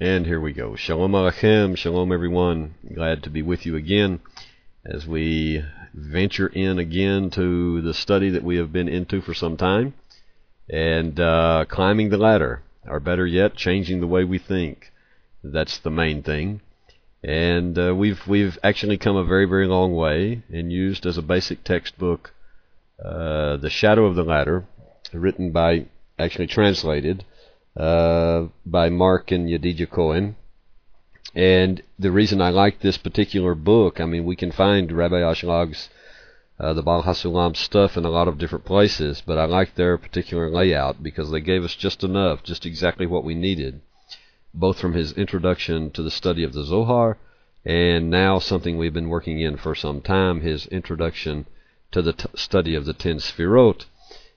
And 0.00 0.26
here 0.26 0.40
we 0.40 0.52
go. 0.52 0.74
Shalom 0.74 1.12
Alechem. 1.12 1.76
Shalom, 1.76 2.12
everyone. 2.12 2.74
Glad 2.92 3.22
to 3.22 3.30
be 3.30 3.42
with 3.42 3.64
you 3.64 3.76
again 3.76 4.20
as 4.84 5.06
we 5.06 5.62
venture 5.94 6.48
in 6.48 6.78
again 6.78 7.30
to 7.30 7.80
the 7.82 7.94
study 7.94 8.30
that 8.30 8.42
we 8.42 8.56
have 8.56 8.72
been 8.72 8.88
into 8.88 9.20
for 9.20 9.32
some 9.32 9.56
time 9.56 9.94
and 10.68 11.20
uh, 11.20 11.66
climbing 11.68 12.08
the 12.08 12.16
ladder, 12.16 12.62
or 12.84 12.98
better 12.98 13.26
yet, 13.26 13.54
changing 13.54 14.00
the 14.00 14.06
way 14.08 14.24
we 14.24 14.38
think. 14.38 14.90
That's 15.44 15.78
the 15.78 15.90
main 15.90 16.22
thing. 16.22 16.62
And 17.22 17.78
uh, 17.78 17.94
we've 17.94 18.26
we've 18.26 18.58
actually 18.64 18.98
come 18.98 19.16
a 19.16 19.24
very 19.24 19.44
very 19.44 19.68
long 19.68 19.94
way 19.94 20.42
and 20.52 20.72
used 20.72 21.06
as 21.06 21.16
a 21.16 21.22
basic 21.22 21.62
textbook 21.62 22.32
uh, 23.04 23.56
the 23.58 23.70
Shadow 23.70 24.06
of 24.06 24.16
the 24.16 24.24
Ladder, 24.24 24.64
written 25.12 25.52
by 25.52 25.86
actually 26.18 26.48
translated 26.48 27.24
by 27.76 28.88
Mark 28.90 29.30
and 29.30 29.48
Yedidah 29.48 29.90
Cohen. 29.90 30.36
And 31.34 31.82
the 31.98 32.10
reason 32.10 32.42
I 32.42 32.50
like 32.50 32.80
this 32.80 32.98
particular 32.98 33.54
book, 33.54 34.00
I 34.00 34.04
mean, 34.04 34.24
we 34.24 34.36
can 34.36 34.52
find 34.52 34.92
Rabbi 34.92 35.20
Ashlag's 35.20 35.88
uh, 36.60 36.72
the 36.74 36.82
Baal 36.82 37.02
HaSulam 37.02 37.56
stuff 37.56 37.96
in 37.96 38.04
a 38.04 38.10
lot 38.10 38.28
of 38.28 38.38
different 38.38 38.64
places, 38.64 39.22
but 39.26 39.38
I 39.38 39.46
like 39.46 39.74
their 39.74 39.96
particular 39.96 40.50
layout 40.50 41.02
because 41.02 41.30
they 41.30 41.40
gave 41.40 41.64
us 41.64 41.74
just 41.74 42.04
enough, 42.04 42.42
just 42.42 42.66
exactly 42.66 43.06
what 43.06 43.24
we 43.24 43.34
needed, 43.34 43.80
both 44.52 44.78
from 44.78 44.92
his 44.92 45.12
introduction 45.12 45.90
to 45.92 46.02
the 46.02 46.10
study 46.10 46.44
of 46.44 46.52
the 46.52 46.64
Zohar 46.64 47.16
and 47.64 48.10
now 48.10 48.38
something 48.38 48.76
we've 48.76 48.92
been 48.92 49.08
working 49.08 49.40
in 49.40 49.56
for 49.56 49.74
some 49.74 50.00
time, 50.00 50.40
his 50.40 50.66
introduction 50.66 51.46
to 51.92 52.02
the 52.02 52.12
t- 52.12 52.26
study 52.34 52.74
of 52.74 52.84
the 52.84 52.92
Ten 52.92 53.16
Sphirot. 53.16 53.84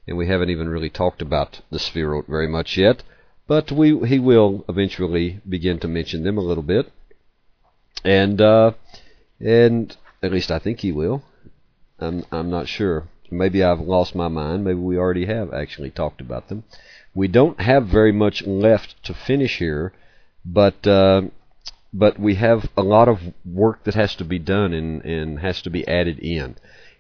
And 0.08 0.16
we 0.16 0.28
haven't 0.28 0.52
even 0.52 0.70
really 0.70 0.92
talked 0.92 1.22
about 1.22 1.62
the 1.72 1.80
Sphirot 1.80 2.28
very 2.28 2.48
much 2.48 2.78
yet. 2.78 3.02
But 3.48 3.72
we 3.72 4.08
he 4.08 4.20
will 4.20 4.66
eventually 4.68 5.40
begin 5.48 5.80
to 5.80 5.88
mention 5.88 6.24
them 6.24 6.38
a 6.38 6.42
little 6.42 6.64
bit, 6.64 6.92
and 8.04 8.42
uh, 8.42 8.72
and 9.40 9.96
at 10.24 10.32
least 10.32 10.52
I 10.52 10.60
think 10.60 10.80
he 10.80 10.92
will. 10.92 11.24
I'm 12.00 12.26
I'm 12.32 12.50
not 12.50 12.68
sure. 12.68 13.08
Maybe 13.32 13.64
I've 13.64 13.80
lost 13.80 14.16
my 14.16 14.28
mind. 14.28 14.64
Maybe 14.64 14.80
we 14.80 14.98
already 14.98 15.26
have 15.26 15.54
actually 15.54 15.92
talked 15.92 16.22
about 16.22 16.48
them. 16.48 16.64
We 17.14 17.28
don't 17.28 17.60
have 17.62 17.88
very 17.88 18.12
much 18.12 18.46
left 18.46 19.04
to 19.04 19.14
finish 19.14 19.58
here, 19.58 19.94
but 20.44 20.86
uh, 20.88 21.24
but 21.94 22.20
we 22.20 22.36
have 22.36 22.70
a 22.76 22.84
lot 22.84 23.08
of 23.08 23.20
work 23.46 23.84
that 23.86 23.96
has 23.96 24.16
to 24.16 24.26
be 24.26 24.40
done 24.40 24.74
and, 24.74 25.04
and 25.06 25.40
has 25.40 25.62
to 25.62 25.70
be 25.70 25.88
added 25.88 26.20
in. 26.20 26.56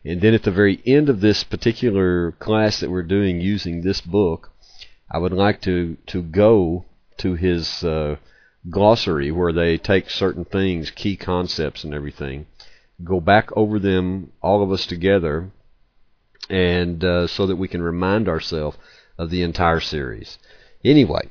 And 0.06 0.22
then 0.22 0.34
at 0.34 0.44
the 0.44 0.52
very 0.52 0.82
end 0.86 1.10
of 1.10 1.20
this 1.20 1.44
particular 1.44 2.32
class 2.34 2.80
that 2.80 2.90
we're 2.90 3.04
doing 3.04 3.42
using 3.42 3.82
this 3.82 4.00
book, 4.00 4.52
I 5.10 5.20
would 5.20 5.34
like 5.34 5.62
to 5.62 5.98
to 6.08 6.22
go 6.22 6.86
to 7.18 7.36
his 7.36 7.84
uh, 7.84 8.18
glossary 8.70 9.32
where 9.32 9.54
they 9.54 9.78
take 9.78 10.10
certain 10.10 10.46
things, 10.46 10.92
key 10.92 11.16
concepts, 11.16 11.84
and 11.84 11.94
everything, 11.94 12.48
go 13.04 13.20
back 13.20 13.56
over 13.56 13.80
them, 13.80 14.32
all 14.42 14.64
of 14.64 14.72
us 14.72 14.86
together, 14.86 15.52
and 16.50 17.04
uh, 17.04 17.28
so 17.28 17.46
that 17.46 17.56
we 17.58 17.68
can 17.68 17.82
remind 17.82 18.28
ourselves 18.28 18.78
of 19.18 19.30
the 19.30 19.44
entire 19.44 19.80
series. 19.80 20.38
Anyway, 20.84 21.30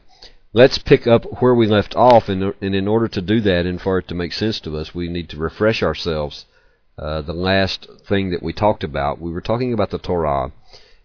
let's 0.53 0.79
pick 0.79 1.07
up 1.07 1.43
where 1.43 1.55
we 1.55 1.67
left 1.67 1.95
off, 1.97 2.29
and, 2.29 2.55
and 2.61 2.75
in 2.75 2.89
order 2.89 3.09
to 3.09 3.21
do 3.21 3.41
that, 3.41 3.67
and 3.67 3.81
for 3.81 3.99
it 3.99 4.09
to 4.09 4.15
make 4.15 4.33
sense 4.33 4.61
to 4.61 4.77
us, 4.77 4.95
we 4.95 5.09
need 5.09 5.29
to 5.29 5.37
refresh 5.37 5.83
ourselves. 5.83 6.47
Uh, 6.97 7.21
the 7.23 7.35
last 7.35 7.89
thing 8.07 8.31
that 8.31 8.43
we 8.43 8.53
talked 8.53 8.85
about, 8.85 9.21
we 9.21 9.33
were 9.33 9.41
talking 9.41 9.73
about 9.73 9.91
the 9.91 9.99
Torah 9.99 10.53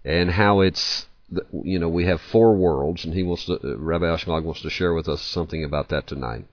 and 0.05 0.31
how 0.31 0.61
it's 0.61 1.07
you 1.63 1.79
know, 1.79 1.89
we 1.89 2.05
have 2.05 2.21
four 2.21 2.55
worlds, 2.55 3.05
and 3.05 3.13
he 3.13 3.23
wants 3.23 3.45
to, 3.45 3.53
uh, 3.53 3.77
Rabbi 3.77 4.05
Ashlag 4.05 4.43
wants 4.43 4.61
to 4.61 4.69
share 4.69 4.93
with 4.93 5.07
us 5.07 5.21
something 5.21 5.63
about 5.63 5.89
that 5.89 6.07
tonight. 6.07 6.45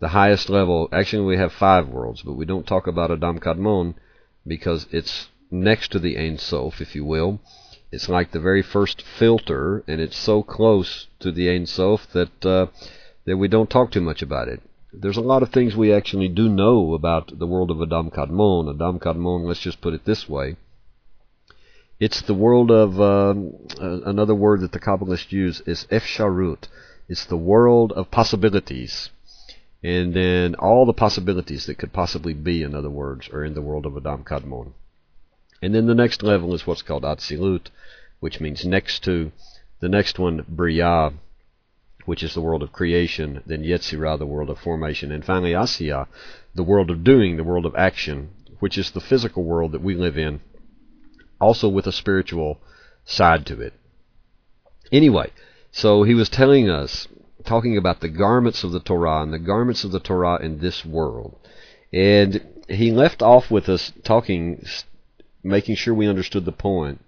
The 0.00 0.08
highest 0.08 0.50
level, 0.50 0.88
actually, 0.92 1.24
we 1.24 1.38
have 1.38 1.52
five 1.52 1.88
worlds, 1.88 2.22
but 2.22 2.34
we 2.34 2.44
don't 2.44 2.66
talk 2.66 2.86
about 2.86 3.10
Adam 3.10 3.38
Kadmon 3.40 3.94
because 4.46 4.86
it's 4.90 5.28
next 5.50 5.92
to 5.92 5.98
the 5.98 6.18
Ein 6.18 6.38
Sof, 6.38 6.80
if 6.80 6.94
you 6.94 7.04
will. 7.04 7.40
It's 7.90 8.08
like 8.08 8.32
the 8.32 8.40
very 8.40 8.62
first 8.62 9.00
filter, 9.00 9.82
and 9.88 10.00
it's 10.00 10.16
so 10.16 10.42
close 10.42 11.06
to 11.20 11.32
the 11.32 11.48
Ein 11.48 11.66
Sof 11.66 12.06
that 12.12 12.44
uh, 12.44 12.66
that 13.24 13.38
we 13.38 13.48
don't 13.48 13.70
talk 13.70 13.90
too 13.90 14.00
much 14.00 14.22
about 14.22 14.48
it. 14.48 14.60
There's 14.92 15.16
a 15.16 15.22
lot 15.32 15.42
of 15.42 15.50
things 15.50 15.74
we 15.74 15.92
actually 15.92 16.28
do 16.28 16.48
know 16.48 16.94
about 16.94 17.38
the 17.38 17.46
world 17.46 17.70
of 17.70 17.80
Adam 17.80 18.10
Kadmon. 18.10 18.74
Adam 18.74 18.98
Kadmon, 18.98 19.46
let's 19.46 19.60
just 19.60 19.80
put 19.80 19.94
it 19.94 20.04
this 20.04 20.28
way 20.28 20.56
it's 21.98 22.20
the 22.22 22.34
world 22.34 22.70
of 22.70 23.00
um, 23.00 23.54
another 23.78 24.34
word 24.34 24.60
that 24.60 24.72
the 24.72 24.80
Kabbalists 24.80 25.32
use 25.32 25.62
is 25.66 25.86
efsharut. 25.90 26.68
It's 27.08 27.24
the 27.24 27.36
world 27.36 27.92
of 27.92 28.10
possibilities, 28.10 29.10
and 29.82 30.12
then 30.12 30.54
all 30.56 30.84
the 30.84 30.92
possibilities 30.92 31.66
that 31.66 31.78
could 31.78 31.92
possibly 31.92 32.34
be, 32.34 32.62
in 32.62 32.74
other 32.74 32.90
words, 32.90 33.28
are 33.30 33.44
in 33.44 33.54
the 33.54 33.62
world 33.62 33.86
of 33.86 33.96
Adam 33.96 34.24
Kadmon. 34.24 34.72
And 35.62 35.74
then 35.74 35.86
the 35.86 35.94
next 35.94 36.22
level 36.22 36.54
is 36.54 36.66
what's 36.66 36.82
called 36.82 37.04
Atzilut, 37.04 37.70
which 38.20 38.40
means 38.40 38.66
next 38.66 39.02
to. 39.04 39.32
The 39.80 39.88
next 39.88 40.18
one, 40.18 40.44
Bria, 40.48 41.12
which 42.04 42.22
is 42.22 42.34
the 42.34 42.40
world 42.42 42.62
of 42.62 42.72
creation. 42.72 43.42
Then 43.46 43.62
Yetzirah, 43.62 44.18
the 44.18 44.26
world 44.26 44.50
of 44.50 44.58
formation. 44.58 45.12
And 45.12 45.24
finally, 45.24 45.52
Asiya, 45.52 46.08
the 46.54 46.62
world 46.62 46.90
of 46.90 47.04
doing, 47.04 47.36
the 47.36 47.44
world 47.44 47.64
of 47.64 47.74
action, 47.74 48.30
which 48.58 48.76
is 48.76 48.90
the 48.90 49.00
physical 49.00 49.44
world 49.44 49.72
that 49.72 49.82
we 49.82 49.94
live 49.94 50.18
in 50.18 50.40
also 51.40 51.68
with 51.68 51.86
a 51.86 51.92
spiritual 51.92 52.58
side 53.04 53.46
to 53.46 53.60
it. 53.60 53.74
Anyway, 54.92 55.30
so 55.70 56.02
he 56.02 56.14
was 56.14 56.28
telling 56.28 56.68
us, 56.70 57.08
talking 57.44 57.76
about 57.76 58.00
the 58.00 58.08
garments 58.08 58.64
of 58.64 58.72
the 58.72 58.80
Torah 58.80 59.22
and 59.22 59.32
the 59.32 59.38
garments 59.38 59.84
of 59.84 59.92
the 59.92 60.00
Torah 60.00 60.42
in 60.42 60.58
this 60.58 60.84
world. 60.84 61.36
And 61.92 62.44
he 62.68 62.90
left 62.90 63.22
off 63.22 63.50
with 63.50 63.68
us 63.68 63.92
talking, 64.02 64.64
making 65.42 65.76
sure 65.76 65.94
we 65.94 66.08
understood 66.08 66.44
the 66.44 66.52
point, 66.52 67.00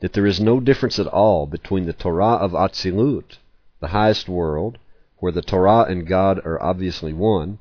that 0.00 0.12
there 0.12 0.26
is 0.26 0.40
no 0.40 0.60
difference 0.60 0.98
at 0.98 1.06
all 1.06 1.46
between 1.46 1.86
the 1.86 1.92
Torah 1.92 2.34
of 2.34 2.52
Atzilut, 2.52 3.38
the 3.80 3.88
highest 3.88 4.28
world, 4.28 4.78
where 5.18 5.32
the 5.32 5.42
Torah 5.42 5.84
and 5.84 6.06
God 6.06 6.40
are 6.44 6.62
obviously 6.62 7.12
one, 7.12 7.58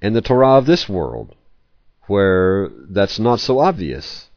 and 0.00 0.16
the 0.16 0.22
Torah 0.22 0.56
of 0.56 0.66
this 0.66 0.88
world, 0.88 1.34
where 2.06 2.70
that's 2.88 3.18
not 3.18 3.40
so 3.40 3.58
obvious. 3.58 4.29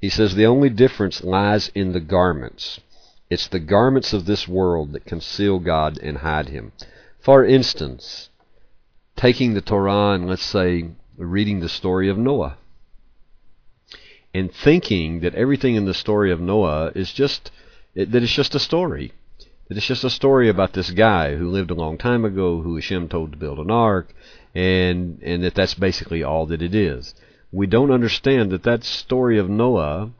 He 0.00 0.08
says 0.08 0.34
the 0.34 0.46
only 0.46 0.70
difference 0.70 1.24
lies 1.24 1.70
in 1.74 1.92
the 1.92 2.00
garments. 2.00 2.80
It's 3.30 3.48
the 3.48 3.58
garments 3.58 4.12
of 4.12 4.26
this 4.26 4.46
world 4.46 4.92
that 4.92 5.04
conceal 5.04 5.58
God 5.58 5.98
and 5.98 6.18
hide 6.18 6.48
Him. 6.48 6.72
For 7.18 7.44
instance, 7.44 8.30
taking 9.16 9.54
the 9.54 9.60
Torah 9.60 10.14
and 10.14 10.28
let's 10.28 10.44
say 10.44 10.90
reading 11.16 11.60
the 11.60 11.68
story 11.68 12.08
of 12.08 12.16
Noah 12.16 12.56
and 14.32 14.52
thinking 14.52 15.20
that 15.20 15.34
everything 15.34 15.74
in 15.74 15.84
the 15.84 15.94
story 15.94 16.30
of 16.30 16.40
Noah 16.40 16.92
is 16.94 17.12
just 17.12 17.50
that 17.94 18.14
it's 18.14 18.32
just 18.32 18.54
a 18.54 18.60
story. 18.60 19.12
That 19.66 19.76
it's 19.76 19.86
just 19.86 20.04
a 20.04 20.10
story 20.10 20.48
about 20.48 20.74
this 20.74 20.90
guy 20.92 21.34
who 21.34 21.50
lived 21.50 21.72
a 21.72 21.74
long 21.74 21.98
time 21.98 22.24
ago, 22.24 22.62
who 22.62 22.76
Hashem 22.76 23.08
told 23.08 23.32
to 23.32 23.38
build 23.38 23.58
an 23.58 23.70
ark, 23.70 24.14
and 24.54 25.18
and 25.22 25.42
that 25.42 25.56
that's 25.56 25.74
basically 25.74 26.22
all 26.22 26.46
that 26.46 26.62
it 26.62 26.74
is 26.74 27.14
we 27.50 27.66
don't 27.66 27.90
understand 27.90 28.50
that 28.50 28.62
that 28.64 28.84
story 28.84 29.38
of 29.38 29.48
Noah 29.48 30.10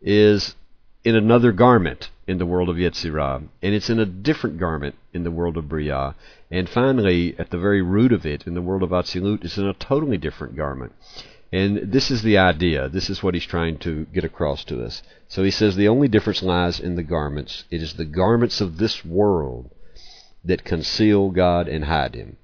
is 0.00 0.56
in 1.04 1.14
another 1.14 1.52
garment 1.52 2.10
in 2.26 2.38
the 2.38 2.46
world 2.46 2.68
of 2.68 2.76
Yetzirah, 2.76 3.42
and 3.62 3.74
it's 3.74 3.90
in 3.90 3.98
a 3.98 4.06
different 4.06 4.58
garment 4.58 4.94
in 5.12 5.24
the 5.24 5.30
world 5.30 5.56
of 5.56 5.68
Bria, 5.68 6.14
and 6.50 6.68
finally, 6.68 7.34
at 7.38 7.50
the 7.50 7.58
very 7.58 7.82
root 7.82 8.12
of 8.12 8.26
it, 8.26 8.46
in 8.46 8.54
the 8.54 8.62
world 8.62 8.82
of 8.82 8.90
Atzilut, 8.90 9.44
it's 9.44 9.58
in 9.58 9.66
a 9.66 9.74
totally 9.74 10.18
different 10.18 10.56
garment. 10.56 10.92
And 11.52 11.92
this 11.92 12.10
is 12.10 12.22
the 12.22 12.38
idea. 12.38 12.88
This 12.88 13.10
is 13.10 13.22
what 13.22 13.34
he's 13.34 13.44
trying 13.44 13.78
to 13.78 14.06
get 14.06 14.24
across 14.24 14.64
to 14.64 14.82
us. 14.82 15.02
So 15.28 15.42
he 15.42 15.50
says 15.50 15.76
the 15.76 15.88
only 15.88 16.08
difference 16.08 16.42
lies 16.42 16.80
in 16.80 16.96
the 16.96 17.02
garments. 17.02 17.64
It 17.70 17.82
is 17.82 17.94
the 17.94 18.06
garments 18.06 18.60
of 18.60 18.78
this 18.78 19.04
world 19.04 19.70
that 20.44 20.64
conceal 20.64 21.30
God 21.30 21.68
and 21.68 21.84
hide 21.84 22.14
Him. 22.14 22.36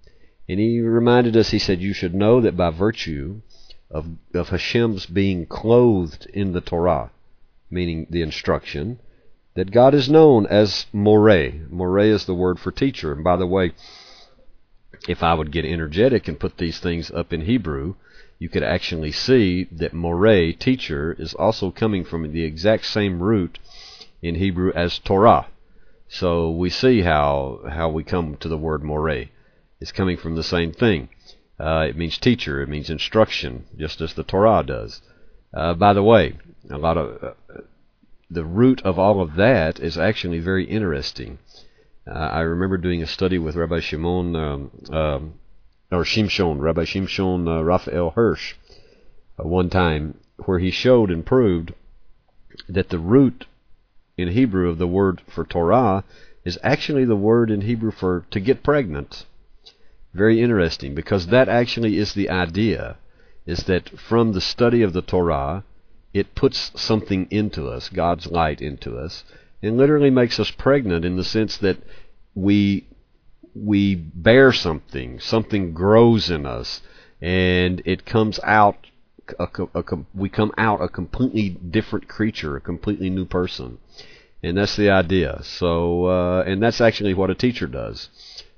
And 0.49 0.61
he 0.61 0.81
reminded 0.81 1.37
us, 1.37 1.51
he 1.51 1.59
said, 1.59 1.81
You 1.81 1.93
should 1.93 2.15
know 2.15 2.41
that 2.41 2.57
by 2.57 2.71
virtue 2.71 3.41
of, 3.91 4.07
of 4.35 4.49
Hashem's 4.51 5.07
being 5.07 5.47
clothed 5.47 6.27
in 6.33 6.53
the 6.53 6.61
Torah, 6.61 7.11
meaning 7.71 8.07
the 8.11 8.23
instruction, 8.23 8.99
that 9.55 9.71
God 9.71 9.95
is 9.95 10.09
known 10.09 10.47
as 10.47 10.87
Moreh. 10.93 11.53
Moreh 11.71 12.05
is 12.15 12.27
the 12.27 12.35
word 12.35 12.61
for 12.61 12.71
teacher. 12.71 13.13
And 13.13 13.25
by 13.25 13.37
the 13.37 13.47
way, 13.47 13.73
if 15.09 15.23
I 15.23 15.35
would 15.35 15.53
get 15.53 15.65
energetic 15.65 16.29
and 16.29 16.39
put 16.39 16.59
these 16.59 16.79
things 16.79 17.11
up 17.11 17.33
in 17.33 17.43
Hebrew, 17.43 17.95
you 18.39 18.49
could 18.49 18.63
actually 18.63 19.13
see 19.13 19.65
that 19.73 19.93
Moreh, 19.93 20.53
teacher, 20.53 21.17
is 21.19 21.35
also 21.35 21.71
coming 21.71 22.05
from 22.05 22.31
the 22.31 22.45
exact 22.45 22.87
same 22.87 23.23
root 23.23 23.59
in 24.23 24.37
Hebrew 24.37 24.73
as 24.75 24.99
Torah. 24.99 25.47
So 26.09 26.51
we 26.51 26.71
see 26.71 27.03
how 27.03 27.61
how 27.69 27.91
we 27.91 28.03
come 28.03 28.37
to 28.37 28.49
the 28.49 28.57
word 28.57 28.83
Moreh. 28.83 29.27
It's 29.81 29.93
coming 29.93 30.17
from 30.17 30.37
the 30.37 30.43
same 30.43 30.73
thing. 30.73 31.09
Uh, 31.59 31.87
it 31.89 31.97
means 31.97 32.19
teacher. 32.19 32.63
It 32.63 32.69
means 32.69 32.91
instruction, 32.91 33.65
just 33.77 34.01
as 34.01 34.15
the 34.15 34.23
Torah 34.23 34.63
does. 34.65 35.03
Uh, 35.53 35.75
by 35.75 35.93
the 35.93 36.03
way, 36.03 36.35
a 36.71 36.79
lot 36.79 36.97
of 36.97 37.23
uh, 37.23 37.61
the 38.31 38.45
root 38.45 38.83
of 38.83 38.99
all 38.99 39.21
of 39.21 39.35
that 39.37 39.81
is 39.81 39.97
actually 39.97 40.39
very 40.39 40.65
interesting. 40.65 41.39
Uh, 42.07 42.13
I 42.13 42.41
remember 42.41 42.77
doing 42.77 43.03
a 43.03 43.07
study 43.07 43.39
with 43.39 43.57
Rabbi 43.57 43.81
Shimon, 43.81 44.37
um, 44.37 44.71
um, 44.91 45.35
or 45.91 46.05
Shimshon, 46.05 46.61
Rabbi 46.61 46.85
Shimshon 46.85 47.49
uh, 47.49 47.65
Raphael 47.65 48.11
Hirsch, 48.11 48.55
one 49.37 49.71
time, 49.71 50.19
where 50.45 50.59
he 50.59 50.71
showed 50.71 51.11
and 51.11 51.25
proved 51.25 51.73
that 52.69 52.91
the 52.91 52.99
root 52.99 53.47
in 54.17 54.29
Hebrew 54.29 54.69
of 54.69 54.79
the 54.79 54.87
word 54.87 55.23
for 55.27 55.45
Torah 55.45 56.05
is 56.45 56.59
actually 56.63 57.05
the 57.05 57.17
word 57.17 57.51
in 57.51 57.63
Hebrew 57.63 57.91
for 57.91 58.25
to 58.31 58.41
get 58.41 58.63
pregnant. 58.63 59.25
Very 60.19 60.43
interesting, 60.43 60.97
because 60.97 61.29
that 61.29 61.49
actually 61.49 61.97
is 61.97 62.13
the 62.13 62.29
idea, 62.29 62.97
is 63.47 63.61
that 63.71 63.89
from 64.09 64.33
the 64.33 64.41
study 64.41 64.83
of 64.83 64.93
the 64.93 65.01
Torah, 65.01 65.63
it 66.13 66.35
puts 66.35 66.73
something 66.75 67.29
into 67.31 67.69
us, 67.69 67.89
God's 67.89 68.27
light 68.27 68.61
into 68.61 68.99
us, 68.99 69.23
and 69.63 69.77
literally 69.77 70.11
makes 70.11 70.41
us 70.41 70.51
pregnant 70.51 71.05
in 71.05 71.17
the 71.17 71.23
sense 71.37 71.57
that 71.59 71.79
we 72.35 72.87
we 73.55 73.95
bear 73.95 74.53
something, 74.53 75.21
something 75.21 75.73
grows 75.73 76.31
in 76.31 76.47
us, 76.47 76.83
and 77.21 77.81
it 77.85 78.05
comes 78.05 78.41
out. 78.43 78.77
A, 79.39 79.49
a, 79.75 79.85
we 80.15 80.29
come 80.29 80.53
out 80.57 80.83
a 80.83 80.89
completely 80.89 81.51
different 81.51 82.09
creature, 82.09 82.57
a 82.57 82.61
completely 82.61 83.11
new 83.11 83.27
person, 83.27 83.79
and 84.43 84.57
that's 84.57 84.77
the 84.77 84.91
idea. 84.91 85.41
So, 85.43 86.07
uh, 86.07 86.43
and 86.47 86.63
that's 86.63 86.81
actually 86.81 87.15
what 87.15 87.31
a 87.31 87.35
teacher 87.35 87.67
does. 87.67 88.09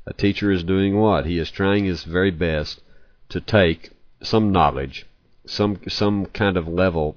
A 0.07 0.13
teacher 0.13 0.51
is 0.51 0.65
doing 0.65 0.97
what? 0.97 1.27
He 1.27 1.39
is 1.39 1.51
trying 1.51 1.85
his 1.85 2.05
very 2.05 2.31
best 2.31 2.81
to 3.29 3.41
take 3.41 3.91
some 4.23 4.51
knowledge, 4.51 5.07
some 5.47 5.79
some 5.89 6.27
kind 6.27 6.57
of 6.57 6.67
level 6.67 7.17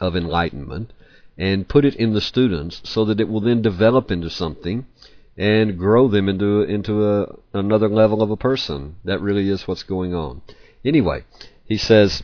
of 0.00 0.14
enlightenment, 0.14 0.92
and 1.36 1.68
put 1.68 1.84
it 1.84 1.96
in 1.96 2.12
the 2.12 2.20
students 2.20 2.80
so 2.84 3.04
that 3.04 3.20
it 3.20 3.28
will 3.28 3.40
then 3.40 3.60
develop 3.60 4.10
into 4.10 4.30
something 4.30 4.86
and 5.36 5.78
grow 5.78 6.08
them 6.08 6.28
into 6.28 6.62
into 6.62 7.06
a, 7.06 7.36
another 7.52 7.88
level 7.88 8.22
of 8.22 8.30
a 8.30 8.36
person. 8.36 8.96
That 9.04 9.20
really 9.20 9.48
is 9.48 9.66
what's 9.66 9.82
going 9.82 10.14
on. 10.14 10.42
Anyway, 10.84 11.24
he 11.64 11.76
says, 11.76 12.22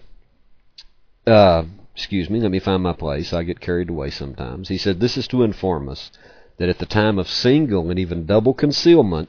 uh, 1.27 1.65
excuse 1.95 2.31
me, 2.31 2.41
let 2.41 2.51
me 2.51 2.59
find 2.59 2.83
my 2.83 2.93
place. 2.93 3.33
I 3.33 3.43
get 3.43 3.61
carried 3.61 3.91
away 3.91 4.11
sometimes. 4.11 4.69
He 4.69 4.79
said, 4.79 5.01
This 5.01 5.17
is 5.17 5.29
to 5.29 5.43
inform 5.43 5.89
us 5.89 6.11
that 6.59 6.69
at 6.69 6.79
the 6.79 6.87
time 6.87 7.19
of 7.19 7.29
single 7.29 7.91
and 7.91 7.99
even 7.99 8.27
double 8.27 8.55
concealment, 8.55 9.29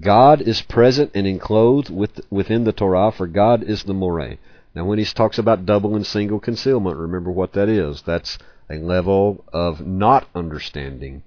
God 0.00 0.42
is 0.42 0.62
present 0.62 1.12
and 1.14 1.26
enclosed 1.26 1.90
with, 1.90 2.20
within 2.30 2.64
the 2.64 2.72
Torah, 2.72 3.12
for 3.12 3.26
God 3.26 3.62
is 3.62 3.84
the 3.84 3.94
Moreh. 3.94 4.36
Now, 4.74 4.84
when 4.84 4.98
he 4.98 5.04
talks 5.04 5.38
about 5.38 5.64
double 5.64 5.96
and 5.96 6.06
single 6.06 6.38
concealment, 6.38 6.98
remember 6.98 7.30
what 7.30 7.54
that 7.54 7.68
is. 7.68 8.02
That's 8.02 8.38
a 8.68 8.76
level 8.76 9.44
of 9.52 9.86
not 9.86 10.28
understanding 10.34 11.22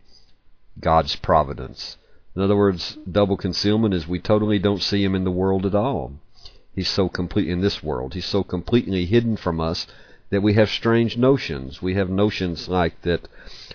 God's 0.80 1.16
providence. 1.16 1.98
In 2.36 2.42
other 2.42 2.56
words, 2.56 2.98
double 3.12 3.38
concealment 3.38 3.94
is 3.94 4.07
we 4.07 4.19
totally 4.19 4.60
don't 4.60 4.83
see 4.83 5.04
him 5.04 5.16
in 5.16 5.24
the 5.24 5.31
world 5.31 5.66
at 5.66 5.74
all. 5.74 6.13
He's 6.75 6.89
so 6.89 7.10
complete 7.10 7.50
in 7.50 7.62
this 7.62 7.81
world. 7.81 8.13
He's 8.13 8.25
so 8.25 8.44
completely 8.44 9.06
hidden 9.06 9.36
from 9.36 9.60
us 9.60 9.88
that 10.30 10.42
we 10.42 10.54
have 10.54 10.70
strange 10.70 11.18
notions. 11.18 11.81
We 11.81 11.96
have 11.96 12.10
notions 12.10 12.70
like 12.70 13.02
that, 13.02 13.28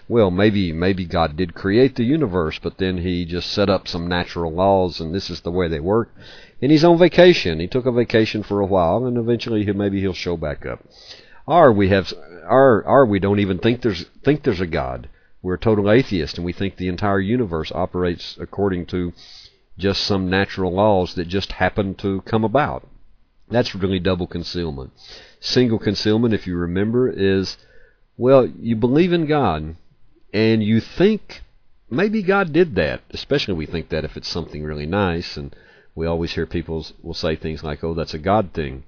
well, 0.09 0.31
maybe 0.31 0.73
maybe 0.73 1.05
God 1.05 1.37
did 1.37 1.55
create 1.55 1.97
the 1.97 2.05
universe, 2.05 2.59
but 2.63 2.79
then 2.79 2.99
he 2.99 3.25
just 3.25 3.51
set 3.51 3.69
up 3.69 3.89
some 3.89 4.07
natural 4.07 4.53
laws 4.53 5.01
and 5.01 5.15
this 5.15 5.31
is 5.31 5.41
the 5.41 5.51
way 5.51 5.69
they 5.69 5.81
work. 5.81 6.15
And 6.63 6.71
he's 6.71 6.85
on 6.85 6.99
vacation. 6.99 7.61
He 7.61 7.67
took 7.67 7.87
a 7.87 7.93
vacation 7.93 8.43
for 8.43 8.61
a 8.61 8.67
while 8.67 9.05
and 9.05 9.17
eventually 9.17 9.65
he, 9.65 9.73
maybe 9.73 10.01
he'll 10.01 10.13
show 10.13 10.37
back 10.37 10.65
up. 10.65 10.81
Or 11.47 11.73
we 11.73 11.89
have 11.89 12.13
or 12.49 12.85
or 12.87 13.05
we 13.05 13.19
don't 13.19 13.41
even 13.41 13.59
think 13.59 13.83
there's 13.83 14.05
think 14.23 14.43
there's 14.43 14.61
a 14.61 14.67
God. 14.67 15.09
We're 15.43 15.55
a 15.55 15.59
total 15.59 15.91
atheist 15.91 16.37
and 16.37 16.45
we 16.45 16.53
think 16.53 16.77
the 16.77 16.89
entire 16.89 17.21
universe 17.21 17.71
operates 17.73 18.39
according 18.41 18.87
to 18.87 19.13
just 19.77 20.05
some 20.05 20.31
natural 20.31 20.73
laws 20.73 21.15
that 21.17 21.29
just 21.29 21.53
happen 21.53 21.95
to 21.97 22.23
come 22.23 22.45
about. 22.45 22.87
That's 23.51 23.75
really 23.75 23.99
double 23.99 24.27
concealment. 24.27 24.93
Single 25.47 25.79
concealment, 25.79 26.33
if 26.33 26.47
you 26.47 26.57
remember, 26.57 27.07
is 27.07 27.59
well, 28.17 28.47
you 28.47 28.77
believe 28.77 29.13
in 29.13 29.27
God 29.27 29.77
and 30.33 30.63
you 30.65 30.81
think 30.81 31.43
maybe 31.91 32.23
God 32.23 32.51
did 32.51 32.77
that. 32.77 33.03
Especially 33.11 33.53
we 33.53 33.67
think 33.67 33.91
that 33.91 34.07
if 34.07 34.17
it's 34.17 34.27
something 34.27 34.65
really 34.65 34.87
nice 34.87 35.37
and 35.37 35.55
we 35.95 36.07
always 36.07 36.33
hear 36.33 36.47
people 36.47 36.87
will 37.03 37.13
say 37.13 37.37
things 37.37 37.63
like, 37.63 37.85
"Oh, 37.85 37.93
that's 37.93 38.15
a 38.15 38.19
God 38.19 38.55
thing." 38.55 38.85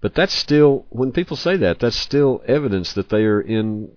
But 0.00 0.16
that's 0.16 0.34
still 0.34 0.86
when 0.88 1.12
people 1.12 1.36
say 1.36 1.56
that, 1.58 1.78
that's 1.78 1.94
still 1.94 2.42
evidence 2.48 2.92
that 2.94 3.08
they 3.08 3.24
are 3.24 3.40
in 3.40 3.92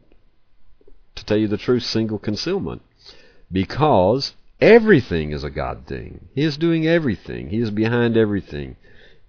to 1.16 1.26
tell 1.26 1.38
you 1.38 1.48
the 1.48 1.58
truth, 1.58 1.82
single 1.82 2.20
concealment. 2.20 2.84
Because 3.52 4.36
everything 4.62 5.32
is 5.32 5.44
a 5.44 5.50
God 5.50 5.88
thing. 5.88 6.28
He 6.36 6.44
is 6.44 6.56
doing 6.56 6.86
everything. 6.86 7.50
He 7.50 7.62
is 7.62 7.72
behind 7.72 8.16
everything. 8.16 8.76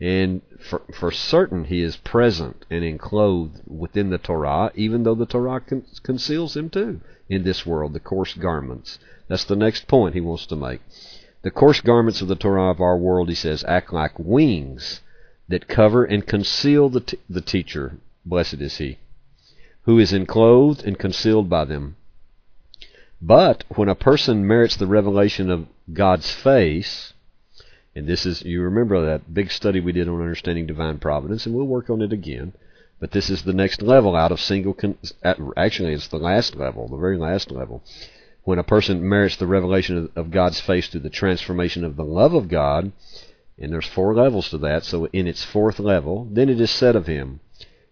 And 0.00 0.42
for, 0.60 0.82
for 0.92 1.10
certain, 1.10 1.64
he 1.64 1.80
is 1.80 1.96
present 1.96 2.66
and 2.70 2.84
enclosed 2.84 3.62
within 3.66 4.10
the 4.10 4.18
Torah, 4.18 4.70
even 4.74 5.02
though 5.02 5.14
the 5.14 5.26
Torah 5.26 5.60
con- 5.60 5.86
conceals 6.02 6.56
him 6.56 6.68
too 6.68 7.00
in 7.28 7.44
this 7.44 7.64
world, 7.64 7.92
the 7.92 8.00
coarse 8.00 8.34
garments. 8.34 8.98
That's 9.28 9.44
the 9.44 9.56
next 9.56 9.88
point 9.88 10.14
he 10.14 10.20
wants 10.20 10.46
to 10.46 10.56
make. 10.56 10.80
The 11.42 11.50
coarse 11.50 11.80
garments 11.80 12.20
of 12.20 12.28
the 12.28 12.36
Torah 12.36 12.70
of 12.70 12.80
our 12.80 12.96
world, 12.96 13.28
he 13.28 13.34
says, 13.34 13.64
act 13.64 13.92
like 13.92 14.18
wings 14.18 15.00
that 15.48 15.68
cover 15.68 16.04
and 16.04 16.26
conceal 16.26 16.88
the, 16.88 17.00
t- 17.00 17.18
the 17.28 17.40
teacher. 17.40 17.96
Blessed 18.24 18.60
is 18.60 18.78
he 18.78 18.98
who 19.86 20.00
is 20.00 20.12
enclosed 20.12 20.84
and 20.84 20.98
concealed 20.98 21.48
by 21.48 21.64
them. 21.64 21.96
But 23.22 23.62
when 23.68 23.88
a 23.88 23.94
person 23.94 24.46
merits 24.46 24.76
the 24.76 24.86
revelation 24.86 25.48
of 25.48 25.68
God's 25.92 26.30
face, 26.32 27.12
and 27.96 28.06
this 28.06 28.26
is, 28.26 28.42
you 28.42 28.60
remember 28.60 29.06
that 29.06 29.32
big 29.32 29.50
study 29.50 29.80
we 29.80 29.90
did 29.90 30.06
on 30.06 30.20
understanding 30.20 30.66
divine 30.66 30.98
providence, 30.98 31.46
and 31.46 31.54
we'll 31.54 31.64
work 31.64 31.88
on 31.88 32.02
it 32.02 32.12
again. 32.12 32.52
But 33.00 33.12
this 33.12 33.30
is 33.30 33.42
the 33.42 33.54
next 33.54 33.80
level 33.80 34.14
out 34.14 34.30
of 34.30 34.38
single, 34.38 34.74
con- 34.74 34.98
actually, 35.56 35.94
it's 35.94 36.08
the 36.08 36.18
last 36.18 36.56
level, 36.56 36.88
the 36.88 36.98
very 36.98 37.16
last 37.16 37.50
level. 37.50 37.82
When 38.44 38.58
a 38.58 38.62
person 38.62 39.08
merits 39.08 39.36
the 39.36 39.46
revelation 39.46 39.96
of, 39.96 40.10
of 40.14 40.30
God's 40.30 40.60
face 40.60 40.88
through 40.88 41.00
the 41.00 41.08
transformation 41.08 41.84
of 41.84 41.96
the 41.96 42.04
love 42.04 42.34
of 42.34 42.50
God, 42.50 42.92
and 43.58 43.72
there's 43.72 43.86
four 43.86 44.14
levels 44.14 44.50
to 44.50 44.58
that, 44.58 44.84
so 44.84 45.06
in 45.06 45.26
its 45.26 45.42
fourth 45.42 45.78
level, 45.78 46.28
then 46.30 46.50
it 46.50 46.60
is 46.60 46.70
said 46.70 46.96
of 46.96 47.06
him, 47.06 47.40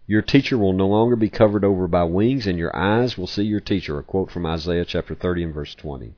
your 0.07 0.21
teacher 0.21 0.59
will 0.59 0.75
no 0.75 0.87
longer 0.87 1.17
be 1.17 1.31
covered 1.31 1.65
over 1.65 1.89
by 1.89 2.05
wings, 2.05 2.47
and 2.47 2.59
your 2.59 2.77
eyes 2.77 3.17
will 3.17 3.27
see 3.27 3.45
your 3.45 3.61
teacher. 3.61 3.99
A 3.99 4.03
quote 4.03 4.31
from 4.31 4.45
Isaiah 4.45 4.85
chapter 4.85 5.15
30 5.15 5.45
and 5.45 5.55
verse 5.55 5.75
20. 5.75 6.13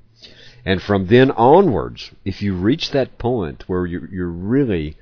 And 0.67 0.83
from 0.83 1.07
then 1.07 1.31
onwards, 1.31 2.11
if 2.25 2.43
you 2.43 2.53
reach 2.53 2.91
that 2.91 3.19
point 3.19 3.69
where 3.69 3.87
you're, 3.87 4.09
you're 4.13 4.27
really 4.27 4.97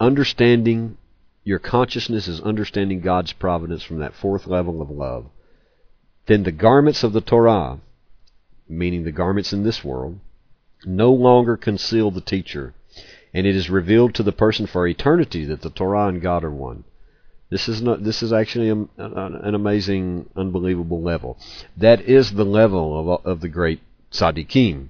understanding, 0.00 0.98
your 1.44 1.60
consciousness 1.60 2.26
is 2.26 2.40
understanding 2.40 3.00
God's 3.02 3.32
providence 3.32 3.84
from 3.84 4.00
that 4.00 4.14
fourth 4.14 4.48
level 4.48 4.82
of 4.82 4.90
love, 4.90 5.26
then 6.26 6.42
the 6.42 6.50
garments 6.50 7.04
of 7.04 7.12
the 7.12 7.20
Torah, 7.20 7.78
meaning 8.68 9.04
the 9.04 9.12
garments 9.12 9.52
in 9.52 9.62
this 9.62 9.84
world, 9.84 10.18
no 10.84 11.12
longer 11.12 11.56
conceal 11.56 12.10
the 12.10 12.20
teacher, 12.20 12.74
and 13.32 13.46
it 13.46 13.54
is 13.54 13.70
revealed 13.70 14.12
to 14.16 14.24
the 14.24 14.32
person 14.32 14.66
for 14.66 14.88
eternity 14.88 15.44
that 15.44 15.60
the 15.60 15.70
Torah 15.70 16.08
and 16.08 16.20
God 16.20 16.42
are 16.42 16.50
one. 16.50 16.82
This 17.48 17.68
is 17.68 17.80
not. 17.80 18.02
This 18.02 18.24
is 18.24 18.32
actually 18.32 18.70
an 18.70 19.54
amazing, 19.54 20.28
unbelievable 20.34 21.00
level. 21.00 21.38
That 21.76 22.00
is 22.00 22.32
the 22.32 22.44
level 22.44 23.14
of, 23.14 23.24
of 23.24 23.40
the 23.40 23.48
great 23.48 23.80
tzaddikim 24.10 24.88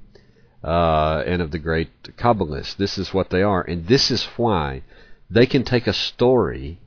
uh, 0.63 1.23
and 1.27 1.43
of 1.43 1.51
the 1.51 1.59
great 1.59 1.91
Kabbalists. 2.17 2.77
This 2.77 2.99
is 2.99 3.15
what 3.15 3.31
they 3.31 3.43
are, 3.43 3.63
and 3.63 3.87
this 3.87 4.11
is 4.11 4.25
why 4.37 4.83
they 5.31 5.47
can 5.47 5.65
take 5.65 5.87
a 5.87 5.93
story 5.93 6.79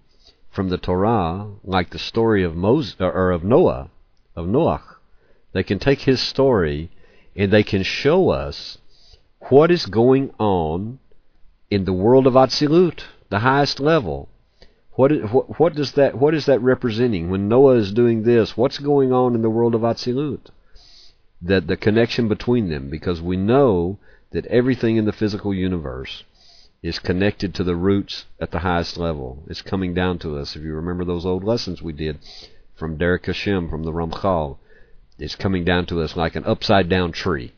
from 0.52 0.70
the 0.70 0.78
Torah, 0.78 1.48
like 1.64 1.92
the 1.92 2.00
story 2.00 2.44
of 2.44 2.56
Moses 2.56 2.96
or 3.00 3.32
of 3.32 3.44
Noah, 3.44 3.90
of 4.36 4.48
Noah. 4.48 4.82
They 5.54 5.64
can 5.64 5.80
take 5.80 6.02
his 6.02 6.22
story 6.22 6.90
and 7.36 7.52
they 7.52 7.64
can 7.64 7.84
show 7.84 8.30
us 8.30 8.78
what 9.50 9.72
is 9.72 9.86
going 9.86 10.34
on 10.40 11.00
in 11.70 11.86
the 11.86 11.94
world 11.94 12.28
of 12.28 12.34
Atzilut, 12.34 13.04
the 13.30 13.40
highest 13.40 13.80
level 13.80 14.30
what, 15.00 15.12
what, 15.32 15.58
what 15.58 15.76
does 15.76 15.94
that 15.94 16.16
what 16.20 16.34
is 16.34 16.46
that 16.48 16.62
representing 16.62 17.30
when 17.30 17.48
Noah 17.48 17.76
is 17.76 17.94
doing 17.94 18.24
this? 18.24 18.58
What's 18.58 18.80
going 18.80 19.14
on 19.14 19.34
in 19.34 19.42
the 19.42 19.50
world 19.50 19.74
of 19.74 19.80
Atzilut? 19.80 20.48
That 21.42 21.68
the 21.68 21.78
connection 21.78 22.28
between 22.28 22.70
them, 22.70 22.90
because 22.90 23.22
we 23.22 23.38
know 23.38 23.98
that 24.32 24.46
everything 24.48 24.98
in 24.98 25.06
the 25.06 25.12
physical 25.12 25.54
universe 25.54 26.24
is 26.82 27.00
connected 27.00 27.54
to 27.54 27.64
the 27.64 27.76
roots 27.76 28.26
at 28.40 28.52
the 28.52 28.60
highest 28.60 28.98
level. 28.98 29.44
It's 29.48 29.62
coming 29.62 29.94
down 29.94 30.20
to 30.20 30.38
us. 30.38 30.56
If 30.56 30.64
you 30.64 30.74
remember 30.74 31.04
those 31.06 31.26
old 31.26 31.44
lessons 31.44 31.82
we 31.82 31.94
did 31.94 32.20
from 32.76 32.98
Derech 32.98 33.26
Hashem, 33.26 33.70
from 33.70 33.84
the 33.84 33.92
Ramchal, 33.92 34.58
it's 35.18 35.36
coming 35.36 35.66
down 35.66 35.86
to 35.88 36.02
us 36.02 36.16
like 36.16 36.36
an 36.36 36.46
upside 36.46 36.88
down 36.88 37.12
tree. 37.12 37.54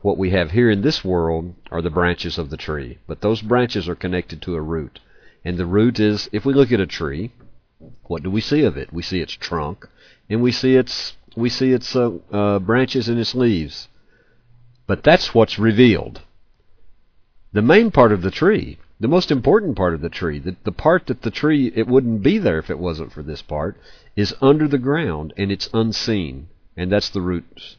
What 0.00 0.18
we 0.18 0.30
have 0.30 0.50
here 0.50 0.70
in 0.70 0.82
this 0.82 1.04
world 1.04 1.54
are 1.70 1.80
the 1.80 1.90
branches 1.90 2.36
of 2.36 2.50
the 2.50 2.56
tree, 2.56 2.98
but 3.06 3.20
those 3.20 3.40
branches 3.40 3.88
are 3.88 3.94
connected 3.94 4.42
to 4.42 4.54
a 4.54 4.60
root. 4.60 5.00
And 5.44 5.56
the 5.56 5.66
root 5.66 6.00
is, 6.00 6.28
if 6.32 6.44
we 6.44 6.52
look 6.52 6.72
at 6.72 6.80
a 6.80 6.86
tree, 6.86 7.32
what 8.04 8.22
do 8.22 8.30
we 8.30 8.40
see 8.40 8.64
of 8.64 8.76
it? 8.76 8.92
We 8.92 9.02
see 9.02 9.20
its 9.20 9.32
trunk, 9.32 9.88
and 10.28 10.42
we 10.42 10.52
see 10.52 10.74
its 10.74 11.14
we 11.36 11.48
see 11.48 11.72
its 11.72 11.94
uh, 11.94 12.12
uh, 12.32 12.58
branches 12.58 13.08
and 13.08 13.18
its 13.18 13.34
leaves. 13.34 13.88
But 14.86 15.02
that's 15.02 15.34
what's 15.34 15.58
revealed. 15.58 16.22
The 17.52 17.62
main 17.62 17.90
part 17.90 18.12
of 18.12 18.22
the 18.22 18.30
tree, 18.30 18.78
the 19.00 19.08
most 19.08 19.30
important 19.30 19.76
part 19.76 19.94
of 19.94 20.00
the 20.00 20.08
tree, 20.08 20.38
the, 20.38 20.56
the 20.64 20.72
part 20.72 21.06
that 21.06 21.22
the 21.22 21.30
tree, 21.30 21.72
it 21.74 21.86
wouldn't 21.86 22.22
be 22.22 22.38
there 22.38 22.58
if 22.58 22.70
it 22.70 22.78
wasn't 22.78 23.12
for 23.12 23.22
this 23.22 23.42
part, 23.42 23.76
is 24.16 24.34
under 24.40 24.68
the 24.68 24.78
ground 24.78 25.32
and 25.36 25.50
it's 25.50 25.70
unseen. 25.72 26.48
And 26.76 26.90
that's 26.90 27.10
the 27.10 27.20
roots. 27.20 27.76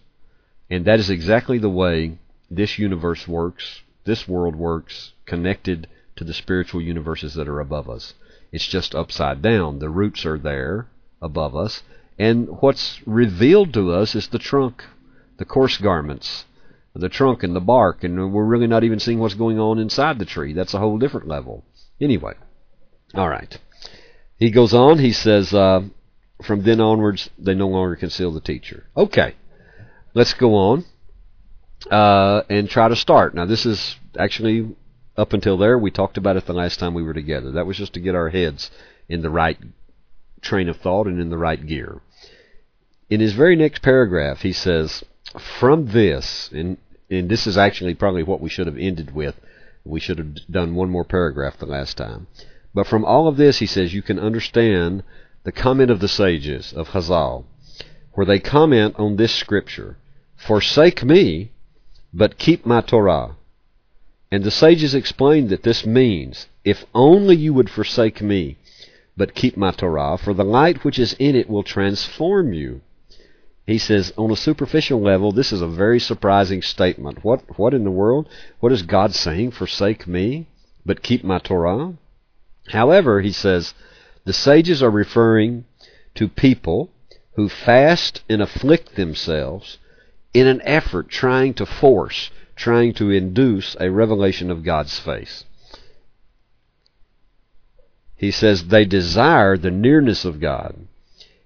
And 0.70 0.86
that 0.86 1.00
is 1.00 1.10
exactly 1.10 1.58
the 1.58 1.70
way 1.70 2.18
this 2.50 2.80
universe 2.80 3.28
works, 3.28 3.82
this 4.06 4.28
world 4.28 4.56
works, 4.56 5.14
connected 5.26 5.88
to 6.16 6.24
the 6.24 6.34
spiritual 6.34 6.82
universes 6.82 7.34
that 7.36 7.48
are 7.48 7.60
above 7.60 7.90
us. 7.90 8.14
It's 8.52 8.68
just 8.68 8.96
upside 8.96 9.42
down. 9.42 9.80
The 9.80 9.90
roots 9.90 10.26
are 10.26 10.38
there 10.38 10.88
above 11.22 11.56
us, 11.56 11.84
and 12.18 12.48
what's 12.62 13.02
revealed 13.06 13.74
to 13.74 13.92
us 13.92 14.16
is 14.16 14.28
the 14.28 14.40
trunk, 14.40 14.84
the 15.38 15.46
coarse 15.46 15.78
garments, 15.78 16.46
the 16.94 17.10
trunk 17.10 17.44
and 17.44 17.56
the 17.56 17.62
bark, 17.62 18.04
and 18.04 18.34
we're 18.34 18.46
really 18.46 18.68
not 18.68 18.84
even 18.84 19.00
seeing 19.00 19.20
what's 19.20 19.34
going 19.34 19.60
on 19.60 19.80
inside 19.80 20.18
the 20.18 20.26
tree. 20.26 20.54
That's 20.54 20.74
a 20.74 20.80
whole 20.80 20.98
different 20.98 21.28
level. 21.28 21.66
Anyway, 22.00 22.34
all 23.14 23.30
right. 23.30 23.58
He 24.38 24.50
goes 24.50 24.74
on. 24.74 25.00
He 25.00 25.12
says, 25.12 25.54
uh, 25.54 25.84
from 26.44 26.64
then 26.64 26.80
onwards, 26.80 27.30
they 27.38 27.54
no 27.54 27.68
longer 27.68 27.96
conceal 27.96 28.32
the 28.32 28.42
teacher. 28.42 28.86
Okay, 28.96 29.36
let's 30.14 30.34
go 30.34 30.56
on 30.56 30.86
uh, 31.92 32.44
and 32.50 32.70
try 32.70 32.88
to 32.88 32.96
start. 32.96 33.36
Now, 33.36 33.46
this 33.46 33.66
is 33.66 33.98
actually 34.18 34.76
up 35.18 35.34
until 35.34 35.58
there. 35.58 35.78
We 35.78 35.92
talked 35.92 36.18
about 36.18 36.38
it 36.38 36.46
the 36.46 36.54
last 36.54 36.80
time 36.80 36.94
we 36.94 37.04
were 37.04 37.14
together. 37.14 37.52
That 37.52 37.66
was 37.66 37.78
just 37.78 37.94
to 37.94 38.00
get 38.00 38.16
our 38.16 38.30
heads 38.30 38.72
in 39.08 39.22
the 39.22 39.30
right 39.30 39.58
train 40.46 40.70
of 40.70 40.78
thought 40.78 41.08
and 41.08 41.20
in 41.20 41.30
the 41.30 41.38
right 41.38 41.66
gear. 41.66 42.02
In 43.10 43.20
his 43.20 43.34
very 43.34 43.56
next 43.56 43.82
paragraph, 43.82 44.42
he 44.42 44.54
says, 44.54 45.04
From 45.60 45.88
this, 45.88 46.50
and, 46.54 46.78
and 47.10 47.30
this 47.30 47.46
is 47.46 47.58
actually 47.58 47.96
probably 47.96 48.24
what 48.24 48.42
we 48.42 48.50
should 48.50 48.68
have 48.68 48.78
ended 48.78 49.14
with. 49.14 49.36
We 49.84 50.00
should 50.00 50.18
have 50.18 50.36
done 50.50 50.76
one 50.76 50.90
more 50.90 51.04
paragraph 51.04 51.58
the 51.58 51.66
last 51.66 51.98
time. 51.98 52.28
But 52.74 52.88
from 52.88 53.06
all 53.06 53.28
of 53.28 53.38
this, 53.38 53.60
he 53.60 53.66
says, 53.66 53.94
you 53.94 54.02
can 54.02 54.20
understand 54.20 55.04
the 55.44 55.52
comment 55.52 55.92
of 55.92 56.00
the 56.00 56.08
sages 56.08 56.74
of 56.74 56.90
Chazal, 56.90 57.46
where 58.14 58.26
they 58.26 58.40
comment 58.40 58.96
on 58.98 59.16
this 59.16 59.34
scripture 59.34 59.98
Forsake 60.36 61.04
me, 61.04 61.52
but 62.14 62.38
keep 62.38 62.66
my 62.66 62.82
Torah. 62.82 63.38
And 64.32 64.44
the 64.44 64.52
sages 64.52 64.94
explained 64.94 65.50
that 65.50 65.64
this 65.64 65.86
means, 65.86 66.48
If 66.64 66.86
only 66.94 67.36
you 67.36 67.54
would 67.54 67.70
forsake 67.70 68.22
me, 68.22 68.58
but 69.18 69.36
keep 69.36 69.56
my 69.56 69.72
Torah, 69.72 70.18
for 70.18 70.34
the 70.34 70.44
light 70.44 70.84
which 70.84 71.00
is 71.00 71.14
in 71.20 71.36
it 71.36 71.50
will 71.50 71.64
transform 71.64 72.54
you. 72.54 72.82
He 73.66 73.78
says, 73.78 74.14
on 74.16 74.30
a 74.30 74.36
superficial 74.36 75.02
level, 75.02 75.32
this 75.32 75.52
is 75.52 75.62
a 75.62 75.68
very 75.68 76.00
surprising 76.00 76.62
statement. 76.62 77.24
What, 77.24 77.58
what 77.58 77.74
in 77.74 77.84
the 77.84 77.92
world? 77.92 78.30
What 78.60 78.72
is 78.72 78.84
God 78.84 79.14
saying? 79.14 79.52
Forsake 79.52 80.06
me, 80.06 80.48
but 80.86 81.02
keep 81.02 81.24
my 81.24 81.40
Torah? 81.40 81.94
However, 82.68 83.22
he 83.22 83.32
says, 83.32 83.74
the 84.24 84.34
sages 84.34 84.84
are 84.84 84.92
referring 84.92 85.66
to 86.16 86.28
people 86.28 86.90
who 87.36 87.50
fast 87.50 88.24
and 88.30 88.42
afflict 88.42 88.96
themselves 88.96 89.78
in 90.34 90.48
an 90.48 90.62
effort 90.64 91.10
trying 91.10 91.54
to 91.56 91.66
force, 91.66 92.30
trying 92.56 92.94
to 92.94 93.10
induce 93.10 93.76
a 93.80 93.90
revelation 93.90 94.52
of 94.52 94.64
God's 94.64 95.00
face. 95.00 95.46
He 98.16 98.32
says 98.32 98.68
they 98.68 98.86
desire 98.86 99.58
the 99.58 99.72
nearness 99.72 100.26
of 100.26 100.40
God. 100.40 100.76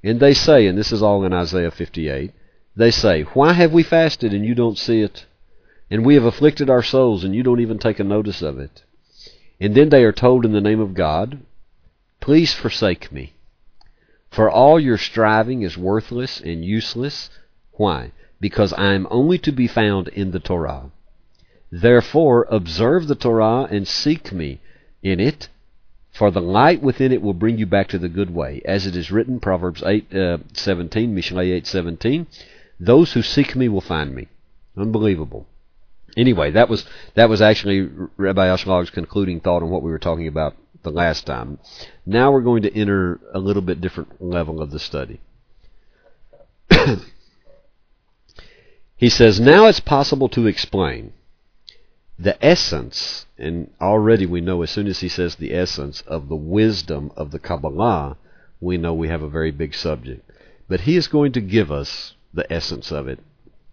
And 0.04 0.20
they 0.20 0.34
say, 0.34 0.68
and 0.68 0.78
this 0.78 0.92
is 0.92 1.02
all 1.02 1.24
in 1.24 1.34
Isaiah 1.34 1.72
58, 1.72 2.32
they 2.76 2.92
say, 2.92 3.24
Why 3.24 3.54
have 3.54 3.74
we 3.74 3.84
fasted 3.84 4.34
and 4.34 4.46
you 4.46 4.56
don't 4.56 4.78
see 4.78 5.02
it? 5.02 5.26
And 5.92 6.06
we 6.06 6.16
have 6.16 6.24
afflicted 6.24 6.70
our 6.70 6.84
souls 6.84 7.24
and 7.24 7.36
you 7.36 7.44
don't 7.44 7.60
even 7.60 7.80
take 7.80 8.00
a 8.00 8.04
notice 8.04 8.42
of 8.42 8.60
it. 8.60 8.84
And 9.60 9.76
then 9.76 9.90
they 9.90 10.04
are 10.04 10.12
told 10.12 10.46
in 10.46 10.52
the 10.52 10.62
name 10.62 10.80
of 10.80 10.94
God, 10.94 11.40
Please 12.22 12.54
forsake 12.54 13.12
me. 13.12 13.34
For 14.30 14.50
all 14.50 14.80
your 14.80 14.98
striving 14.98 15.64
is 15.64 15.78
worthless 15.78 16.40
and 16.40 16.64
useless. 16.64 17.30
Why? 17.72 18.12
because 18.40 18.74
I 18.74 18.94
am 18.94 19.08
only 19.10 19.38
to 19.40 19.52
be 19.52 19.68
found 19.68 20.08
in 20.10 20.32
the 20.32 20.40
Torah. 20.40 20.92
Therefore, 21.72 22.48
observe 22.50 23.08
the 23.08 23.16
Torah 23.16 23.68
and 23.70 23.88
seek 23.88 24.32
me 24.32 24.60
in 25.04 25.20
it, 25.20 25.50
for 26.12 26.32
the 26.32 26.42
light 26.42 26.82
within 26.82 27.12
it 27.12 27.22
will 27.22 27.34
bring 27.34 27.58
you 27.58 27.66
back 27.66 27.88
to 27.90 28.00
the 28.00 28.10
good 28.10 28.34
way, 28.34 28.62
as 28.66 28.86
it 28.86 28.96
is 28.96 29.12
written, 29.12 29.40
Proverbs 29.40 29.84
eight 29.86 30.14
uh, 30.14 30.40
seventeen, 30.54 31.18
eight 31.18 31.68
seventeen. 31.68 32.28
Those 32.80 33.14
who 33.14 33.22
seek 33.22 33.56
me 33.56 33.70
will 33.70 33.82
find 33.82 34.16
me. 34.16 34.28
Unbelievable. 34.76 35.46
Anyway, 36.18 36.52
that 36.52 36.70
was 36.70 36.86
that 37.16 37.30
was 37.30 37.42
actually 37.42 37.90
Rabbi 38.18 38.48
Ashlag's 38.48 38.90
concluding 38.90 39.40
thought 39.40 39.64
on 39.64 39.70
what 39.70 39.84
we 39.84 39.92
were 39.92 40.00
talking 40.00 40.28
about 40.28 40.56
the 40.84 40.92
last 40.92 41.26
time. 41.26 41.60
Now 42.06 42.32
we're 42.32 42.42
going 42.42 42.64
to 42.64 42.76
enter 42.76 43.20
a 43.34 43.40
little 43.40 43.62
bit 43.62 43.82
different 43.82 44.22
level 44.22 44.62
of 44.62 44.72
the 44.72 44.80
study. 44.80 45.20
he 48.96 49.10
says 49.10 49.40
now 49.40 49.68
it's 49.68 49.80
possible 49.80 50.30
to 50.30 50.48
explain 50.48 51.14
the 52.22 52.46
essence, 52.46 53.26
and 53.38 53.72
already 53.80 54.26
we 54.26 54.42
know 54.42 54.62
as 54.62 54.70
soon 54.70 54.88
as 54.88 55.00
he 55.00 55.08
says 55.08 55.36
the 55.36 55.54
essence 55.54 56.02
of 56.06 56.28
the 56.28 56.36
wisdom 56.36 57.12
of 57.16 57.32
the 57.32 57.40
Kabbalah, 57.40 58.18
we 58.60 58.78
know 58.78 58.94
we 58.94 59.08
have 59.08 59.22
a 59.22 59.30
very 59.30 59.52
big 59.52 59.74
subject. 59.74 60.30
But 60.68 60.82
he 60.82 60.98
is 60.98 61.08
going 61.08 61.32
to 61.32 61.42
give 61.42 61.72
us 61.72 62.16
the 62.34 62.52
essence 62.52 62.92
of 62.92 63.08
it 63.08 63.20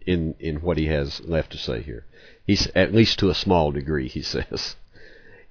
in, 0.07 0.37
in 0.39 0.57
what 0.57 0.79
he 0.79 0.87
has 0.87 1.21
left 1.25 1.51
to 1.53 1.59
say 1.59 1.83
here. 1.83 2.05
He's 2.47 2.69
at 2.77 2.95
least 2.95 3.19
to 3.19 3.31
a 3.31 3.35
small 3.35 3.73
degree, 3.73 4.07
he 4.07 4.23
says. 4.35 4.77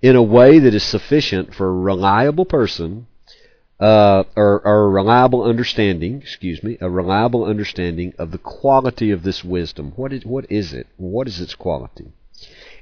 In 0.02 0.16
a 0.16 0.24
way 0.24 0.60
that 0.60 0.74
is 0.74 0.84
sufficient 0.84 1.54
for 1.54 1.68
a 1.68 1.74
reliable 1.74 2.46
person 2.46 3.08
uh, 3.78 4.24
or, 4.38 4.66
or 4.66 4.86
a 4.86 4.90
reliable 4.90 5.44
understanding, 5.44 6.22
excuse 6.22 6.64
me, 6.64 6.78
a 6.80 6.90
reliable 6.90 7.44
understanding 7.44 8.14
of 8.18 8.32
the 8.32 8.38
quality 8.38 9.12
of 9.12 9.24
this 9.24 9.44
wisdom. 9.44 9.92
What 9.98 10.14
is, 10.14 10.25
what 10.25 10.50
is 10.50 10.74
it? 10.74 10.88
What 10.96 11.28
is 11.28 11.42
its 11.42 11.56
quality? 11.56 12.14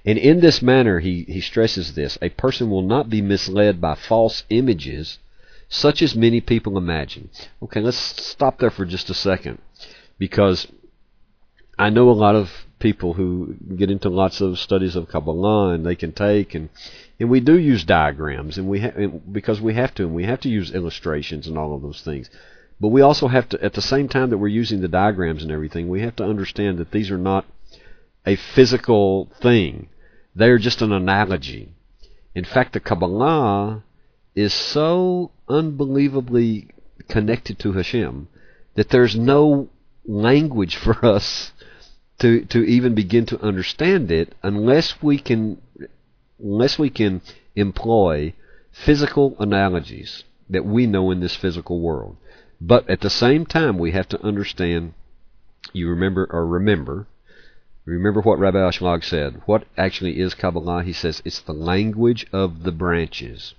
And 0.05 0.17
in 0.17 0.41
this 0.41 0.61
manner, 0.61 0.99
he, 0.99 1.23
he 1.23 1.39
stresses 1.39 1.93
this 1.93 2.17
a 2.21 2.29
person 2.29 2.69
will 2.69 2.81
not 2.81 3.09
be 3.09 3.21
misled 3.21 3.79
by 3.79 3.95
false 3.95 4.43
images 4.49 5.19
such 5.69 6.01
as 6.01 6.15
many 6.15 6.41
people 6.41 6.77
imagine. 6.77 7.29
Okay, 7.61 7.79
let's 7.79 7.97
stop 7.97 8.59
there 8.59 8.69
for 8.69 8.85
just 8.85 9.09
a 9.09 9.13
second 9.13 9.59
because 10.19 10.67
I 11.79 11.89
know 11.89 12.09
a 12.09 12.11
lot 12.11 12.35
of 12.35 12.51
people 12.79 13.13
who 13.13 13.55
get 13.77 13.89
into 13.89 14.09
lots 14.09 14.41
of 14.41 14.59
studies 14.59 14.95
of 14.95 15.07
Kabbalah 15.07 15.69
and 15.73 15.85
they 15.85 15.95
can 15.95 16.11
take 16.11 16.53
and 16.53 16.69
and 17.17 17.29
we 17.29 17.39
do 17.39 17.57
use 17.57 17.85
diagrams 17.85 18.57
and 18.57 18.67
we 18.67 18.81
ha- 18.81 19.07
because 19.31 19.61
we 19.61 19.73
have 19.73 19.95
to 19.95 20.03
and 20.03 20.13
we 20.13 20.25
have 20.25 20.41
to 20.41 20.49
use 20.49 20.71
illustrations 20.71 21.47
and 21.47 21.57
all 21.57 21.73
of 21.73 21.81
those 21.81 22.01
things 22.01 22.29
but 22.81 22.89
we 22.89 22.99
also 22.99 23.29
have 23.29 23.47
to 23.47 23.63
at 23.63 23.73
the 23.73 23.81
same 23.81 24.09
time 24.09 24.29
that 24.29 24.37
we're 24.37 24.49
using 24.49 24.81
the 24.81 24.89
diagrams 24.89 25.43
and 25.43 25.51
everything 25.51 25.87
we 25.87 26.01
have 26.01 26.15
to 26.17 26.25
understand 26.25 26.77
that 26.77 26.91
these 26.91 27.09
are 27.09 27.17
not 27.17 27.45
a 28.25 28.35
physical 28.35 29.31
thing 29.41 29.87
they're 30.35 30.57
just 30.57 30.81
an 30.81 30.91
analogy 30.91 31.69
in 32.35 32.43
fact 32.43 32.73
the 32.73 32.79
kabbalah 32.79 33.83
is 34.35 34.53
so 34.53 35.31
unbelievably 35.47 36.67
connected 37.07 37.59
to 37.59 37.73
Hashem 37.73 38.27
that 38.75 38.89
there's 38.89 39.15
no 39.15 39.69
language 40.05 40.75
for 40.75 41.05
us 41.15 41.51
to 42.19 42.45
to 42.45 42.63
even 42.63 42.95
begin 42.95 43.25
to 43.27 43.41
understand 43.41 44.11
it 44.11 44.35
unless 44.43 45.01
we 45.01 45.17
can 45.19 45.61
unless 46.39 46.79
we 46.79 46.89
can 46.89 47.21
employ 47.55 48.33
physical 48.71 49.35
analogies 49.39 50.23
that 50.49 50.65
we 50.65 50.85
know 50.87 51.11
in 51.11 51.19
this 51.19 51.35
physical 51.35 51.79
world. 51.79 52.17
But 52.59 52.89
at 52.89 53.01
the 53.01 53.09
same 53.09 53.45
time, 53.45 53.77
we 53.77 53.91
have 53.91 54.07
to 54.09 54.23
understand, 54.23 54.93
you 55.73 55.89
remember, 55.89 56.27
or 56.29 56.45
remember, 56.45 57.07
remember 57.85 58.21
what 58.21 58.39
Rabbi 58.39 58.57
Ashlag 58.57 59.03
said. 59.03 59.41
What 59.45 59.65
actually 59.77 60.19
is 60.19 60.33
Kabbalah? 60.33 60.83
He 60.83 60.93
says 60.93 61.21
it's 61.25 61.41
the 61.41 61.53
language 61.53 62.25
of 62.31 62.63
the 62.63 62.71
branches. 62.71 63.53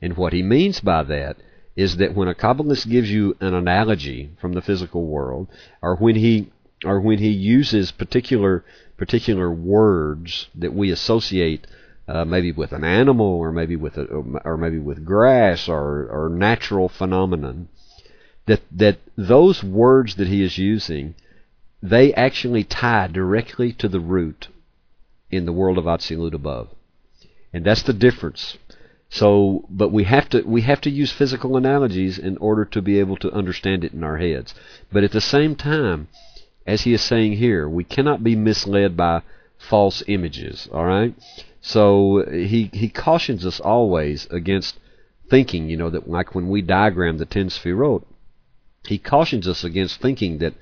And 0.00 0.16
what 0.16 0.32
he 0.32 0.42
means 0.42 0.80
by 0.80 1.04
that 1.04 1.36
is 1.76 1.96
that 1.96 2.14
when 2.14 2.28
a 2.28 2.34
Kabbalist 2.34 2.88
gives 2.88 3.10
you 3.10 3.36
an 3.40 3.54
analogy 3.54 4.30
from 4.40 4.52
the 4.52 4.60
physical 4.60 5.06
world, 5.06 5.48
or 5.80 5.96
when 5.96 6.16
he 6.16 6.50
or 6.84 7.00
when 7.00 7.18
he 7.18 7.30
uses 7.30 7.92
particular 7.92 8.64
particular 8.96 9.50
words 9.50 10.48
that 10.54 10.74
we 10.74 10.90
associate 10.90 11.66
uh, 12.08 12.24
maybe 12.24 12.52
with 12.52 12.72
an 12.72 12.84
animal 12.84 13.26
or 13.26 13.52
maybe 13.52 13.76
with 13.76 13.96
a, 13.96 14.04
or 14.44 14.56
maybe 14.56 14.78
with 14.78 15.04
grass 15.04 15.68
or, 15.68 16.08
or 16.10 16.28
natural 16.28 16.88
phenomenon 16.88 17.68
that 18.46 18.60
that 18.70 18.98
those 19.16 19.62
words 19.62 20.16
that 20.16 20.28
he 20.28 20.42
is 20.42 20.58
using 20.58 21.14
they 21.82 22.12
actually 22.14 22.64
tie 22.64 23.06
directly 23.08 23.72
to 23.72 23.88
the 23.88 24.00
root 24.00 24.48
in 25.30 25.46
the 25.46 25.52
world 25.52 25.78
of 25.78 25.84
Atzilut 25.84 26.34
above 26.34 26.68
and 27.52 27.64
that's 27.64 27.82
the 27.82 27.92
difference 27.92 28.56
so 29.08 29.64
but 29.68 29.90
we 29.90 30.04
have 30.04 30.28
to 30.28 30.42
we 30.42 30.62
have 30.62 30.80
to 30.80 30.90
use 30.90 31.12
physical 31.12 31.56
analogies 31.56 32.18
in 32.18 32.36
order 32.38 32.64
to 32.64 32.80
be 32.80 32.98
able 32.98 33.16
to 33.16 33.32
understand 33.32 33.84
it 33.84 33.92
in 33.92 34.04
our 34.04 34.18
heads 34.18 34.54
but 34.92 35.04
at 35.04 35.12
the 35.12 35.20
same 35.20 35.54
time 35.56 36.08
as 36.66 36.82
he 36.82 36.92
is 36.92 37.02
saying 37.02 37.34
here, 37.34 37.68
we 37.68 37.84
cannot 37.84 38.22
be 38.22 38.36
misled 38.36 38.96
by 38.96 39.22
false 39.58 40.02
images. 40.06 40.68
All 40.72 40.84
right. 40.84 41.14
So 41.60 42.24
he 42.30 42.70
he 42.72 42.88
cautions 42.88 43.46
us 43.46 43.60
always 43.60 44.26
against 44.30 44.78
thinking, 45.30 45.68
you 45.68 45.76
know, 45.76 45.90
that 45.90 46.08
like 46.08 46.34
when 46.34 46.48
we 46.48 46.62
diagram 46.62 47.18
the 47.18 47.26
ten 47.26 47.48
sefirot, 47.48 48.04
he 48.86 48.98
cautions 48.98 49.46
us 49.46 49.64
against 49.64 50.00
thinking 50.00 50.38
that 50.38 50.54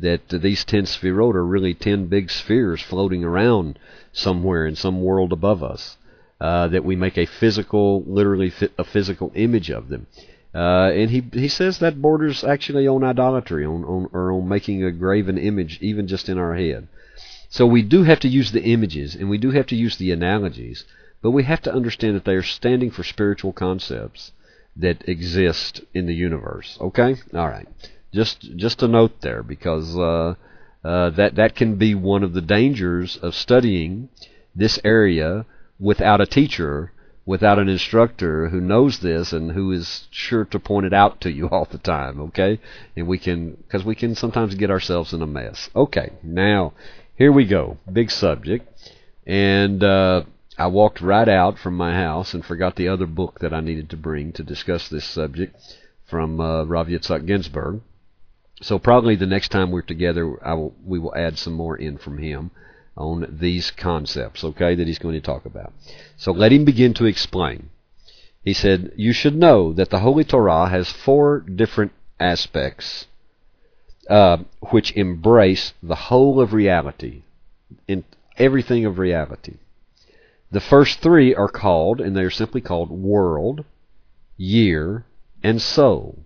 that 0.00 0.28
these 0.28 0.64
ten 0.64 0.84
sefirot 0.84 1.34
are 1.34 1.46
really 1.46 1.74
ten 1.74 2.06
big 2.06 2.30
spheres 2.30 2.82
floating 2.82 3.24
around 3.24 3.78
somewhere 4.12 4.66
in 4.66 4.76
some 4.76 5.02
world 5.02 5.32
above 5.32 5.62
us. 5.62 5.96
Uh, 6.38 6.68
that 6.68 6.84
we 6.84 6.94
make 6.94 7.16
a 7.16 7.24
physical, 7.24 8.04
literally 8.06 8.52
a 8.76 8.84
physical 8.84 9.32
image 9.34 9.70
of 9.70 9.88
them. 9.88 10.06
Uh, 10.54 10.90
and 10.92 11.10
he 11.10 11.24
he 11.32 11.48
says 11.48 11.78
that 11.78 12.02
borders 12.02 12.44
actually 12.44 12.86
on 12.86 13.02
idolatry, 13.02 13.64
on, 13.64 13.82
on 13.84 14.08
or 14.12 14.30
on 14.32 14.46
making 14.46 14.84
a 14.84 14.92
graven 14.92 15.38
image, 15.38 15.78
even 15.80 16.06
just 16.06 16.28
in 16.28 16.36
our 16.36 16.54
head. 16.54 16.88
So 17.48 17.66
we 17.66 17.80
do 17.80 18.02
have 18.02 18.20
to 18.20 18.28
use 18.28 18.52
the 18.52 18.64
images, 18.64 19.14
and 19.14 19.30
we 19.30 19.38
do 19.38 19.50
have 19.52 19.66
to 19.68 19.76
use 19.76 19.96
the 19.96 20.12
analogies, 20.12 20.84
but 21.22 21.30
we 21.30 21.44
have 21.44 21.62
to 21.62 21.72
understand 21.72 22.16
that 22.16 22.26
they 22.26 22.34
are 22.34 22.42
standing 22.42 22.90
for 22.90 23.02
spiritual 23.02 23.54
concepts 23.54 24.32
that 24.76 25.08
exist 25.08 25.80
in 25.94 26.04
the 26.04 26.14
universe. 26.14 26.76
Okay, 26.80 27.16
all 27.32 27.48
right. 27.48 27.68
Just 28.12 28.56
just 28.56 28.82
a 28.82 28.88
note 28.88 29.20
there, 29.20 29.42
because 29.42 29.96
uh, 29.96 30.34
uh, 30.84 31.10
that 31.10 31.34
that 31.34 31.54
can 31.54 31.76
be 31.76 31.94
one 31.94 32.22
of 32.22 32.32
the 32.32 32.40
dangers 32.40 33.16
of 33.16 33.34
studying 33.34 34.08
this 34.54 34.78
area 34.84 35.44
without 35.78 36.20
a 36.20 36.26
teacher 36.26 36.92
without 37.26 37.58
an 37.58 37.68
instructor 37.68 38.48
who 38.48 38.60
knows 38.60 39.00
this 39.00 39.32
and 39.32 39.50
who 39.50 39.72
is 39.72 40.06
sure 40.10 40.44
to 40.44 40.60
point 40.60 40.86
it 40.86 40.92
out 40.94 41.20
to 41.20 41.30
you 41.30 41.48
all 41.50 41.66
the 41.70 41.78
time, 41.78 42.20
okay? 42.20 42.58
And 42.94 43.08
we 43.08 43.18
can, 43.18 43.56
because 43.56 43.84
we 43.84 43.96
can 43.96 44.14
sometimes 44.14 44.54
get 44.54 44.70
ourselves 44.70 45.12
in 45.12 45.20
a 45.20 45.26
mess. 45.26 45.68
Okay, 45.74 46.12
now, 46.22 46.72
here 47.16 47.32
we 47.32 47.44
go. 47.44 47.78
Big 47.92 48.10
subject. 48.10 48.72
And 49.26 49.82
uh, 49.82 50.22
I 50.56 50.68
walked 50.68 51.00
right 51.00 51.28
out 51.28 51.58
from 51.58 51.76
my 51.76 51.94
house 51.94 52.32
and 52.32 52.44
forgot 52.44 52.76
the 52.76 52.88
other 52.88 53.06
book 53.06 53.40
that 53.40 53.52
I 53.52 53.60
needed 53.60 53.90
to 53.90 53.96
bring 53.96 54.32
to 54.34 54.44
discuss 54.44 54.88
this 54.88 55.04
subject 55.04 55.56
from 56.08 56.40
uh, 56.40 56.64
Rav 56.64 56.86
Yitzhak 56.86 57.26
Ginsburgh. 57.26 57.80
So 58.62 58.78
probably 58.78 59.16
the 59.16 59.26
next 59.26 59.48
time 59.48 59.70
we're 59.70 59.82
together, 59.82 60.26
will, 60.26 60.74
we 60.84 60.98
will 60.98 61.14
add 61.14 61.38
some 61.38 61.52
more 61.52 61.76
in 61.76 61.98
from 61.98 62.18
him 62.18 62.50
on 62.96 63.36
these 63.38 63.70
concepts, 63.70 64.42
okay, 64.42 64.74
that 64.74 64.86
he's 64.86 64.98
going 64.98 65.14
to 65.14 65.20
talk 65.20 65.44
about. 65.44 65.72
So 66.16 66.32
let 66.32 66.52
him 66.52 66.64
begin 66.64 66.94
to 66.94 67.04
explain. 67.04 67.68
He 68.42 68.54
said, 68.54 68.92
You 68.96 69.12
should 69.12 69.36
know 69.36 69.72
that 69.74 69.90
the 69.90 70.00
Holy 70.00 70.24
Torah 70.24 70.68
has 70.68 70.90
four 70.90 71.40
different 71.40 71.92
aspects 72.18 73.06
uh, 74.08 74.38
which 74.70 74.92
embrace 74.92 75.74
the 75.82 75.96
whole 75.96 76.40
of 76.40 76.52
reality, 76.52 77.22
in 77.88 78.04
everything 78.38 78.84
of 78.84 78.98
reality. 78.98 79.54
The 80.50 80.60
first 80.60 81.00
three 81.00 81.34
are 81.34 81.48
called, 81.48 82.00
and 82.00 82.16
they 82.16 82.22
are 82.22 82.30
simply 82.30 82.60
called 82.60 82.90
world, 82.90 83.64
year, 84.36 85.04
and 85.42 85.60
soul. 85.60 86.20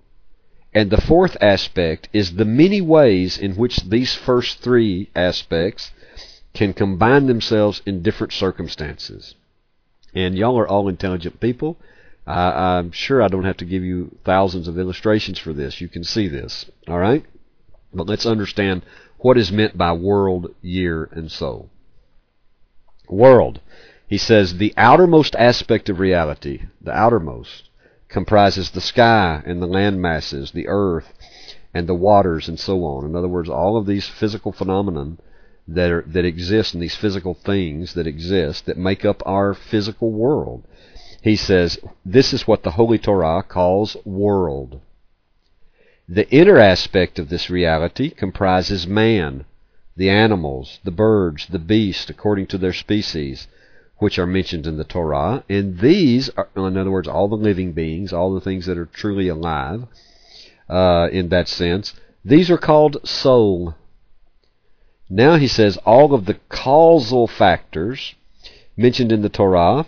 And 0.73 0.91
the 0.91 1.01
fourth 1.01 1.37
aspect 1.41 2.09
is 2.13 2.35
the 2.35 2.45
many 2.45 2.81
ways 2.81 3.37
in 3.39 3.57
which 3.57 3.89
these 3.89 4.15
first 4.15 4.61
three 4.61 5.11
aspects 5.17 5.91
can 6.55 6.73
combine 6.73 7.27
themselves 7.27 7.83
in 7.85 8.03
different 8.03 8.33
circumstances. 8.33 9.35
And 10.15 10.37
y'all 10.37 10.59
are 10.59 10.69
all 10.69 10.89
intelligent 10.89 11.41
people. 11.41 11.77
I, 12.27 12.79
I'm 12.79 12.93
sure 12.93 13.23
I 13.23 13.29
don't 13.29 13.45
have 13.45 13.57
to 13.59 13.65
give 13.65 13.83
you 13.83 14.17
thousands 14.25 14.69
of 14.69 14.79
illustrations 14.79 15.39
for 15.39 15.53
this. 15.53 15.81
You 15.81 15.89
can 15.89 16.05
see 16.05 16.29
this. 16.29 16.67
All 16.87 16.99
right? 16.99 17.25
But 17.93 18.07
let's 18.07 18.27
understand 18.27 18.83
what 19.19 19.39
is 19.39 19.51
meant 19.51 19.77
by 19.77 19.93
world, 19.93 20.55
year, 20.63 21.09
and 21.13 21.31
soul. 21.31 21.69
World. 23.09 23.61
He 24.07 24.19
says 24.19 24.57
the 24.57 24.75
outermost 24.77 25.35
aspect 25.37 25.89
of 25.89 25.99
reality, 25.99 26.63
the 26.81 26.93
outermost, 26.93 27.70
comprises 28.11 28.71
the 28.71 28.81
sky 28.81 29.43
and 29.47 29.63
the 29.63 29.67
land 29.67 30.03
masses, 30.03 30.51
the 30.51 30.69
earth 30.69 31.15
and 31.73 31.87
the 31.87 31.95
waters, 31.95 32.49
and 32.49 32.59
so 32.59 32.85
on. 32.85 33.05
In 33.05 33.15
other 33.15 33.29
words, 33.29 33.49
all 33.49 33.77
of 33.77 33.87
these 33.87 34.09
physical 34.09 34.53
phenomena 34.53 35.17
that 35.69 35.91
are, 35.91 36.05
that 36.07 36.25
exist 36.25 36.75
and 36.75 36.83
these 36.83 36.97
physical 36.97 37.35
things 37.35 37.95
that 37.95 38.07
exist 38.07 38.67
that 38.67 38.77
make 38.77 39.05
up 39.05 39.23
our 39.25 39.55
physical 39.55 40.11
world. 40.11 40.65
He 41.23 41.37
says 41.37 41.79
this 42.05 42.33
is 42.33 42.47
what 42.47 42.65
the 42.65 42.73
Holy 42.73 42.99
Torah 42.99 43.43
calls 43.43 43.97
world. 44.05 44.81
The 46.09 46.29
inner 46.31 46.59
aspect 46.59 47.21
of 47.21 47.29
this 47.29 47.49
reality 47.49 48.11
comprises 48.11 48.87
man, 48.87 49.45
the 49.97 50.11
animals, 50.11 50.81
the 50.83 50.91
birds, 50.91 51.47
the 51.47 51.61
beasts, 51.61 52.11
according 52.11 52.49
to 52.49 52.59
their 52.59 52.73
species, 52.73 53.47
which 54.01 54.19
are 54.19 54.27
mentioned 54.27 54.67
in 54.67 54.77
the 54.77 54.85
Torah. 54.85 55.45
And 55.49 55.79
these 55.79 56.31
are, 56.31 56.49
in 56.57 56.77
other 56.77 56.91
words, 56.91 57.07
all 57.07 57.29
the 57.29 57.37
living 57.37 57.73
beings, 57.73 58.13
all 58.13 58.35
the 58.35 58.41
things 58.41 58.67
that 58.67 58.79
are 58.79 58.87
truly 58.87 59.29
alive, 59.29 59.85
uh, 60.69 61.09
in 61.13 61.29
that 61.29 61.49
sense, 61.49 61.95
these 62.25 62.51
are 62.51 62.59
called 62.59 63.07
soul. 63.07 63.75
Now 65.09 65.37
he 65.37 65.47
says 65.47 65.77
all 65.79 66.15
of 66.15 66.25
the 66.25 66.39
causal 66.49 67.27
factors 67.27 68.15
mentioned 68.77 69.13
in 69.13 69.23
the 69.23 69.29
Torah, 69.29 69.87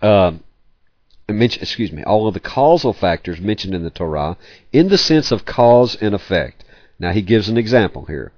uh, 0.00 0.32
excuse 1.28 1.92
me, 1.92 2.02
all 2.04 2.26
of 2.26 2.34
the 2.34 2.40
causal 2.40 2.92
factors 2.92 3.40
mentioned 3.40 3.74
in 3.74 3.82
the 3.82 3.90
Torah 3.90 4.36
in 4.72 4.88
the 4.88 4.98
sense 4.98 5.30
of 5.30 5.44
cause 5.44 5.94
and 5.96 6.14
effect. 6.14 6.64
Now 6.98 7.12
he 7.12 7.22
gives 7.22 7.48
an 7.48 7.58
example 7.58 8.06
here. 8.06 8.32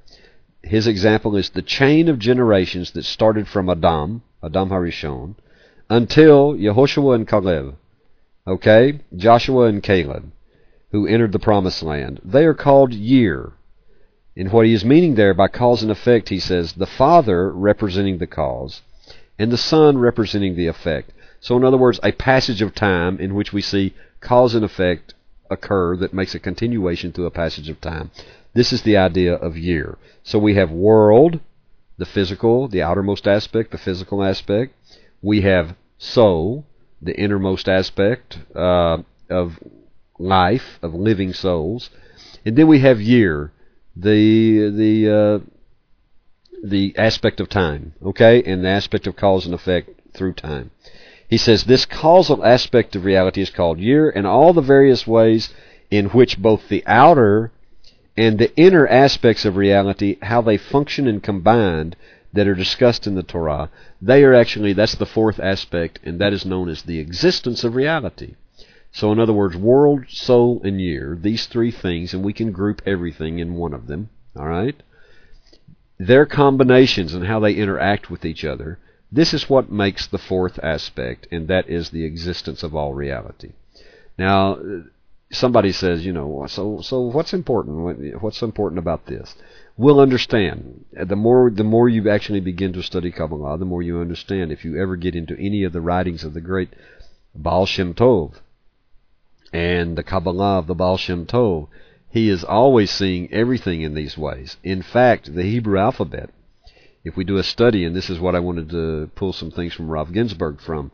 His 0.62 0.86
example 0.86 1.36
is 1.36 1.50
the 1.50 1.62
chain 1.62 2.08
of 2.08 2.18
generations 2.18 2.90
that 2.92 3.04
started 3.04 3.46
from 3.46 3.70
Adam, 3.70 4.22
Adam 4.42 4.70
Harishon, 4.70 5.34
until 5.88 6.54
Yehoshua 6.54 7.14
and 7.14 7.28
Caleb, 7.28 7.76
okay, 8.46 9.00
Joshua 9.16 9.66
and 9.66 9.82
Caleb, 9.82 10.30
who 10.92 11.06
entered 11.06 11.32
the 11.32 11.38
promised 11.38 11.82
land. 11.82 12.20
They 12.24 12.44
are 12.44 12.54
called 12.54 12.92
year. 12.92 13.52
And 14.36 14.52
what 14.52 14.66
he 14.66 14.72
is 14.72 14.84
meaning 14.84 15.14
there 15.14 15.34
by 15.34 15.48
cause 15.48 15.82
and 15.82 15.90
effect, 15.90 16.28
he 16.28 16.38
says, 16.38 16.72
the 16.72 16.86
Father 16.86 17.52
representing 17.52 18.18
the 18.18 18.26
cause, 18.26 18.82
and 19.38 19.50
the 19.50 19.56
Son 19.56 19.98
representing 19.98 20.56
the 20.56 20.68
effect. 20.68 21.12
So, 21.40 21.56
in 21.56 21.64
other 21.64 21.78
words, 21.78 22.00
a 22.02 22.12
passage 22.12 22.62
of 22.62 22.74
time 22.74 23.18
in 23.18 23.34
which 23.34 23.52
we 23.52 23.62
see 23.62 23.94
cause 24.20 24.54
and 24.54 24.64
effect 24.64 25.14
occur 25.50 25.96
that 25.96 26.14
makes 26.14 26.34
a 26.34 26.38
continuation 26.38 27.12
through 27.12 27.26
a 27.26 27.30
passage 27.30 27.68
of 27.68 27.80
time. 27.80 28.10
This 28.54 28.72
is 28.72 28.82
the 28.82 28.96
idea 28.96 29.34
of 29.34 29.56
year. 29.56 29.98
So 30.22 30.38
we 30.38 30.54
have 30.54 30.70
world, 30.70 31.40
the 32.00 32.06
physical, 32.06 32.66
the 32.66 32.80
outermost 32.80 33.28
aspect, 33.28 33.70
the 33.70 33.78
physical 33.78 34.24
aspect. 34.24 34.74
We 35.20 35.42
have 35.42 35.76
soul, 35.98 36.64
the 37.02 37.14
innermost 37.14 37.68
aspect 37.68 38.38
uh, 38.56 39.02
of 39.28 39.58
life, 40.18 40.78
of 40.80 40.94
living 40.94 41.34
souls. 41.34 41.90
And 42.46 42.56
then 42.56 42.68
we 42.68 42.80
have 42.80 43.02
year, 43.02 43.52
the 43.94 44.70
the 44.70 44.94
uh, 45.20 45.38
the 46.64 46.94
aspect 46.96 47.38
of 47.38 47.50
time, 47.50 47.92
okay, 48.02 48.42
and 48.44 48.64
the 48.64 48.70
aspect 48.70 49.06
of 49.06 49.14
cause 49.14 49.44
and 49.44 49.54
effect 49.54 49.90
through 50.14 50.32
time. 50.32 50.70
He 51.28 51.36
says 51.36 51.64
this 51.64 51.84
causal 51.84 52.42
aspect 52.42 52.96
of 52.96 53.04
reality 53.04 53.42
is 53.42 53.50
called 53.50 53.78
year, 53.78 54.08
and 54.08 54.26
all 54.26 54.54
the 54.54 54.62
various 54.62 55.06
ways 55.06 55.52
in 55.90 56.06
which 56.06 56.38
both 56.38 56.68
the 56.68 56.82
outer 56.86 57.52
and 58.16 58.38
the 58.38 58.54
inner 58.56 58.86
aspects 58.86 59.44
of 59.44 59.56
reality, 59.56 60.18
how 60.22 60.40
they 60.42 60.56
function 60.56 61.06
and 61.06 61.22
combined, 61.22 61.96
that 62.32 62.46
are 62.46 62.54
discussed 62.54 63.06
in 63.06 63.14
the 63.14 63.22
Torah, 63.22 63.70
they 64.00 64.22
are 64.24 64.34
actually 64.34 64.72
that's 64.72 64.94
the 64.94 65.06
fourth 65.06 65.40
aspect, 65.40 65.98
and 66.04 66.20
that 66.20 66.32
is 66.32 66.46
known 66.46 66.68
as 66.68 66.82
the 66.82 66.98
existence 66.98 67.64
of 67.64 67.74
reality. 67.74 68.34
So, 68.92 69.12
in 69.12 69.20
other 69.20 69.32
words, 69.32 69.56
world, 69.56 70.04
soul, 70.08 70.60
and 70.64 70.80
year, 70.80 71.16
these 71.20 71.46
three 71.46 71.70
things, 71.70 72.12
and 72.12 72.24
we 72.24 72.32
can 72.32 72.52
group 72.52 72.82
everything 72.86 73.38
in 73.38 73.54
one 73.54 73.72
of 73.72 73.86
them, 73.86 74.10
all 74.36 74.48
right? 74.48 74.80
Their 75.98 76.26
combinations 76.26 77.14
and 77.14 77.26
how 77.26 77.40
they 77.40 77.54
interact 77.54 78.10
with 78.10 78.24
each 78.24 78.44
other, 78.44 78.78
this 79.12 79.34
is 79.34 79.50
what 79.50 79.70
makes 79.70 80.06
the 80.06 80.18
fourth 80.18 80.58
aspect, 80.62 81.26
and 81.30 81.48
that 81.48 81.68
is 81.68 81.90
the 81.90 82.04
existence 82.04 82.62
of 82.62 82.74
all 82.74 82.94
reality. 82.94 83.52
Now, 84.16 84.58
somebody 85.30 85.72
says, 85.72 86.04
you 86.04 86.12
know, 86.12 86.46
so 86.48 86.80
so 86.80 87.00
what's 87.00 87.32
important? 87.32 88.22
What's 88.22 88.42
important 88.42 88.78
about 88.78 89.06
this? 89.06 89.34
We'll 89.76 90.00
understand. 90.00 90.84
The 90.92 91.16
more 91.16 91.50
the 91.50 91.64
more 91.64 91.88
you 91.88 92.10
actually 92.10 92.40
begin 92.40 92.72
to 92.74 92.82
study 92.82 93.10
Kabbalah, 93.10 93.58
the 93.58 93.64
more 93.64 93.82
you 93.82 94.00
understand. 94.00 94.52
If 94.52 94.64
you 94.64 94.80
ever 94.80 94.96
get 94.96 95.14
into 95.14 95.38
any 95.38 95.64
of 95.64 95.72
the 95.72 95.80
writings 95.80 96.24
of 96.24 96.34
the 96.34 96.40
great 96.40 96.70
Baal 97.34 97.66
Shem 97.66 97.94
Tov, 97.94 98.34
and 99.52 99.96
the 99.96 100.02
Kabbalah 100.02 100.58
of 100.58 100.66
the 100.66 100.74
Baal 100.74 100.96
Shem 100.96 101.26
Tov, 101.26 101.68
he 102.10 102.28
is 102.28 102.44
always 102.44 102.90
seeing 102.90 103.32
everything 103.32 103.82
in 103.82 103.94
these 103.94 104.18
ways. 104.18 104.56
In 104.64 104.82
fact, 104.82 105.34
the 105.34 105.44
Hebrew 105.44 105.78
alphabet, 105.78 106.30
if 107.04 107.16
we 107.16 107.24
do 107.24 107.38
a 107.38 107.44
study, 107.44 107.84
and 107.84 107.94
this 107.94 108.10
is 108.10 108.18
what 108.18 108.34
I 108.34 108.40
wanted 108.40 108.68
to 108.70 109.10
pull 109.14 109.32
some 109.32 109.50
things 109.50 109.74
from 109.74 109.88
Rav 109.88 110.12
Ginsburgh 110.12 110.60
from, 110.60 110.90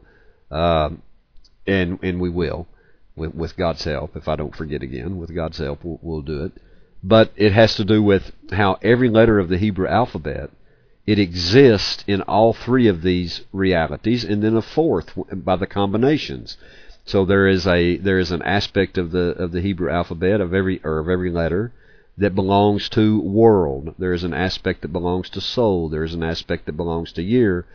uh, 0.51 0.90
and 1.66 1.99
and 2.03 2.20
we 2.20 2.29
will, 2.29 2.68
with, 3.16 3.35
with 3.35 3.57
God's 3.57 3.83
help. 3.85 4.14
If 4.14 4.29
I 4.29 4.37
don't 4.37 4.55
forget 4.55 4.83
again, 4.83 5.16
with 5.16 5.35
God's 5.35 5.59
help, 5.59 5.83
we'll, 5.83 5.98
we'll 6.02 6.22
do 6.22 6.44
it. 6.44 6.52
but 7.02 7.33
it 7.37 7.52
has 7.52 7.74
to 7.76 7.85
do 7.85 8.02
with 8.02 8.33
how 8.52 8.79
every 8.83 9.09
letter 9.09 9.38
of 9.38 9.48
the 9.48 9.59
Hebrew 9.59 9.87
alphabet 9.87 10.50
it 11.07 11.20
exists 11.20 12.02
in 12.09 12.20
all 12.22 12.52
three 12.52 12.88
of 12.88 13.02
these 13.02 13.42
realities, 13.52 14.24
and 14.24 14.42
then 14.42 14.57
a 14.57 14.62
fourth 14.62 15.12
by 15.33 15.55
the 15.55 15.66
combinations. 15.66 16.57
So 17.05 17.24
there 17.24 17.46
is 17.46 17.64
a 17.64 17.96
there 17.98 18.18
is 18.18 18.33
an 18.33 18.42
aspect 18.42 18.98
of 18.98 19.12
the 19.12 19.31
of 19.38 19.52
the 19.52 19.61
Hebrew 19.61 19.88
alphabet 19.88 20.40
of 20.40 20.52
every 20.52 20.81
or 20.83 20.98
of 20.98 21.09
every 21.09 21.31
letter 21.31 21.72
that 22.18 22.35
belongs 22.35 22.88
to 22.88 23.20
world. 23.20 23.94
There 23.98 24.12
is 24.12 24.24
an 24.24 24.35
aspect 24.35 24.83
that 24.83 24.88
belongs 24.88 25.31
to 25.31 25.40
soul. 25.40 25.88
There 25.88 26.02
is 26.02 26.14
an 26.14 26.24
aspect 26.24 26.66
that 26.66 26.72
belongs 26.76 27.12
to 27.12 27.22
year. 27.22 27.66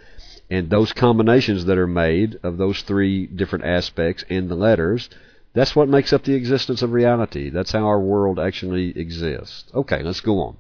And 0.50 0.70
those 0.70 0.92
combinations 0.92 1.64
that 1.66 1.78
are 1.78 1.88
made 1.88 2.38
of 2.44 2.58
those 2.58 2.82
three 2.82 3.28
different 3.28 3.64
aspects 3.64 4.26
and 4.30 4.50
the 4.50 4.56
letters, 4.56 5.10
that's 5.54 5.76
what 5.76 5.90
makes 5.90 6.14
up 6.14 6.24
the 6.24 6.34
existence 6.34 6.82
of 6.82 6.92
reality. 6.92 7.50
That's 7.50 7.72
how 7.72 7.86
our 7.86 8.00
world 8.00 8.40
actually 8.40 8.98
exists. 8.98 9.66
Okay, 9.74 10.02
let's 10.04 10.22
go 10.22 10.40
on. 10.40 10.58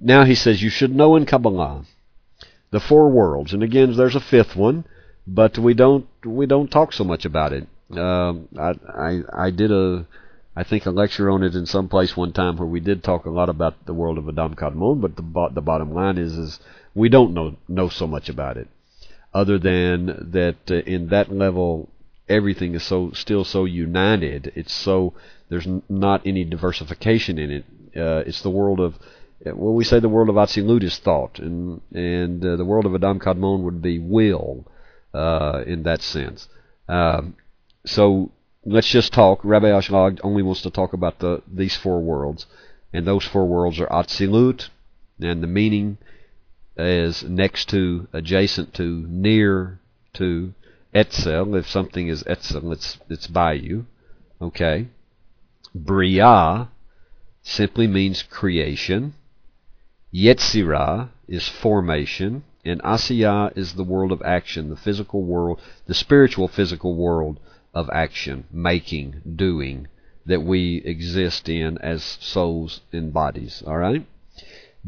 Now 0.00 0.24
he 0.24 0.34
says, 0.34 0.62
You 0.62 0.70
should 0.70 0.94
know 0.94 1.16
in 1.16 1.26
Kabbalah 1.26 1.84
the 2.70 2.80
four 2.80 3.10
worlds. 3.10 3.52
And 3.52 3.62
again, 3.62 3.96
there's 3.96 4.14
a 4.14 4.20
fifth 4.20 4.54
one, 4.56 4.84
but 5.26 5.58
we 5.58 5.74
don't 5.74 6.06
we 6.24 6.46
don't 6.46 6.70
talk 6.70 6.92
so 6.92 7.04
much 7.04 7.24
about 7.24 7.52
it. 7.52 7.66
Um, 7.96 8.48
I, 8.58 8.74
I 8.88 9.46
I 9.46 9.50
did 9.50 9.72
a 9.72 10.06
I 10.54 10.64
think 10.64 10.86
a 10.86 10.90
lecture 10.90 11.30
on 11.30 11.42
it 11.42 11.54
in 11.54 11.66
some 11.66 11.88
place 11.88 12.16
one 12.16 12.32
time 12.32 12.56
where 12.56 12.68
we 12.68 12.80
did 12.80 13.02
talk 13.02 13.24
a 13.24 13.30
lot 13.30 13.48
about 13.48 13.86
the 13.86 13.94
world 13.94 14.18
of 14.18 14.28
Adam 14.28 14.54
Kadmon, 14.54 15.00
but 15.00 15.16
the 15.16 15.48
the 15.54 15.62
bottom 15.62 15.92
line 15.92 16.18
is 16.18 16.32
is 16.36 16.60
we 16.94 17.08
don't 17.08 17.32
know 17.32 17.56
know 17.68 17.88
so 17.88 18.06
much 18.06 18.28
about 18.28 18.56
it, 18.56 18.68
other 19.34 19.58
than 19.58 20.30
that 20.32 20.56
uh, 20.70 20.74
in 20.74 21.08
that 21.08 21.30
level 21.32 21.88
everything 22.28 22.74
is 22.74 22.82
so 22.82 23.10
still 23.12 23.44
so 23.44 23.64
united. 23.64 24.52
It's 24.54 24.72
so 24.72 25.14
there's 25.48 25.66
n- 25.66 25.82
not 25.88 26.26
any 26.26 26.44
diversification 26.44 27.38
in 27.38 27.50
it. 27.50 27.64
Uh, 27.96 28.22
it's 28.26 28.42
the 28.42 28.50
world 28.50 28.80
of 28.80 28.98
well, 29.44 29.74
we 29.74 29.84
say 29.84 30.00
the 30.00 30.08
world 30.08 30.28
of 30.28 30.34
Atzilut 30.34 30.82
is 30.82 30.98
thought, 30.98 31.38
and 31.38 31.80
and 31.92 32.44
uh, 32.44 32.56
the 32.56 32.64
world 32.64 32.86
of 32.86 32.94
Adam 32.94 33.20
Kadmon 33.20 33.62
would 33.62 33.80
be 33.80 33.98
will, 33.98 34.66
uh, 35.14 35.62
in 35.66 35.84
that 35.84 36.02
sense. 36.02 36.48
Um, 36.88 37.36
so 37.86 38.32
let's 38.64 38.88
just 38.88 39.12
talk. 39.12 39.40
Rabbi 39.44 39.66
Ashlag 39.66 40.20
only 40.22 40.42
wants 40.42 40.62
to 40.62 40.70
talk 40.70 40.92
about 40.92 41.20
the 41.20 41.42
these 41.46 41.76
four 41.76 42.00
worlds, 42.00 42.46
and 42.92 43.06
those 43.06 43.24
four 43.24 43.46
worlds 43.46 43.78
are 43.80 43.86
Atzilut, 43.86 44.68
and 45.20 45.42
the 45.42 45.46
meaning 45.46 45.98
is 46.78 47.24
next 47.24 47.68
to, 47.70 48.08
adjacent 48.12 48.74
to, 48.74 49.04
near 49.08 49.80
to, 50.14 50.54
Etzel. 50.94 51.54
If 51.54 51.68
something 51.68 52.08
is 52.08 52.24
Etzel, 52.26 52.72
it's 52.72 52.98
it's 53.10 53.26
by 53.26 53.52
you. 53.52 53.86
Okay. 54.40 54.88
Bria 55.74 56.68
simply 57.42 57.86
means 57.86 58.22
creation. 58.22 59.14
Yetzirah 60.14 61.10
is 61.26 61.48
formation, 61.48 62.44
and 62.64 62.80
Asiyah 62.82 63.56
is 63.56 63.74
the 63.74 63.84
world 63.84 64.12
of 64.12 64.22
action, 64.22 64.70
the 64.70 64.76
physical 64.76 65.22
world, 65.22 65.60
the 65.86 65.94
spiritual 65.94 66.48
physical 66.48 66.94
world 66.94 67.38
of 67.74 67.90
action, 67.92 68.44
making, 68.50 69.20
doing, 69.36 69.88
that 70.24 70.42
we 70.42 70.76
exist 70.84 71.48
in 71.48 71.76
as 71.78 72.02
souls 72.02 72.80
and 72.92 73.12
bodies. 73.12 73.62
All 73.66 73.76
right? 73.76 74.06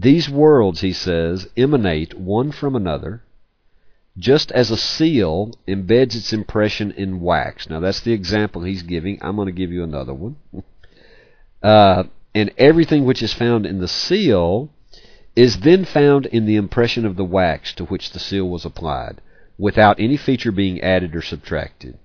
These 0.00 0.30
worlds, 0.30 0.80
he 0.80 0.94
says, 0.94 1.50
emanate 1.58 2.18
one 2.18 2.52
from 2.52 2.74
another, 2.74 3.22
just 4.16 4.50
as 4.52 4.70
a 4.70 4.76
seal 4.78 5.52
embeds 5.68 6.14
its 6.14 6.32
impression 6.32 6.90
in 6.92 7.20
wax. 7.20 7.68
Now, 7.68 7.80
that's 7.80 8.00
the 8.00 8.14
example 8.14 8.62
he's 8.62 8.82
giving. 8.82 9.18
I'm 9.20 9.36
going 9.36 9.44
to 9.46 9.52
give 9.52 9.70
you 9.70 9.82
another 9.84 10.14
one. 10.14 10.36
Uh, 11.62 12.04
and 12.34 12.50
everything 12.56 13.04
which 13.04 13.22
is 13.22 13.34
found 13.34 13.66
in 13.66 13.80
the 13.80 13.86
seal 13.86 14.70
is 15.36 15.60
then 15.60 15.84
found 15.84 16.24
in 16.24 16.46
the 16.46 16.56
impression 16.56 17.04
of 17.04 17.16
the 17.16 17.24
wax 17.24 17.74
to 17.74 17.84
which 17.84 18.12
the 18.12 18.18
seal 18.18 18.48
was 18.48 18.64
applied, 18.64 19.20
without 19.58 20.00
any 20.00 20.16
feature 20.16 20.52
being 20.52 20.80
added 20.80 21.14
or 21.14 21.20
subtracted. 21.20 21.98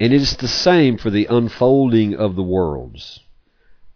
And 0.00 0.14
it 0.14 0.22
is 0.22 0.38
the 0.38 0.48
same 0.48 0.96
for 0.96 1.10
the 1.10 1.26
unfolding 1.26 2.14
of 2.14 2.34
the 2.34 2.42
worlds. 2.42 3.20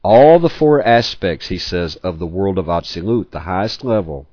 All 0.04 0.40
the 0.40 0.48
four 0.48 0.82
aspects, 0.82 1.46
he 1.46 1.58
says, 1.58 1.94
of 1.96 2.18
the 2.18 2.26
world 2.26 2.58
of 2.58 2.66
Atzilut, 2.66 3.30
the 3.30 3.40
highest 3.40 3.84
level, 3.84 4.26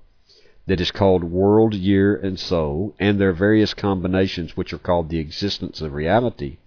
that 0.65 0.81
is 0.81 0.89
called 0.89 1.23
world, 1.23 1.75
year, 1.75 2.15
and 2.15 2.39
soul, 2.39 2.95
and 2.99 3.19
their 3.19 3.33
various 3.33 3.75
combinations, 3.75 4.57
which 4.57 4.73
are 4.73 4.79
called 4.79 5.09
the 5.09 5.19
existence 5.19 5.79
of 5.81 5.93
reality, 5.93 6.57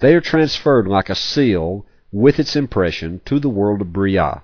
they 0.00 0.14
are 0.14 0.20
transferred 0.20 0.86
like 0.86 1.08
a 1.08 1.14
seal 1.14 1.86
with 2.12 2.38
its 2.38 2.54
impression 2.54 3.20
to 3.24 3.40
the 3.40 3.48
world 3.48 3.80
of 3.80 3.92
Bria. 3.92 4.42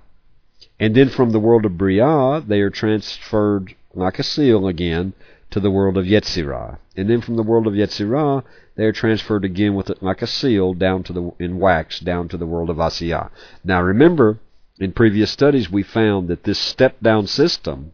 And 0.79 0.95
then 0.95 1.11
from 1.11 1.31
the 1.31 1.41
world 1.41 1.67
of 1.67 1.77
Bria, 1.77 2.43
they 2.47 2.61
are 2.61 2.71
transferred 2.71 3.75
like 3.95 4.19
a 4.19 4.23
seal 4.23 4.67
again 4.67 5.13
to 5.51 5.61
the 5.61 5.71
world 5.71 5.97
of 5.97 6.07
Yetzirah. 6.07 6.79
And 6.97 7.11
then 7.11 7.21
from 7.21 7.37
the 7.37 7.43
world 7.43 7.67
of 7.67 7.75
Yetzirah, 7.75 8.45
they 8.77 8.85
are 8.85 8.93
transferred 8.93 9.45
again 9.45 9.75
with 9.75 9.91
it 9.91 10.03
like 10.03 10.23
a 10.23 10.27
seal 10.27 10.75
down 10.75 11.03
to 11.05 11.13
the 11.13 11.33
in 11.39 11.59
wax 11.59 12.01
down 12.01 12.29
to 12.29 12.37
the 12.37 12.47
world 12.47 12.71
of 12.71 12.79
Asiyah. 12.79 13.31
Now 13.65 13.83
remember, 13.83 14.39
in 14.79 14.93
previous 14.93 15.31
studies 15.31 15.71
we 15.71 15.83
found 15.83 16.29
that 16.29 16.45
this 16.45 16.59
step 16.59 17.01
down 17.01 17.27
system 17.27 17.93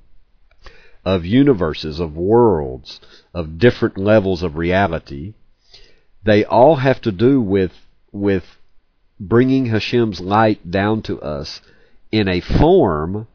of 1.04 1.24
universes, 1.24 1.98
of 1.98 2.16
worlds, 2.16 3.00
of 3.32 3.58
different 3.58 3.96
levels 3.96 4.42
of 4.42 4.56
reality, 4.56 5.34
they 6.24 6.44
all 6.44 6.76
have 6.76 7.00
to 7.02 7.12
do 7.12 7.40
with 7.40 7.72
with 8.12 8.44
bringing 9.18 9.66
Hashem's 9.66 10.20
light 10.20 10.70
down 10.70 11.02
to 11.02 11.20
us 11.20 11.60
in 12.12 12.28
a 12.28 12.40
form 12.40 13.26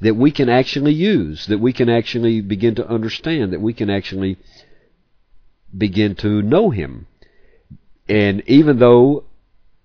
that 0.00 0.16
we 0.16 0.30
can 0.30 0.48
actually 0.48 0.92
use, 0.92 1.46
that 1.46 1.58
we 1.58 1.72
can 1.72 1.88
actually 1.88 2.40
begin 2.40 2.74
to 2.76 2.88
understand, 2.88 3.52
that 3.52 3.60
we 3.60 3.72
can 3.72 3.90
actually 3.90 4.36
begin 5.76 6.14
to 6.16 6.42
know 6.42 6.70
Him. 6.70 7.06
And 8.08 8.42
even 8.46 8.78
though 8.78 9.24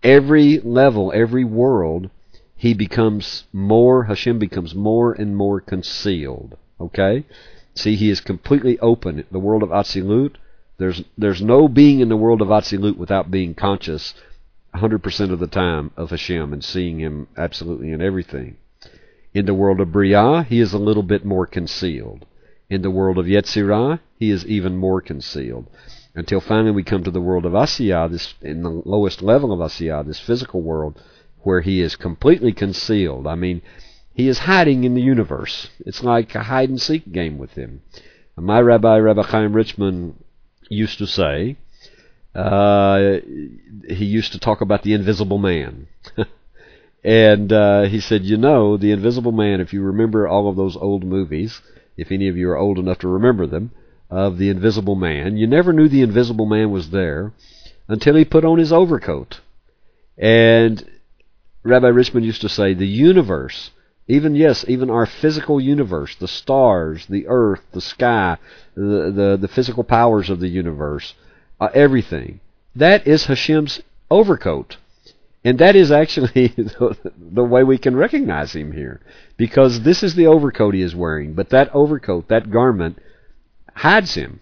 every 0.04 0.60
level, 0.60 1.12
every 1.14 1.44
world, 1.44 2.10
He 2.56 2.74
becomes 2.74 3.46
more, 3.52 4.04
Hashem 4.04 4.38
becomes 4.40 4.76
more 4.76 5.14
and 5.14 5.36
more 5.36 5.60
concealed. 5.60 6.58
Okay? 6.80 7.26
See, 7.74 7.96
He 7.96 8.10
is 8.10 8.22
completely 8.22 8.78
open. 8.80 9.26
The 9.32 9.40
world 9.40 9.64
of 9.64 9.70
Atzilut, 9.70 10.36
there's, 10.78 11.04
there's 11.18 11.42
no 11.42 11.68
being 11.68 12.02
in 12.02 12.10
the 12.10 12.18
world 12.18 12.42
of 12.42 12.50
Atzilut 12.50 12.98
without 12.98 13.32
being 13.32 13.56
conscious 13.56 14.14
100% 14.76 15.32
of 15.32 15.40
the 15.40 15.48
time 15.48 15.92
of 15.98 16.12
Hashem 16.12 16.54
and 16.54 16.64
seeing 16.64 17.00
Him 17.00 17.28
absolutely 17.36 17.92
in 17.92 18.02
everything. 18.02 18.58
In 19.34 19.48
the 19.48 19.54
world 19.54 19.80
of 19.80 19.92
Bria, 19.92 20.44
He 20.44 20.60
is 20.60 20.74
a 20.74 20.78
little 20.78 21.02
bit 21.02 21.26
more 21.26 21.48
concealed. 21.48 22.26
In 22.70 22.84
the 22.84 22.92
world 22.92 23.18
of 23.18 23.26
Yetzirah, 23.26 24.00
He 24.20 24.30
is 24.30 24.46
even 24.46 24.78
more 24.78 25.02
concealed. 25.02 25.68
Until 26.14 26.40
finally 26.40 26.72
we 26.72 26.84
come 26.84 27.04
to 27.04 27.12
the 27.12 27.22
world 27.22 27.46
of 27.46 27.54
Asiyah, 27.54 28.12
this 28.12 28.36
in 28.42 28.62
the 28.62 28.70
lowest 28.70 29.24
level 29.24 29.52
of 29.52 29.60
Asiyah, 29.60 30.06
this 30.06 30.20
physical 30.20 30.62
world, 30.62 31.02
where 31.40 31.62
He 31.62 31.82
is 31.82 31.96
completely 31.96 32.54
concealed. 32.54 33.26
I 33.26 33.34
mean, 33.34 33.64
He 34.14 34.28
is 34.28 34.40
hiding 34.40 34.84
in 34.84 34.94
the 34.94 35.02
universe. 35.02 35.70
It's 35.80 36.04
like 36.04 36.36
a 36.36 36.44
hide 36.44 36.70
and 36.70 36.80
seek 36.80 37.12
game 37.12 37.40
with 37.40 37.54
Him. 37.54 37.82
My 38.36 38.62
rabbi, 38.62 38.98
Rabbi 38.98 39.24
Chaim 39.24 39.54
Richman, 39.54 40.16
used 40.70 41.00
to 41.00 41.08
say, 41.08 41.58
uh, 42.36 43.18
he 43.88 44.06
used 44.06 44.32
to 44.32 44.40
talk 44.40 44.62
about 44.62 44.84
the 44.84 44.94
invisible 44.94 45.38
man. 45.38 45.88
and 47.04 47.52
uh, 47.52 47.84
he 47.84 48.00
said, 48.00 48.24
you 48.24 48.38
know, 48.38 48.78
the 48.78 48.92
invisible 48.92 49.32
man, 49.32 49.60
if 49.60 49.74
you 49.74 49.82
remember 49.82 50.28
all 50.28 50.50
of 50.50 50.56
those 50.56 50.78
old 50.78 51.04
movies, 51.04 51.62
if 51.98 52.12
any 52.12 52.28
of 52.28 52.38
you 52.38 52.50
are 52.50 52.58
old 52.58 52.80
enough 52.80 53.00
to 53.00 53.08
remember 53.08 53.46
them, 53.46 53.72
of 54.10 54.38
the 54.38 54.50
invisible 54.50 54.96
man, 54.96 55.38
you 55.38 55.48
never 55.48 55.74
knew 55.74 55.90
the 55.90 56.02
invisible 56.02 56.46
man 56.46 56.72
was 56.72 56.92
there 56.92 57.34
until 57.88 58.16
he 58.16 58.24
put 58.24 58.46
on 58.46 58.60
his 58.60 58.72
overcoat. 58.72 59.40
And 60.18 60.88
Rabbi 61.64 61.88
Richman 61.88 62.24
used 62.24 62.42
to 62.42 62.50
say, 62.50 62.74
the 62.74 62.88
universe, 62.88 63.72
even 64.08 64.36
yes, 64.36 64.64
even 64.68 64.90
our 64.90 65.06
physical 65.06 65.60
universe, 65.60 66.16
the 66.16 66.28
stars, 66.28 67.06
the 67.08 67.26
earth, 67.28 67.62
the 67.72 67.82
sky, 67.82 68.38
the 68.76 69.12
the, 69.12 69.38
the 69.42 69.48
physical 69.48 69.84
powers 69.84 70.30
of 70.30 70.40
the 70.40 70.50
universe, 70.50 71.16
uh, 71.60 71.70
everything. 71.74 72.40
That 72.76 73.08
is 73.08 73.26
Hashem's 73.26 73.82
overcoat. 74.12 74.78
And 75.44 75.60
that 75.60 75.76
is 75.76 75.92
actually 75.92 76.48
the, 76.58 77.44
way 77.44 77.64
we 77.64 77.78
can 77.78 77.96
recognize 77.96 78.56
him 78.56 78.72
here. 78.72 79.02
Because 79.38 79.82
this 79.82 80.04
is 80.04 80.16
the 80.16 80.28
overcoat 80.28 80.74
he 80.74 80.82
is 80.82 80.96
wearing, 80.96 81.34
but 81.34 81.50
that 81.50 81.74
overcoat, 81.74 82.30
that 82.30 82.50
garment, 82.50 83.00
hides 83.76 84.16
him. 84.16 84.40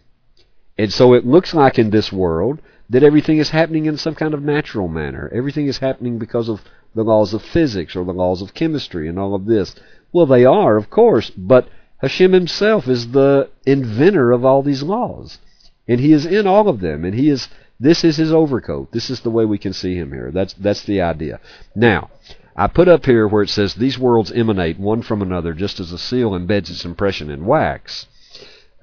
And 0.78 0.94
so 0.94 1.14
it 1.14 1.26
looks 1.26 1.54
like 1.54 1.80
in 1.80 1.90
this 1.90 2.12
world 2.12 2.62
that 2.90 3.04
everything 3.04 3.38
is 3.38 3.50
happening 3.50 3.86
in 3.86 3.98
some 3.98 4.16
kind 4.16 4.34
of 4.34 4.44
natural 4.44 4.88
manner. 4.88 5.32
Everything 5.34 5.68
is 5.68 5.80
happening 5.80 6.20
because 6.20 6.50
of 6.50 6.62
the 6.94 7.04
laws 7.04 7.34
of 7.34 7.42
physics 7.42 7.96
or 7.96 8.04
the 8.04 8.14
laws 8.14 8.42
of 8.42 8.54
chemistry 8.54 9.08
and 9.08 9.18
all 9.18 9.34
of 9.34 9.46
this. 9.46 9.76
Well, 10.12 10.26
they 10.26 10.46
are, 10.46 10.78
of 10.78 10.90
course, 10.90 11.30
but 11.30 11.70
Hashem 11.98 12.34
himself 12.34 12.88
is 12.88 13.12
the 13.12 13.50
inventor 13.66 14.32
of 14.32 14.44
all 14.44 14.62
these 14.62 14.84
laws. 14.84 15.40
And 15.88 16.00
he 16.00 16.14
is 16.14 16.26
in 16.26 16.48
all 16.48 16.68
of 16.68 16.80
them, 16.80 17.06
and 17.06 17.16
he 17.16 17.30
is 17.30 17.48
This 17.82 18.04
is 18.04 18.18
his 18.18 18.32
overcoat. 18.32 18.92
This 18.92 19.10
is 19.10 19.22
the 19.22 19.32
way 19.32 19.44
we 19.44 19.58
can 19.58 19.74
see 19.74 19.96
him 19.96 20.12
here. 20.12 20.30
That's 20.32 20.54
that's 20.54 20.84
the 20.84 21.02
idea. 21.02 21.40
Now, 21.76 22.12
I 22.56 22.68
put 22.68 22.88
up 22.88 23.08
here 23.08 23.28
where 23.28 23.42
it 23.42 23.50
says 23.50 23.74
these 23.74 23.98
worlds 23.98 24.32
emanate 24.32 24.80
one 24.80 25.02
from 25.02 25.24
another, 25.24 25.56
just 25.56 25.80
as 25.80 25.92
a 25.92 25.98
seal 25.98 26.32
embeds 26.32 26.70
its 26.70 26.86
impression 26.86 27.32
in 27.32 27.44
wax. 27.48 28.06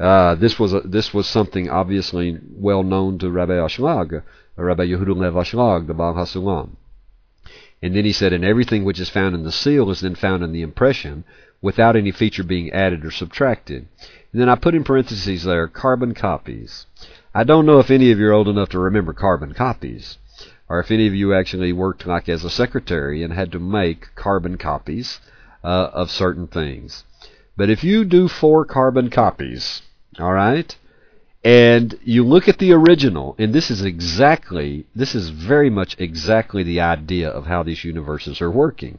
Uh, 0.01 0.35
this 0.35 0.59
was 0.59 0.75
a, 0.75 0.81
this 0.81 1.15
was 1.15 1.29
something 1.29 1.71
obviously 1.71 2.41
well 2.51 2.83
known 2.83 3.19
to 3.19 3.31
Rabbi 3.31 3.53
Ashlag, 3.53 4.23
Rabbi 4.57 4.87
Yehuda 4.87 5.17
Leib 5.17 5.35
Ashlag, 5.35 5.87
the 5.87 5.95
Baal 5.95 6.15
HaSulam. 6.15 6.71
And 7.81 7.95
then 7.95 8.05
he 8.05 8.13
said, 8.13 8.33
and 8.33 8.45
everything 8.45 8.85
which 8.85 8.99
is 8.99 9.09
found 9.09 9.37
in 9.37 9.45
the 9.45 9.53
seal 9.53 9.91
is 9.91 10.01
then 10.01 10.17
found 10.17 10.43
in 10.43 10.51
the 10.51 10.63
impression, 10.63 11.23
without 11.63 11.95
any 11.95 12.11
feature 12.11 12.43
being 12.43 12.73
added 12.73 13.05
or 13.05 13.13
subtracted. 13.13 13.87
And 14.33 14.41
then 14.41 14.49
I 14.49 14.57
put 14.57 14.75
in 14.75 14.83
parentheses 14.83 15.45
there, 15.45 15.69
carbon 15.69 16.15
copies. 16.15 16.87
I 17.35 17.45
don't 17.45 17.67
know 17.67 17.79
if 17.79 17.91
any 17.91 18.11
of 18.11 18.19
you 18.19 18.29
are 18.29 18.33
old 18.33 18.49
enough 18.49 18.71
to 18.71 18.79
remember 18.79 19.13
carbon 19.13 19.53
copies, 19.53 20.19
or 20.69 20.81
if 20.81 20.91
any 20.91 21.07
of 21.07 21.15
you 21.15 21.35
actually 21.35 21.73
worked 21.73 22.07
like 22.07 22.29
as 22.29 22.45
a 22.45 22.51
secretary 22.51 23.23
and 23.23 23.33
had 23.33 23.53
to 23.53 23.59
make 23.59 24.15
carbon 24.15 24.57
copies 24.57 25.21
uh, 25.63 25.91
of 25.93 26.11
certain 26.11 26.47
things. 26.47 27.05
But 27.57 27.71
if 27.71 27.85
you 27.85 28.05
do 28.05 28.29
four 28.29 28.65
carbon 28.65 29.11
copies, 29.11 29.83
all 30.19 30.33
right, 30.33 30.75
and 31.45 31.99
you 32.03 32.25
look 32.25 32.49
at 32.49 32.59
the 32.59 32.73
original, 32.73 33.35
and 33.39 33.53
this 33.53 33.71
is 33.71 33.83
exactly, 33.83 34.87
this 34.95 35.15
is 35.15 35.29
very 35.29 35.71
much 35.71 35.97
exactly 35.99 36.63
the 36.63 36.81
idea 36.81 37.29
of 37.29 37.47
how 37.47 37.63
these 37.63 37.85
universes 37.85 38.41
are 38.41 38.51
working. 38.51 38.99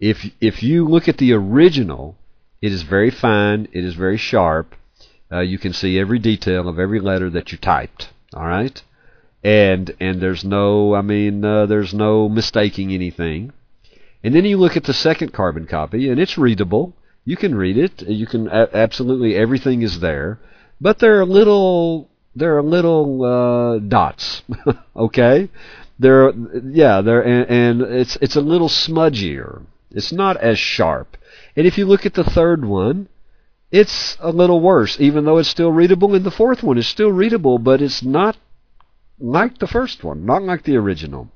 If 0.00 0.30
if 0.40 0.62
you 0.62 0.86
look 0.86 1.08
at 1.08 1.18
the 1.18 1.32
original, 1.32 2.16
it 2.62 2.72
is 2.72 2.82
very 2.82 3.10
fine, 3.10 3.68
it 3.72 3.84
is 3.84 3.94
very 3.94 4.16
sharp, 4.16 4.74
uh, 5.30 5.40
you 5.40 5.58
can 5.58 5.72
see 5.72 5.98
every 5.98 6.18
detail 6.18 6.68
of 6.68 6.78
every 6.78 7.00
letter 7.00 7.30
that 7.30 7.52
you 7.52 7.58
typed. 7.58 8.10
All 8.34 8.46
right, 8.46 8.82
and 9.42 9.94
and 10.00 10.20
there's 10.20 10.44
no, 10.44 10.94
I 10.94 11.02
mean, 11.02 11.44
uh, 11.44 11.66
there's 11.66 11.94
no 11.94 12.28
mistaking 12.28 12.92
anything. 12.92 13.52
And 14.22 14.34
then 14.34 14.44
you 14.44 14.56
look 14.56 14.76
at 14.76 14.84
the 14.84 14.92
second 14.92 15.32
carbon 15.32 15.66
copy, 15.66 16.08
and 16.08 16.20
it's 16.20 16.36
readable. 16.36 16.94
You 17.24 17.36
can 17.36 17.54
read 17.54 17.78
it. 17.78 18.02
You 18.02 18.26
can 18.26 18.48
absolutely 18.48 19.36
everything 19.36 19.82
is 19.82 20.00
there, 20.00 20.38
but 20.80 20.98
there 20.98 21.20
are 21.20 21.26
little 21.26 22.08
there 22.34 22.56
are 22.56 22.62
little 22.62 23.24
uh, 23.24 23.78
dots. 23.78 24.42
okay, 24.96 25.48
there, 25.98 26.32
yeah, 26.64 27.00
there, 27.00 27.22
and, 27.22 27.50
and 27.50 27.82
it's 27.82 28.16
it's 28.20 28.36
a 28.36 28.40
little 28.40 28.68
smudgier. 28.68 29.62
It's 29.90 30.12
not 30.12 30.36
as 30.36 30.58
sharp. 30.58 31.16
And 31.56 31.66
if 31.66 31.78
you 31.78 31.86
look 31.86 32.06
at 32.06 32.14
the 32.14 32.24
third 32.24 32.64
one, 32.64 33.08
it's 33.70 34.16
a 34.20 34.30
little 34.30 34.60
worse, 34.60 34.98
even 35.00 35.24
though 35.24 35.38
it's 35.38 35.48
still 35.48 35.72
readable. 35.72 36.14
And 36.14 36.24
the 36.24 36.30
fourth 36.30 36.62
one 36.62 36.78
is 36.78 36.86
still 36.86 37.12
readable, 37.12 37.58
but 37.58 37.82
it's 37.82 38.02
not 38.02 38.36
like 39.18 39.58
the 39.58 39.66
first 39.66 40.04
one, 40.04 40.24
not 40.24 40.42
like 40.42 40.62
the 40.62 40.76
original. 40.76 41.28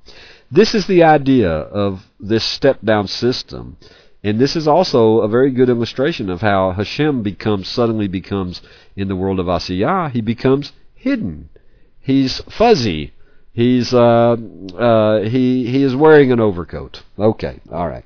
This 0.50 0.74
is 0.74 0.86
the 0.86 1.02
idea 1.02 1.50
of 1.50 2.06
this 2.20 2.44
step 2.44 2.78
down 2.82 3.08
system. 3.08 3.76
And 4.24 4.38
this 4.38 4.54
is 4.54 4.68
also 4.68 5.20
a 5.20 5.28
very 5.28 5.50
good 5.50 5.68
illustration 5.68 6.30
of 6.30 6.40
how 6.40 6.72
Hashem 6.72 7.22
becomes 7.22 7.68
suddenly 7.68 8.06
becomes 8.06 8.62
in 8.96 9.08
the 9.08 9.16
world 9.16 9.40
of 9.40 9.46
Asiyah, 9.46 10.12
he 10.12 10.20
becomes 10.20 10.72
hidden. 10.94 11.48
He's 12.00 12.40
fuzzy. 12.42 13.12
He's 13.52 13.92
uh, 13.92 14.36
uh, 14.78 15.22
he 15.22 15.66
he 15.66 15.82
is 15.82 15.94
wearing 15.94 16.32
an 16.32 16.40
overcoat. 16.40 17.02
Okay, 17.18 17.60
all 17.70 17.88
right. 17.88 18.04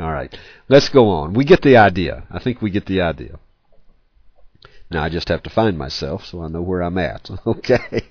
All 0.00 0.12
right. 0.12 0.34
Let's 0.68 0.88
go 0.88 1.08
on. 1.08 1.34
We 1.34 1.44
get 1.44 1.60
the 1.62 1.76
idea. 1.76 2.24
I 2.30 2.38
think 2.38 2.62
we 2.62 2.70
get 2.70 2.86
the 2.86 3.02
idea. 3.02 3.38
Now 4.90 5.04
I 5.04 5.08
just 5.08 5.28
have 5.28 5.42
to 5.42 5.50
find 5.50 5.76
myself 5.76 6.24
so 6.24 6.42
I 6.42 6.48
know 6.48 6.62
where 6.62 6.82
I'm 6.82 6.98
at. 6.98 7.30
Okay. 7.46 8.08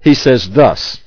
he 0.00 0.14
says 0.14 0.50
thus, 0.50 1.00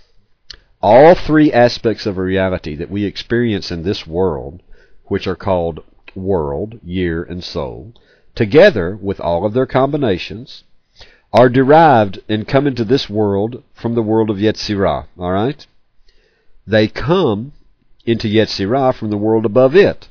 all 0.82 1.15
three 1.15 1.52
aspects 1.52 2.06
of 2.06 2.17
reality 2.17 2.76
that 2.76 2.91
we 2.91 3.04
experience 3.04 3.72
in 3.72 3.84
this 3.84 4.06
world, 4.06 4.62
which 5.06 5.26
are 5.26 5.36
called 5.36 5.84
world, 6.15 6.80
year, 6.84 7.24
and 7.24 7.43
soul, 7.43 7.93
together 8.36 8.96
with 8.96 9.20
all 9.20 9.46
of 9.46 9.54
their 9.54 9.65
combinations, 9.65 10.63
are 11.34 11.50
derived 11.50 12.20
and 12.30 12.48
come 12.48 12.67
into 12.67 12.86
this 12.86 13.10
world 13.10 13.63
from 13.74 13.96
the 13.96 14.04
world 14.04 14.30
of 14.30 14.38
Yetzirah. 14.38 15.08
All 15.17 15.32
right? 15.32 15.65
They 16.65 16.88
come 16.88 17.54
into 18.08 18.30
Yetzirah 18.30 18.96
from 18.96 19.10
the 19.10 19.17
world 19.17 19.46
above 19.46 19.76
it. 19.76 20.08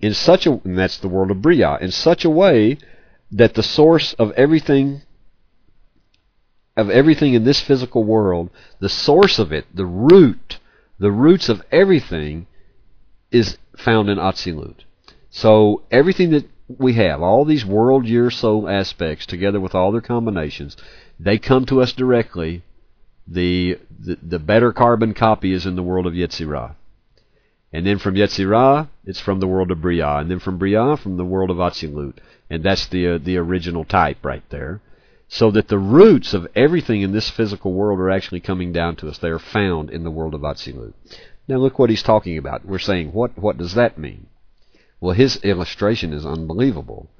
In 0.00 0.14
such 0.14 0.46
a, 0.46 0.52
and 0.64 0.76
that's 0.76 0.96
the 0.96 1.08
world 1.08 1.30
of 1.30 1.42
Bria, 1.42 1.78
in 1.80 1.90
such 1.90 2.24
a 2.24 2.30
way 2.30 2.78
that 3.30 3.54
the 3.54 3.62
source 3.62 4.14
of 4.14 4.32
everything, 4.32 5.02
of 6.76 6.90
everything 6.90 7.34
in 7.34 7.44
this 7.44 7.60
physical 7.60 8.04
world, 8.04 8.50
the 8.80 8.88
source 8.88 9.38
of 9.38 9.52
it, 9.52 9.66
the 9.74 9.86
root, 9.86 10.58
the 10.98 11.12
roots 11.12 11.48
of 11.48 11.62
everything, 11.70 12.46
is 13.30 13.58
found 13.76 14.08
in 14.08 14.18
Atzilut. 14.18 14.84
So 15.30 15.82
everything 15.90 16.30
that 16.30 16.48
we 16.68 16.94
have, 16.94 17.22
all 17.22 17.44
these 17.44 17.66
world, 17.66 18.06
year, 18.06 18.30
soul 18.30 18.68
aspects, 18.68 19.26
together 19.26 19.60
with 19.60 19.74
all 19.74 19.92
their 19.92 20.00
combinations, 20.00 20.76
they 21.20 21.38
come 21.38 21.66
to 21.66 21.82
us 21.82 21.92
directly. 21.92 22.62
The, 23.28 23.78
the, 23.98 24.18
the 24.22 24.38
better 24.38 24.72
carbon 24.72 25.12
copy 25.12 25.52
is 25.52 25.66
in 25.66 25.76
the 25.76 25.82
world 25.82 26.06
of 26.06 26.14
Yetzirah. 26.14 26.76
And 27.72 27.86
then 27.86 27.98
from 27.98 28.14
Yetzirah, 28.14 28.88
it's 29.04 29.20
from 29.20 29.40
the 29.40 29.46
world 29.46 29.70
of 29.70 29.80
Bria. 29.80 30.16
And 30.16 30.30
then 30.30 30.38
from 30.38 30.58
Bria, 30.58 30.96
from 30.96 31.16
the 31.16 31.24
world 31.24 31.50
of 31.50 31.58
Atzilut. 31.58 32.18
And 32.48 32.62
that's 32.62 32.86
the, 32.86 33.08
uh, 33.08 33.18
the 33.18 33.36
original 33.36 33.84
type 33.84 34.24
right 34.24 34.48
there. 34.50 34.80
So 35.28 35.50
that 35.50 35.68
the 35.68 35.78
roots 35.78 36.32
of 36.32 36.46
everything 36.54 37.02
in 37.02 37.12
this 37.12 37.28
physical 37.28 37.72
world 37.72 37.98
are 37.98 38.10
actually 38.10 38.40
coming 38.40 38.72
down 38.72 38.96
to 38.96 39.08
us. 39.08 39.18
They 39.18 39.28
are 39.28 39.40
found 39.40 39.90
in 39.90 40.04
the 40.04 40.10
world 40.10 40.34
of 40.34 40.42
Atzilut. 40.42 40.94
Now 41.48 41.56
look 41.56 41.78
what 41.78 41.90
he's 41.90 42.02
talking 42.02 42.38
about. 42.38 42.64
We're 42.64 42.78
saying, 42.78 43.12
what, 43.12 43.36
what 43.36 43.58
does 43.58 43.74
that 43.74 43.98
mean? 43.98 44.28
Well, 45.00 45.14
his 45.14 45.36
illustration 45.38 46.12
is 46.12 46.24
unbelievable. 46.24 47.10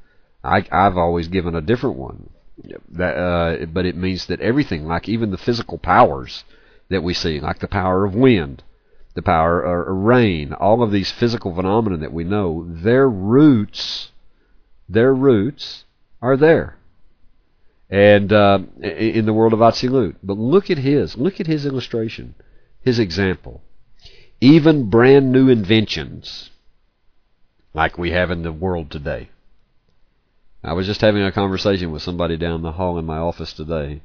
I, 0.43 0.65
I've 0.71 0.97
always 0.97 1.29
given 1.29 1.55
a 1.55 1.61
different 1.61 1.97
one. 1.97 2.31
That, 2.93 3.17
uh, 3.17 3.67
but 3.67 3.85
it 3.85 3.97
means 3.97 4.27
that 4.27 4.41
everything, 4.41 4.87
like 4.87 5.09
even 5.09 5.31
the 5.31 5.37
physical 5.39 5.77
powers 5.77 6.45
that 6.89 7.03
we 7.03 7.13
see, 7.13 7.41
like 7.41 7.59
the 7.59 7.69
power 7.69 8.05
of 8.05 8.15
wind, 8.15 8.63
the 9.17 9.23
power 9.23 9.65
or 9.65 9.95
rain, 9.95 10.53
all 10.53 10.83
of 10.83 10.93
these 10.93 11.11
physical 11.11 11.55
phenomena 11.55 11.97
that 11.97 12.13
we 12.13 12.23
know, 12.23 12.67
their 12.69 13.09
roots, 13.09 14.13
their 14.91 15.13
roots 15.13 15.85
are 16.21 16.37
there. 16.37 16.77
And 17.89 18.31
uh, 18.31 18.59
in 18.83 19.25
the 19.25 19.33
world 19.33 19.55
of 19.55 19.61
Atzilut. 19.61 20.17
But 20.23 20.37
look 20.37 20.71
at 20.71 20.79
his, 20.79 21.17
look 21.17 21.41
at 21.41 21.47
his 21.47 21.65
illustration, 21.65 22.35
his 22.83 22.99
example. 22.99 23.63
Even 24.41 24.91
brand 24.91 25.33
new 25.33 25.49
inventions, 25.49 26.51
like 27.73 27.97
we 27.97 28.11
have 28.11 28.31
in 28.31 28.43
the 28.43 28.53
world 28.53 28.91
today. 28.91 29.31
I 30.63 30.75
was 30.75 30.87
just 30.87 31.01
having 31.01 31.23
a 31.23 31.33
conversation 31.33 31.91
with 31.91 32.03
somebody 32.03 32.37
down 32.37 32.61
the 32.61 32.73
hall 32.73 32.99
in 32.99 33.07
my 33.07 33.17
office 33.17 33.55
today, 33.55 34.03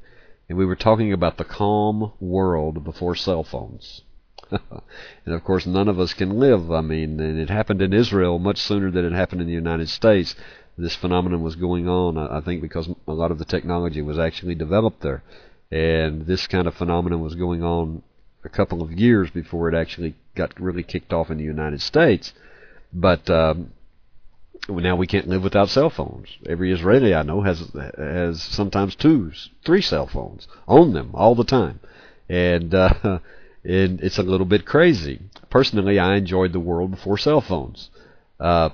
and 0.47 0.57
we 0.57 0.65
were 0.65 0.75
talking 0.77 1.11
about 1.11 1.37
the 1.37 1.43
calm 1.43 2.13
world 2.21 2.85
before 2.85 3.15
cell 3.15 3.43
phones. 3.43 4.03
and 5.25 5.33
of 5.33 5.43
course, 5.43 5.65
none 5.65 5.87
of 5.87 5.99
us 5.99 6.13
can 6.13 6.39
live. 6.39 6.71
I 6.71 6.81
mean, 6.81 7.19
and 7.19 7.39
it 7.39 7.49
happened 7.49 7.81
in 7.81 7.93
Israel 7.93 8.39
much 8.39 8.59
sooner 8.59 8.91
than 8.91 9.05
it 9.05 9.13
happened 9.13 9.41
in 9.41 9.47
the 9.47 9.53
United 9.53 9.89
States. 9.89 10.35
This 10.77 10.95
phenomenon 10.95 11.41
was 11.41 11.55
going 11.55 11.87
on, 11.87 12.17
I 12.17 12.41
think, 12.41 12.61
because 12.61 12.89
a 13.07 13.13
lot 13.13 13.31
of 13.31 13.37
the 13.37 13.45
technology 13.45 14.01
was 14.01 14.17
actually 14.17 14.55
developed 14.55 15.01
there. 15.01 15.23
And 15.71 16.25
this 16.25 16.47
kind 16.47 16.67
of 16.67 16.75
phenomenon 16.75 17.21
was 17.21 17.35
going 17.35 17.63
on 17.63 18.03
a 18.43 18.49
couple 18.49 18.81
of 18.81 18.91
years 18.91 19.29
before 19.29 19.69
it 19.69 19.75
actually 19.75 20.15
got 20.35 20.59
really 20.59 20.83
kicked 20.83 21.13
off 21.13 21.29
in 21.29 21.37
the 21.37 21.43
United 21.43 21.81
States. 21.81 22.33
But 22.93 23.29
um, 23.29 23.71
now 24.69 24.95
we 24.95 25.07
can't 25.07 25.27
live 25.27 25.43
without 25.43 25.69
cell 25.69 25.89
phones. 25.89 26.29
Every 26.47 26.71
Israeli 26.71 27.13
I 27.13 27.23
know 27.23 27.41
has 27.41 27.71
has 27.97 28.41
sometimes 28.41 28.95
two, 28.95 29.31
three 29.65 29.81
cell 29.81 30.07
phones 30.07 30.47
on 30.67 30.93
them 30.93 31.11
all 31.13 31.35
the 31.35 31.43
time, 31.43 31.79
and 32.29 32.73
uh, 32.73 32.93
and 33.63 34.01
it's 34.01 34.17
a 34.17 34.23
little 34.23 34.45
bit 34.45 34.65
crazy. 34.65 35.19
Personally, 35.49 35.99
I 35.99 36.15
enjoyed 36.15 36.53
the 36.53 36.59
world 36.59 36.91
before 36.91 37.17
cell 37.17 37.41
phones. 37.41 37.89
Uh, 38.39 38.69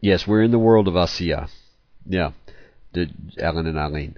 yes, 0.00 0.26
we're 0.26 0.42
in 0.42 0.50
the 0.50 0.58
world 0.58 0.88
of 0.88 0.94
Asiya. 0.94 1.48
Yeah, 2.04 2.32
Alan 3.38 3.66
and 3.66 3.78
Eileen. 3.78 4.16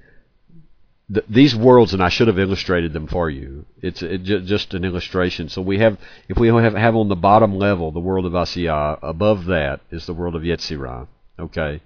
The, 1.11 1.25
these 1.29 1.57
worlds, 1.57 1.95
and 1.95 2.03
I 2.03 2.11
should 2.11 2.29
have 2.29 2.39
illustrated 2.39 2.93
them 2.93 3.07
for 3.07 3.31
you. 3.31 3.65
It's 3.81 4.03
it, 4.03 4.25
just 4.25 4.75
an 4.75 4.85
illustration. 4.85 5.49
So 5.49 5.63
we 5.63 5.79
have, 5.79 5.97
if 6.29 6.37
we 6.37 6.49
have 6.49 6.75
have 6.75 6.97
on 6.97 7.09
the 7.09 7.17
bottom 7.17 7.57
level 7.57 7.93
the 7.93 8.01
world 8.01 8.27
of 8.27 8.33
Asiya, 8.33 8.99
above 9.03 9.47
that 9.47 9.81
is 9.91 10.05
the 10.05 10.13
world 10.13 10.35
of 10.35 10.43
Yetzirah. 10.43 11.07
Okay, 11.39 11.81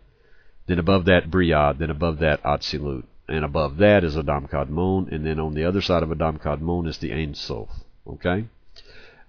then 0.66 0.78
above 0.78 1.04
that 1.04 1.30
Bria, 1.30 1.74
then 1.78 1.90
above 1.90 2.18
that 2.18 2.42
Atzilut 2.42 3.04
and 3.32 3.44
above 3.44 3.78
that 3.78 4.04
is 4.04 4.16
Adam 4.16 4.46
Kadmon, 4.46 5.10
and 5.10 5.24
then 5.24 5.40
on 5.40 5.54
the 5.54 5.64
other 5.64 5.80
side 5.80 6.02
of 6.02 6.12
Adam 6.12 6.38
Kadmon 6.38 6.86
is 6.86 6.98
the 6.98 7.12
Ein 7.12 7.34
Sof. 7.34 7.70
Okay, 8.06 8.44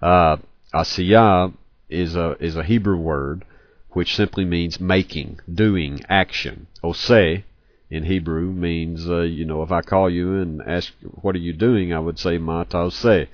uh, 0.02 0.36
Asiyah 0.72 1.52
is 1.88 2.14
a 2.14 2.36
is 2.38 2.56
a 2.56 2.62
Hebrew 2.62 2.96
word 2.96 3.44
which 3.90 4.14
simply 4.14 4.44
means 4.44 4.80
making, 4.80 5.38
doing, 5.52 6.00
action. 6.08 6.66
Ose 6.82 7.42
in 7.90 8.04
Hebrew 8.04 8.50
means, 8.50 9.08
uh, 9.08 9.20
you 9.20 9.44
know, 9.44 9.62
if 9.62 9.70
I 9.70 9.80
call 9.80 10.10
you 10.10 10.40
and 10.40 10.60
ask, 10.66 10.92
what 11.22 11.36
are 11.36 11.38
you 11.38 11.52
doing, 11.52 11.92
I 11.92 12.00
would 12.00 12.18
say, 12.18 12.38
ma 12.38 12.64
se. 12.88 13.28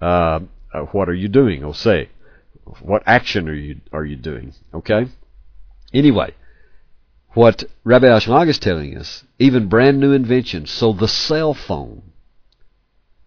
Uh, 0.00 0.40
uh, 0.72 0.80
what 0.92 1.08
are 1.08 1.14
you 1.14 1.28
doing? 1.28 1.62
I'll 1.62 1.74
what 2.80 3.02
action 3.06 3.48
are 3.48 3.54
you 3.54 3.80
are 3.92 4.04
you 4.04 4.16
doing? 4.16 4.52
Okay. 4.74 5.06
Anyway, 5.94 6.34
what 7.36 7.64
Rabbi 7.84 8.06
Ashlag 8.06 8.48
is 8.48 8.58
telling 8.58 8.96
us, 8.96 9.22
even 9.38 9.68
brand 9.68 10.00
new 10.00 10.12
inventions. 10.12 10.70
So 10.70 10.94
the 10.94 11.06
cell 11.06 11.52
phone, 11.52 12.02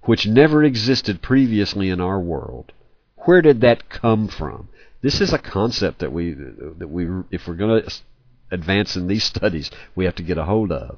which 0.02 0.26
never 0.26 0.64
existed 0.64 1.22
previously 1.22 1.92
in 1.92 2.02
our 2.02 2.20
world, 2.20 2.72
where 3.26 3.44
did 3.44 3.62
that 3.62 3.88
come 3.88 4.28
from? 4.28 4.70
This 5.04 5.22
is 5.22 5.32
a 5.32 5.38
concept 5.38 6.00
that 6.00 6.12
we 6.12 6.34
that 6.34 6.90
we 6.90 7.06
if 7.30 7.48
we're 7.48 7.54
going 7.54 7.84
to 7.84 7.92
advance 8.50 8.96
in 8.96 9.06
these 9.06 9.24
studies, 9.36 9.70
we 9.96 10.06
have 10.06 10.16
to 10.16 10.24
get 10.24 10.40
a 10.40 10.46
hold 10.46 10.72
of. 10.72 10.98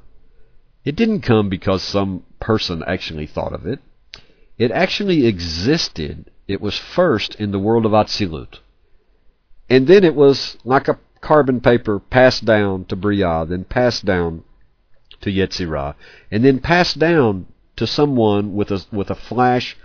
It 0.86 0.96
didn't 0.96 1.22
come 1.22 1.50
because 1.50 1.84
some 1.84 2.24
person 2.40 2.82
actually 2.88 3.28
thought 3.28 3.52
of 3.52 3.68
it. 3.68 3.80
It 4.58 4.72
actually 4.72 5.28
existed. 5.28 6.32
It 6.48 6.62
was 6.62 6.78
first 6.78 7.36
in 7.36 7.52
the 7.52 7.60
world 7.60 7.86
of 7.86 7.92
Atzilut. 7.92 8.60
And 9.70 9.86
then 9.86 10.06
it 10.06 10.16
was 10.16 10.58
like 10.64 10.88
a 10.88 10.98
carbon 11.22 11.62
paper 11.62 12.00
passed 12.00 12.46
down 12.46 12.86
to 12.86 12.96
Briah, 12.96 13.46
then 13.46 13.64
passed 13.64 14.06
down 14.06 14.44
to 15.22 15.30
Yetzirah, 15.30 15.96
and 16.32 16.44
then 16.44 16.60
passed 16.60 17.00
down 17.00 17.46
to 17.76 17.88
someone 17.88 18.54
with 18.54 18.72
a, 18.72 18.84
with 18.92 19.10
a 19.10 19.16
flash 19.16 19.78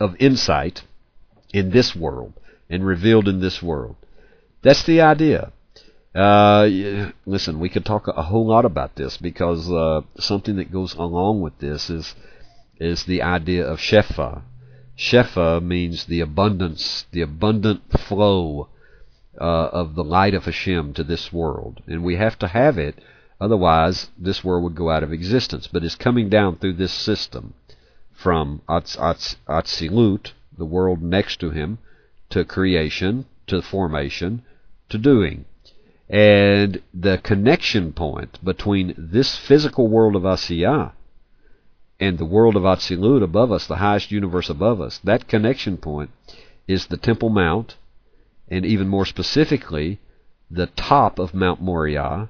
of 0.00 0.16
insight 0.18 0.82
in 1.52 1.70
this 1.70 1.94
world 1.94 2.32
and 2.68 2.84
revealed 2.84 3.28
in 3.28 3.40
this 3.40 3.62
world. 3.62 3.96
That's 4.62 4.82
the 4.84 5.00
idea. 5.00 5.52
Uh, 6.14 7.10
listen, 7.24 7.58
we 7.58 7.68
could 7.68 7.84
talk 7.84 8.06
a 8.08 8.22
whole 8.22 8.46
lot 8.46 8.64
about 8.64 8.96
this 8.96 9.16
because 9.16 9.70
uh, 9.70 10.02
something 10.18 10.56
that 10.56 10.72
goes 10.72 10.94
along 10.94 11.40
with 11.40 11.58
this 11.58 11.88
is 11.88 12.14
is 12.78 13.04
the 13.04 13.22
idea 13.22 13.64
of 13.64 13.78
shefa. 13.78 14.42
Shefa 14.98 15.62
means 15.62 16.04
the 16.04 16.20
abundance, 16.20 17.06
the 17.12 17.22
abundant 17.22 17.80
flow 17.98 18.68
uh, 19.40 19.68
of 19.72 19.94
the 19.94 20.04
light 20.04 20.34
of 20.34 20.44
Hashem 20.44 20.94
to 20.94 21.04
this 21.04 21.32
world, 21.32 21.82
and 21.86 22.04
we 22.04 22.16
have 22.16 22.38
to 22.40 22.48
have 22.48 22.78
it, 22.78 22.98
otherwise 23.40 24.10
this 24.18 24.44
world 24.44 24.64
would 24.64 24.74
go 24.74 24.90
out 24.90 25.02
of 25.02 25.12
existence. 25.12 25.66
But 25.66 25.84
it's 25.84 25.94
coming 25.94 26.28
down 26.28 26.56
through 26.56 26.74
this 26.74 26.92
system 26.92 27.54
from 28.12 28.62
Atzilut, 28.68 30.32
the 30.56 30.64
world 30.64 31.02
next 31.02 31.40
to 31.40 31.50
him, 31.50 31.78
to 32.30 32.44
creation, 32.44 33.26
to 33.46 33.62
formation, 33.62 34.42
to 34.88 34.98
doing. 34.98 35.44
And 36.08 36.82
the 36.92 37.18
connection 37.18 37.92
point 37.92 38.38
between 38.44 38.94
this 38.96 39.36
physical 39.36 39.88
world 39.88 40.14
of 40.14 40.22
Asiyah 40.22 40.92
and 41.98 42.18
the 42.18 42.26
world 42.26 42.56
of 42.56 42.64
Atzilut 42.64 43.22
above 43.22 43.50
us, 43.50 43.66
the 43.66 43.76
highest 43.76 44.10
universe 44.10 44.50
above 44.50 44.80
us, 44.80 44.98
that 45.04 45.26
connection 45.26 45.78
point 45.78 46.10
is 46.68 46.86
the 46.86 46.96
Temple 46.96 47.30
Mount, 47.30 47.76
and 48.48 48.64
even 48.64 48.88
more 48.88 49.06
specifically, 49.06 49.98
the 50.50 50.66
top 50.66 51.18
of 51.18 51.34
Mount 51.34 51.60
Moriah, 51.60 52.28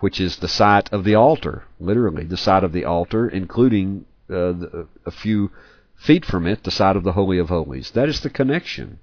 which 0.00 0.20
is 0.20 0.36
the 0.36 0.48
site 0.48 0.92
of 0.92 1.04
the 1.04 1.14
altar, 1.14 1.64
literally 1.80 2.24
the 2.24 2.36
site 2.36 2.62
of 2.62 2.72
the 2.72 2.84
altar, 2.84 3.28
including 3.28 4.04
uh, 4.28 4.52
the, 4.52 4.86
a 5.04 5.10
few 5.10 5.50
feet 5.96 6.24
from 6.24 6.46
it, 6.46 6.62
the 6.64 6.70
site 6.70 6.96
of 6.96 7.04
the 7.04 7.12
Holy 7.12 7.38
of 7.38 7.48
Holies. 7.48 7.90
That 7.92 8.08
is 8.08 8.20
the 8.20 8.30
connection. 8.30 8.98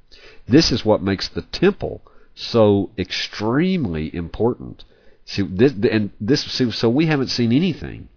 This 0.47 0.71
is 0.71 0.85
what 0.85 1.01
makes 1.01 1.27
the 1.27 1.41
temple 1.41 2.01
so 2.35 2.91
extremely 2.97 4.13
important. 4.13 4.83
See, 5.25 5.41
this, 5.43 5.73
and 5.89 6.11
this, 6.19 6.43
so 6.75 6.89
we 6.89 7.05
haven't 7.07 7.29
seen 7.29 7.51
anything. 7.51 8.09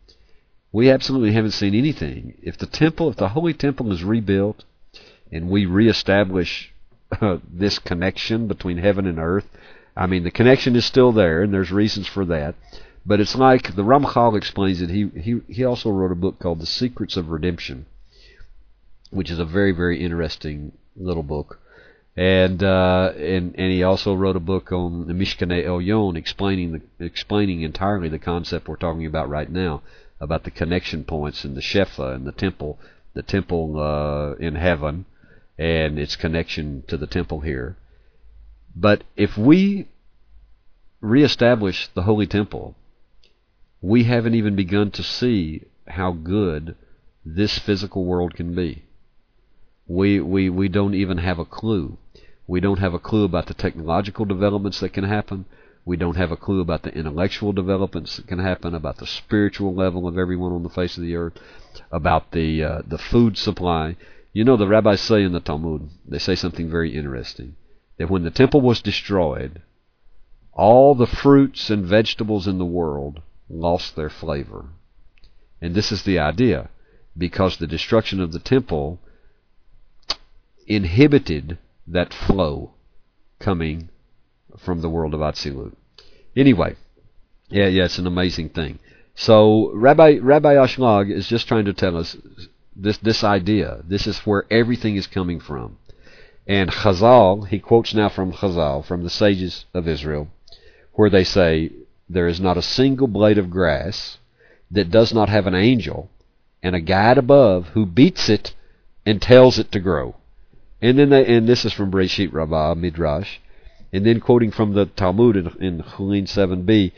We 0.73 0.91
absolutely 0.91 1.33
haven't 1.33 1.53
seen 1.53 1.75
anything. 1.75 2.35
If 2.43 2.59
the 2.59 2.67
temple, 2.67 3.09
if 3.09 3.17
the 3.17 3.31
holy 3.31 3.55
temple 3.55 3.93
is 3.93 4.05
rebuilt, 4.05 4.65
and 5.33 5.49
we 5.49 5.67
reestablish 5.67 6.73
this 7.53 7.79
connection 7.79 8.47
between 8.49 8.79
heaven 8.79 9.07
and 9.07 9.19
earth, 9.19 9.47
I 9.97 10.07
mean, 10.07 10.25
the 10.25 10.31
connection 10.31 10.77
is 10.77 10.85
still 10.85 11.13
there, 11.13 11.43
and 11.43 11.53
there's 11.53 11.73
reasons 11.73 12.07
for 12.07 12.25
that. 12.27 12.55
But 13.05 13.21
it's 13.21 13.37
like 13.37 13.77
the 13.77 13.85
Ramchal 13.85 14.37
explains 14.37 14.83
it. 14.83 14.91
He 14.91 15.09
he 15.15 15.41
he 15.49 15.65
also 15.65 15.91
wrote 15.91 16.11
a 16.11 16.17
book 16.17 16.39
called 16.41 16.61
The 16.61 16.67
Secrets 16.67 17.17
of 17.17 17.29
Redemption, 17.29 17.87
which 19.11 19.31
is 19.31 19.39
a 19.39 19.45
very 19.45 19.73
very 19.73 20.03
interesting 20.03 20.73
little 20.97 21.23
book 21.23 21.61
and 22.17 22.63
uh, 22.63 23.13
and 23.17 23.55
and 23.59 23.73
he 23.73 23.83
also 23.83 24.15
wrote 24.15 24.37
a 24.37 24.41
book 24.41 24.73
on 24.73 25.07
the 25.07 25.13
Mishkanei 25.13 25.65
Elyon, 25.67 26.17
explaining 26.17 26.73
the 26.73 27.05
explaining 27.05 27.61
entirely 27.61 28.09
the 28.09 28.19
concept 28.19 28.69
we're 28.69 28.77
talking 28.77 29.05
about 29.05 29.29
right 29.29 29.51
now 29.51 29.83
about 30.19 30.45
the 30.45 30.51
connection 30.51 31.05
points 31.05 31.45
in 31.45 31.55
the 31.55 31.61
Shefa 31.61 32.15
and 32.15 32.27
the 32.27 32.33
temple, 32.33 32.79
the 33.13 33.23
temple 33.23 33.79
uh, 33.79 34.33
in 34.37 34.55
heaven, 34.55 35.05
and 35.59 35.99
its 35.99 36.17
connection 36.17 36.83
to 36.89 36.97
the 36.97 37.07
temple 37.07 37.41
here. 37.41 37.77
But 38.75 39.05
if 39.17 39.37
we 39.39 39.89
reestablish 41.01 41.89
the 41.89 42.03
holy 42.03 42.27
temple, 42.27 42.75
we 43.81 44.05
haven't 44.05 44.35
even 44.35 44.57
begun 44.57 44.91
to 44.93 45.03
see 45.03 45.63
how 45.87 46.13
good 46.13 46.77
this 47.25 47.59
physical 47.59 48.05
world 48.05 48.35
can 48.35 48.55
be. 48.55 48.85
We 49.87 50.21
we 50.21 50.51
we 50.51 50.69
don't 50.69 50.95
even 50.95 51.19
have 51.19 51.39
a 51.39 51.45
clue 51.45 51.97
we 52.47 52.61
don't 52.61 52.79
have 52.79 52.95
a 52.95 52.99
clue 52.99 53.25
about 53.25 53.47
the 53.47 53.55
technological 53.55 54.25
developments 54.25 54.81
that 54.81 54.93
can 54.93 55.05
happen. 55.05 55.47
We 55.85 55.97
don't 55.97 56.17
have 56.17 56.31
a 56.31 56.37
clue 56.37 56.61
about 56.61 56.83
the 56.83 56.95
intellectual 56.95 57.53
developments 57.53 58.17
that 58.17 58.27
can 58.27 58.39
happen, 58.39 58.75
about 58.75 58.99
the 58.99 59.07
spiritual 59.07 59.75
level 59.75 60.07
of 60.07 60.19
everyone 60.19 60.53
on 60.53 60.63
the 60.63 60.69
face 60.69 60.97
of 60.97 61.03
the 61.03 61.17
earth, 61.17 61.35
about 61.91 62.33
the 62.33 62.63
uh, 62.63 62.83
the 62.87 62.99
food 62.99 63.37
supply. 63.37 63.97
You 64.37 64.45
know, 64.45 64.59
the 64.59 64.69
rabbis 64.69 65.01
say 65.01 65.23
in 65.23 65.33
the 65.33 65.41
Talmud, 65.41 65.89
they 66.07 66.19
say 66.19 66.35
something 66.35 66.69
very 66.69 66.95
interesting 66.95 67.57
that 67.97 68.11
when 68.11 68.23
the 68.23 68.31
temple 68.31 68.61
was 68.61 68.83
destroyed, 68.83 69.63
all 70.53 70.95
the 70.95 71.07
fruits 71.07 71.71
and 71.71 71.87
vegetables 71.87 72.47
in 72.47 72.59
the 72.59 72.67
world 72.67 73.23
lost 73.49 73.97
their 73.97 74.11
flavor. 74.11 74.67
And 75.63 75.75
this 75.75 75.91
is 75.91 76.03
the 76.03 76.19
idea, 76.19 76.69
because 77.17 77.57
the 77.57 77.67
destruction 77.67 78.21
of 78.21 78.33
the 78.33 78.39
temple 78.39 78.99
inhibited 80.67 81.57
that 81.87 82.13
flow 82.13 82.73
coming 83.39 83.89
from 84.59 84.83
the 84.83 84.91
world 84.91 85.15
of 85.15 85.21
Atzilut. 85.21 85.75
Anyway, 86.37 86.77
yeah, 87.49 87.69
yeah, 87.69 87.87
it's 87.87 87.97
an 87.97 88.07
amazing 88.07 88.51
thing. 88.51 88.81
So 89.15 89.73
Rabbi 89.73 90.19
Rabbi 90.21 90.57
Ashlag 90.57 91.11
is 91.11 91.27
just 91.27 91.49
trying 91.49 91.65
to 91.65 91.73
tell 91.73 91.97
us 91.97 92.19
this 92.77 92.99
this 92.99 93.25
idea. 93.25 93.83
This 93.89 94.07
is 94.07 94.19
where 94.21 94.45
everything 94.51 94.97
is 94.97 95.07
coming 95.07 95.41
from. 95.41 95.79
And 96.47 96.71
Chazal, 96.71 97.49
he 97.49 97.59
quotes 97.59 97.95
now 97.95 98.09
from 98.09 98.33
Chazal, 98.33 98.85
from 98.85 99.03
the 99.03 99.11
sages 99.11 99.65
of 99.75 99.89
Israel, 99.89 100.29
where 100.93 101.11
they 101.11 101.25
say, 101.25 101.71
There 102.09 102.29
is 102.29 102.41
not 102.41 102.57
a 102.57 102.63
single 102.63 103.09
blade 103.09 103.39
of 103.39 103.51
grass 103.51 104.19
that 104.71 104.91
does 104.91 105.13
not 105.13 105.29
have 105.29 105.47
an 105.47 105.55
angel 105.55 106.11
and 106.63 106.75
a 106.75 106.81
guide 106.81 107.19
above 107.19 107.69
who 107.69 107.87
beats 107.87 108.29
it 108.29 108.55
and 109.05 109.21
tells 109.21 109.59
it 109.59 109.73
to 109.73 109.81
grow. 109.81 110.17
And 110.81 110.99
then 110.99 111.11
they, 111.11 111.25
and 111.27 111.49
this 111.49 111.65
is 111.65 111.73
from 111.73 111.91
Breshit 111.91 112.33
Rabbah 112.33 112.75
Midrash, 112.75 113.39
and 113.93 114.05
then 114.05 114.21
quoting 114.21 114.51
from 114.51 114.75
the 114.75 114.87
Talmud 114.87 115.37
in, 115.37 115.47
in 115.61 115.83
Chulin 115.83 116.25
7b, 116.25 116.93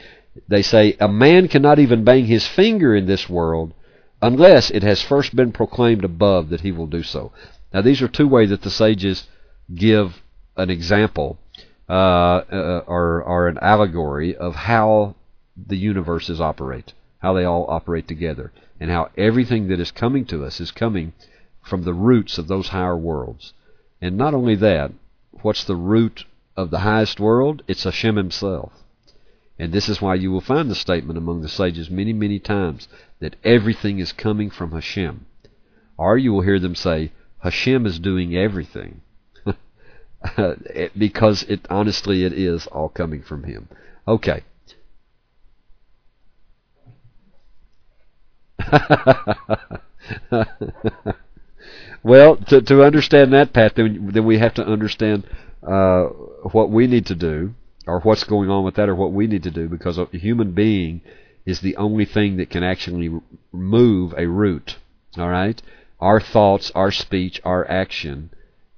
they 0.48 0.62
say 0.62 0.96
a 1.00 1.08
man 1.08 1.48
cannot 1.48 1.78
even 1.78 2.04
bang 2.04 2.26
his 2.26 2.46
finger 2.46 2.94
in 2.94 3.06
this 3.06 3.28
world 3.28 3.72
unless 4.20 4.70
it 4.70 4.82
has 4.82 5.02
first 5.02 5.34
been 5.36 5.52
proclaimed 5.52 6.04
above 6.04 6.48
that 6.48 6.62
he 6.62 6.72
will 6.72 6.86
do 6.86 7.02
so. 7.02 7.32
Now 7.72 7.82
these 7.82 8.02
are 8.02 8.08
two 8.08 8.28
ways 8.28 8.50
that 8.50 8.62
the 8.62 8.70
sages 8.70 9.28
give 9.74 10.22
an 10.56 10.70
example 10.70 11.38
uh, 11.88 11.92
uh, 12.52 12.82
or, 12.86 13.22
or 13.22 13.48
an 13.48 13.58
allegory 13.62 14.36
of 14.36 14.54
how 14.54 15.14
the 15.56 15.76
universes 15.76 16.40
operate, 16.40 16.92
how 17.18 17.32
they 17.32 17.44
all 17.44 17.66
operate 17.68 18.06
together, 18.06 18.52
and 18.80 18.90
how 18.90 19.10
everything 19.16 19.68
that 19.68 19.80
is 19.80 19.90
coming 19.90 20.24
to 20.26 20.44
us 20.44 20.60
is 20.60 20.70
coming 20.70 21.12
from 21.62 21.82
the 21.82 21.94
roots 21.94 22.38
of 22.38 22.48
those 22.48 22.68
higher 22.68 22.96
worlds. 22.96 23.52
And 24.00 24.16
not 24.16 24.34
only 24.34 24.54
that, 24.56 24.92
what's 25.42 25.64
the 25.64 25.76
root 25.76 26.24
of 26.56 26.70
the 26.70 26.80
highest 26.80 27.20
world? 27.20 27.62
It's 27.66 27.84
Hashem 27.84 28.16
himself. 28.16 28.72
And 29.58 29.72
this 29.72 29.88
is 29.88 30.00
why 30.00 30.14
you 30.14 30.30
will 30.30 30.40
find 30.40 30.70
the 30.70 30.74
statement 30.74 31.18
among 31.18 31.42
the 31.42 31.48
sages 31.48 31.90
many, 31.90 32.12
many 32.12 32.38
times 32.38 32.88
that 33.20 33.36
everything 33.42 33.98
is 33.98 34.12
coming 34.12 34.50
from 34.50 34.72
Hashem. 34.72 35.26
Or 35.96 36.16
you 36.16 36.32
will 36.32 36.42
hear 36.42 36.60
them 36.60 36.74
say, 36.74 37.12
Hashem 37.40 37.86
is 37.86 37.98
doing 37.98 38.36
everything. 38.36 39.00
because 40.96 41.42
it 41.44 41.66
honestly 41.68 42.24
it 42.24 42.32
is 42.32 42.66
all 42.68 42.88
coming 42.88 43.22
from 43.22 43.44
him. 43.44 43.68
Okay. 44.06 44.42
Well, 52.02 52.36
to 52.36 52.62
to 52.62 52.84
understand 52.84 53.32
that 53.32 53.52
path, 53.52 53.72
then 53.74 54.10
then 54.12 54.24
we 54.24 54.38
have 54.38 54.54
to 54.54 54.66
understand 54.66 55.24
uh, 55.62 56.04
what 56.52 56.70
we 56.70 56.86
need 56.86 57.06
to 57.06 57.14
do, 57.14 57.54
or 57.88 58.00
what's 58.00 58.24
going 58.24 58.50
on 58.50 58.64
with 58.64 58.74
that, 58.74 58.88
or 58.88 58.94
what 58.94 59.12
we 59.12 59.26
need 59.26 59.42
to 59.42 59.50
do, 59.50 59.68
because 59.68 59.98
a 59.98 60.06
human 60.12 60.52
being 60.52 61.00
is 61.44 61.60
the 61.60 61.76
only 61.76 62.04
thing 62.04 62.36
that 62.36 62.50
can 62.50 62.62
actually 62.62 63.10
move 63.52 64.14
a 64.16 64.26
root. 64.26 64.76
All 65.16 65.28
right, 65.28 65.60
our 66.00 66.20
thoughts, 66.20 66.70
our 66.74 66.90
speech, 66.90 67.40
our 67.44 67.68
action 67.70 68.30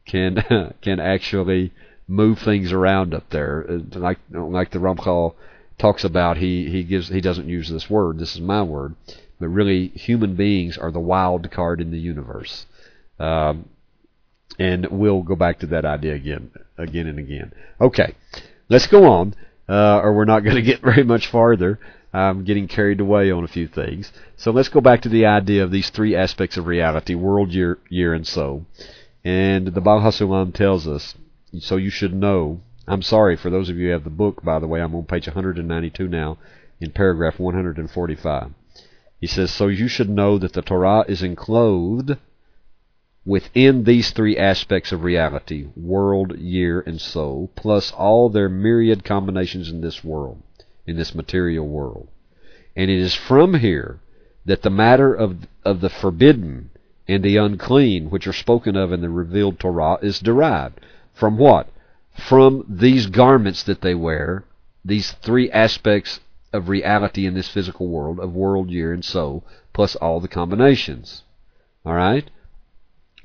can 0.07 0.75
can 0.83 1.01
actually 1.01 1.73
move 2.07 2.39
things 2.39 2.73
around 2.73 3.15
up 3.15 3.29
there. 3.31 3.67
Uh, 3.69 3.99
like 3.99 4.19
like 4.31 4.71
the 4.71 4.79
Ramchal 4.79 5.35
talks 5.79 6.05
about, 6.05 6.37
he 6.37 6.71
he 6.71 6.83
gives 6.85 7.09
he 7.09 7.21
doesn't 7.21 7.49
use 7.49 7.69
this 7.69 7.91
word. 7.91 8.19
This 8.19 8.35
is 8.35 8.41
my 8.41 8.63
word, 8.63 8.95
but 9.39 9.49
really, 9.49 9.89
human 9.89 10.35
beings 10.37 10.79
are 10.79 10.91
the 10.91 11.01
wild 11.01 11.51
card 11.51 11.81
in 11.81 11.91
the 11.91 11.99
universe. 11.99 12.67
Um, 13.19 13.69
and 14.59 14.87
we'll 14.91 15.23
go 15.23 15.37
back 15.37 15.59
to 15.61 15.67
that 15.69 15.85
idea 15.85 16.15
again, 16.15 16.51
again 16.77 17.07
and 17.07 17.19
again. 17.19 17.53
Okay, 17.81 18.15
let's 18.71 18.87
go 18.87 19.05
on, 19.05 19.35
uh, 19.68 20.01
or 20.01 20.14
we're 20.14 20.25
not 20.25 20.41
going 20.41 20.57
to 20.57 20.62
get 20.62 20.81
very 20.83 21.03
much 21.03 21.27
farther. 21.27 21.79
I'm 22.12 22.45
getting 22.45 22.66
carried 22.66 23.01
away 23.01 23.31
on 23.31 23.45
a 23.45 23.49
few 23.49 23.68
things. 23.68 24.11
So 24.37 24.51
let's 24.51 24.68
go 24.68 24.81
back 24.81 25.03
to 25.03 25.09
the 25.09 25.27
idea 25.27 25.62
of 25.62 25.71
these 25.71 25.91
three 25.91 26.16
aspects 26.16 26.57
of 26.57 26.66
reality: 26.66 27.14
world, 27.14 27.51
year, 27.51 27.79
year, 27.89 28.14
and 28.14 28.27
so. 28.27 28.64
And 29.23 29.68
the 29.68 29.81
Baal 29.83 30.01
HaSulam 30.01 30.55
tells 30.55 30.89
us, 30.89 31.14
so 31.59 31.77
you 31.77 31.91
should 31.91 32.14
know. 32.14 32.61
I'm 32.89 33.03
sorry 33.03 33.37
for 33.37 33.51
those 33.51 33.68
of 33.68 33.77
you 33.77 33.89
who 33.89 33.93
have 33.93 34.05
the 34.05 34.11
book, 34.11 34.43
by 34.43 34.59
the 34.59 34.66
way. 34.66 34.81
I'm 34.81 34.95
on 34.95 35.05
page 35.05 35.27
192 35.27 36.09
now, 36.09 36.39
in 36.81 36.91
paragraph 36.91 37.39
145. 37.39 38.51
He 39.21 39.27
says, 39.27 39.51
so 39.51 39.68
you 39.68 39.87
should 39.87 40.09
know 40.09 40.39
that 40.39 40.55
the 40.55 40.62
Torah 40.62 41.05
is 41.07 41.23
enclosed 41.23 42.12
within 43.27 43.85
these 43.85 44.11
three 44.11 44.37
aspects 44.37 44.93
of 44.93 45.05
reality 45.05 45.66
world, 45.77 46.39
year, 46.39 46.81
and 46.81 47.01
soul, 47.01 47.51
plus 47.55 47.93
all 47.93 48.29
their 48.29 48.49
myriad 48.49 49.05
combinations 49.05 49.68
in 49.71 49.81
this 49.81 50.03
world, 50.03 50.43
in 50.87 50.97
this 50.97 51.14
material 51.14 51.66
world. 51.66 52.09
And 52.75 52.91
it 52.91 52.99
is 52.99 53.14
from 53.14 53.55
here 53.55 54.01
that 54.47 54.62
the 54.62 54.71
matter 54.71 55.12
of, 55.14 55.47
of 55.64 55.81
the 55.81 55.91
forbidden 55.91 56.71
and 57.07 57.23
the 57.23 57.37
unclean, 57.37 58.09
which 58.09 58.27
are 58.27 58.33
spoken 58.33 58.77
of 58.77 58.93
in 58.93 59.01
the 59.01 59.11
revealed 59.11 59.59
Torah, 59.59 59.99
is 60.01 60.21
derived. 60.21 60.81
From 61.12 61.37
what? 61.37 61.68
From 62.14 62.64
these 62.68 63.07
garments 63.07 63.62
that 63.64 63.81
they 63.83 63.95
wear, 63.95 64.45
these 64.85 65.12
three 65.12 65.51
aspects 65.51 66.21
of 66.53 66.68
reality 66.68 67.27
in 67.27 67.35
this 67.35 67.49
physical 67.49 67.89
world, 67.89 68.18
of 68.18 68.35
world, 68.35 68.71
year, 68.71 68.93
and 68.93 69.05
soul, 69.05 69.45
plus 69.73 69.95
all 69.97 70.21
the 70.21 70.29
combinations. 70.29 71.23
All 71.85 71.95
right? 71.95 72.31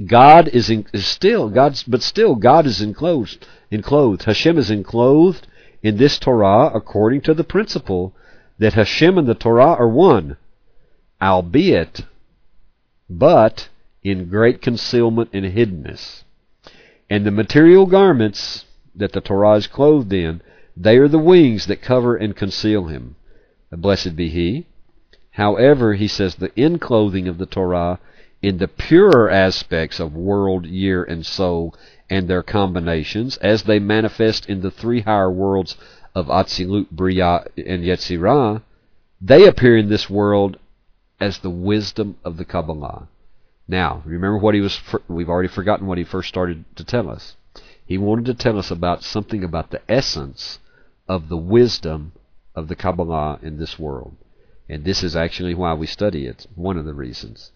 God 0.03 0.49
is, 0.49 0.69
in, 0.69 0.85
is 0.93 1.05
still 1.05 1.49
God's, 1.49 1.83
but 1.83 2.01
still 2.01 2.35
God 2.35 2.65
is 2.65 2.81
enclosed. 2.81 3.45
Enclosed. 3.71 4.23
Hashem 4.23 4.57
is 4.57 4.69
enclosed 4.69 5.47
in 5.81 5.97
this 5.97 6.19
Torah 6.19 6.71
according 6.73 7.21
to 7.21 7.33
the 7.33 7.43
principle 7.43 8.13
that 8.57 8.73
Hashem 8.73 9.17
and 9.17 9.27
the 9.27 9.35
Torah 9.35 9.73
are 9.73 9.87
one, 9.87 10.37
albeit, 11.21 12.01
but 13.09 13.69
in 14.03 14.29
great 14.29 14.61
concealment 14.61 15.29
and 15.33 15.45
hiddenness. 15.45 16.23
And 17.09 17.25
the 17.25 17.31
material 17.31 17.85
garments 17.85 18.65
that 18.95 19.13
the 19.13 19.21
Torah 19.21 19.55
is 19.55 19.67
clothed 19.67 20.11
in, 20.11 20.41
they 20.75 20.97
are 20.97 21.07
the 21.07 21.19
wings 21.19 21.67
that 21.67 21.81
cover 21.81 22.15
and 22.15 22.35
conceal 22.35 22.85
him. 22.85 23.15
Blessed 23.71 24.15
be 24.15 24.29
he. 24.29 24.67
However, 25.31 25.93
he 25.93 26.07
says 26.07 26.35
the 26.35 26.51
inclothing 26.59 27.27
of 27.27 27.37
the 27.37 27.45
Torah 27.45 27.99
in 28.41 28.57
the 28.57 28.67
purer 28.67 29.29
aspects 29.29 29.99
of 29.99 30.13
world, 30.13 30.65
year, 30.65 31.03
and 31.03 31.25
soul 31.25 31.73
and 32.09 32.27
their 32.27 32.43
combinations, 32.43 33.37
as 33.37 33.63
they 33.63 33.79
manifest 33.79 34.47
in 34.47 34.61
the 34.61 34.69
three 34.69 35.01
higher 35.01 35.31
worlds 35.31 35.77
of 36.13 36.27
Atzilut, 36.27 36.91
Bria, 36.91 37.45
and 37.57 37.83
Yetzirah, 37.83 38.61
they 39.19 39.47
appear 39.47 39.77
in 39.77 39.89
this 39.89 40.09
world 40.09 40.57
as 41.19 41.39
the 41.39 41.49
wisdom 41.49 42.17
of 42.23 42.37
the 42.37 42.45
Kabbalah. 42.45 43.07
Now, 43.67 44.03
remember 44.05 44.37
what 44.37 44.53
he 44.53 44.61
was, 44.61 44.79
we've 45.07 45.29
already 45.29 45.47
forgotten 45.47 45.87
what 45.87 45.97
he 45.97 46.03
first 46.03 46.29
started 46.29 46.65
to 46.75 46.83
tell 46.83 47.09
us. 47.09 47.35
He 47.85 47.97
wanted 47.97 48.25
to 48.25 48.33
tell 48.33 48.59
us 48.59 48.69
about 48.69 49.03
something 49.03 49.43
about 49.43 49.71
the 49.71 49.81
essence 49.89 50.59
of 51.07 51.29
the 51.29 51.37
wisdom 51.37 52.11
of 52.53 52.67
the 52.67 52.75
Kabbalah 52.75 53.39
in 53.41 53.57
this 53.57 53.79
world. 53.79 54.15
And 54.69 54.83
this 54.83 55.03
is 55.03 55.15
actually 55.15 55.55
why 55.55 55.73
we 55.73 55.87
study 55.87 56.27
it, 56.27 56.45
one 56.55 56.77
of 56.77 56.85
the 56.85 56.93
reasons 56.93 57.51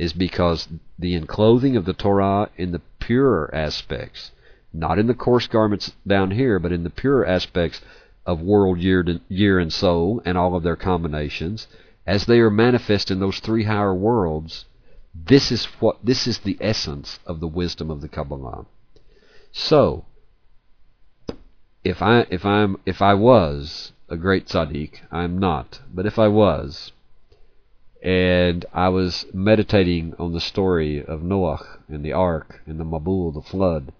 is 0.00 0.14
because 0.14 0.66
the 0.98 1.14
enclothing 1.14 1.76
of 1.76 1.84
the 1.84 1.92
Torah 1.92 2.48
in 2.56 2.72
the 2.72 2.80
purer 3.00 3.50
aspects, 3.54 4.30
not 4.72 4.98
in 4.98 5.06
the 5.06 5.14
coarse 5.14 5.46
garments 5.46 5.92
down 6.06 6.30
here, 6.30 6.58
but 6.58 6.72
in 6.72 6.84
the 6.84 6.96
purer 7.02 7.26
aspects 7.26 7.82
of 8.24 8.40
world, 8.40 8.78
year, 8.78 9.04
year 9.28 9.58
and 9.58 9.70
soul, 9.70 10.22
and 10.24 10.38
all 10.38 10.56
of 10.56 10.62
their 10.62 10.74
combinations, 10.74 11.66
as 12.06 12.24
they 12.24 12.40
are 12.40 12.50
manifest 12.50 13.10
in 13.10 13.20
those 13.20 13.40
three 13.40 13.64
higher 13.64 13.94
worlds, 13.94 14.64
this 15.14 15.52
is 15.52 15.66
what 15.80 15.98
this 16.02 16.26
is 16.26 16.38
the 16.38 16.56
essence 16.62 17.18
of 17.26 17.40
the 17.40 17.46
wisdom 17.46 17.90
of 17.90 18.00
the 18.00 18.08
Kabbalah. 18.08 18.64
So, 19.52 20.06
if 21.84 22.00
I 22.00 22.26
if 22.30 22.46
I'm 22.46 22.78
if 22.86 23.02
I 23.02 23.12
was 23.12 23.92
a 24.08 24.16
great 24.16 24.46
tzaddik, 24.46 25.00
I'm 25.12 25.36
not, 25.36 25.80
but 25.92 26.06
if 26.06 26.18
I 26.18 26.28
was, 26.28 26.92
and 28.02 28.64
I 28.72 28.88
was 28.88 29.26
meditating 29.32 30.14
on 30.18 30.32
the 30.32 30.40
story 30.40 31.04
of 31.04 31.22
Noah 31.22 31.80
and 31.88 32.04
the 32.04 32.12
ark 32.12 32.62
and 32.66 32.80
the 32.80 32.84
Mabul, 32.84 33.34
the 33.34 33.42
flood, 33.42 33.92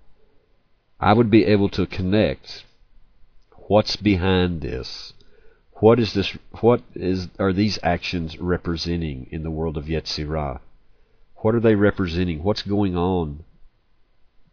I 0.99 1.13
would 1.13 1.31
be 1.31 1.45
able 1.45 1.69
to 1.71 1.87
connect 1.87 2.65
what's 3.69 3.97
behind 3.97 4.63
this. 4.63 5.13
What 5.75 5.99
is 5.99 6.15
this? 6.15 6.37
What 6.61 6.83
is 6.95 7.29
are 7.39 7.53
these 7.53 7.79
actions 7.83 8.39
representing 8.39 9.27
in 9.31 9.43
the 9.43 9.51
world 9.51 9.77
of 9.77 9.87
Yetzirah? 9.87 10.61
What 11.37 11.55
are 11.55 11.61
they 11.61 11.75
representing? 11.75 12.43
What's 12.43 12.63
going 12.63 12.97
on 12.97 13.45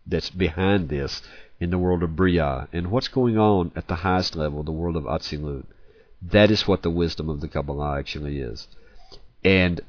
that's 0.05 0.29
behind 0.29 0.87
this 0.87 1.21
in 1.59 1.69
the 1.69 1.77
world 1.77 2.03
of 2.03 2.15
Bria? 2.15 2.69
And 2.71 2.91
what's 2.91 3.09
going 3.09 3.37
on 3.37 3.71
at 3.75 3.87
the 3.87 3.95
highest 3.95 4.35
level, 4.35 4.63
the 4.63 4.71
world 4.71 4.95
of 4.95 5.03
Atzilut? 5.03 5.65
That 6.21 6.49
is 6.49 6.67
what 6.67 6.81
the 6.81 6.89
wisdom 6.89 7.29
of 7.29 7.41
the 7.41 7.47
Kabbalah 7.49 7.99
actually 7.99 8.39
is. 8.39 8.67
And 9.47 9.79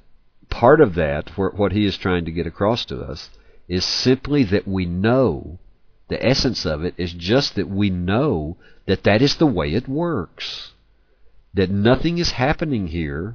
part 0.50 0.80
of 0.80 0.94
that, 0.94 1.36
what 1.36 1.72
he 1.72 1.84
is 1.84 1.96
trying 1.96 2.24
to 2.26 2.30
get 2.30 2.46
across 2.46 2.84
to 2.84 3.00
us, 3.00 3.28
is 3.66 3.84
simply 3.84 4.44
that 4.44 4.68
we 4.68 4.86
know, 4.86 5.58
the 6.06 6.24
essence 6.24 6.64
of 6.64 6.84
it 6.84 6.94
is 6.96 7.12
just 7.12 7.56
that 7.56 7.68
we 7.68 7.90
know 7.90 8.56
that 8.86 9.02
that 9.02 9.20
is 9.20 9.36
the 9.36 9.48
way 9.48 9.74
it 9.74 9.88
works. 9.88 10.74
That 11.54 11.70
nothing 11.70 12.18
is 12.18 12.30
happening 12.30 12.86
here 12.86 13.34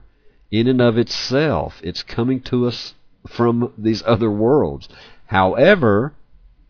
in 0.50 0.70
and 0.70 0.80
of 0.80 0.98
itself. 0.98 1.82
It's 1.84 2.04
coming 2.04 2.40
to 2.44 2.68
us 2.68 2.94
from 3.28 3.74
these 3.78 4.02
other 4.06 4.32
worlds. 4.32 4.88
However, 5.26 6.14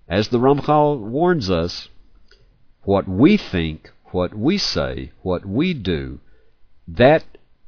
as 0.10 0.30
the 0.30 0.39
Ramchal 0.39 0.97
warns 0.97 1.51
us, 1.51 1.89
what 2.86 3.08
we 3.08 3.38
think, 3.38 3.91
what 4.06 4.34
we 4.34 4.58
say, 4.58 5.12
what 5.22 5.45
we 5.45 5.76
do, 5.76 6.22
that 6.88 7.24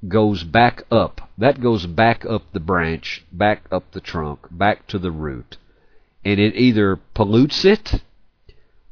goes 0.08 0.44
back 0.44 0.84
up. 0.92 1.30
That 1.38 1.62
goes 1.62 1.86
back 1.86 2.26
up 2.26 2.44
the 2.52 2.60
branch, 2.60 3.24
back 3.32 3.64
up 3.72 3.92
the 3.92 4.02
trunk, 4.02 4.48
back 4.52 4.88
to 4.88 5.00
the 5.00 5.12
root. 5.12 5.58
And 6.24 6.40
it 6.40 6.56
either 6.56 7.00
pollutes 7.14 7.66
it 7.66 8.02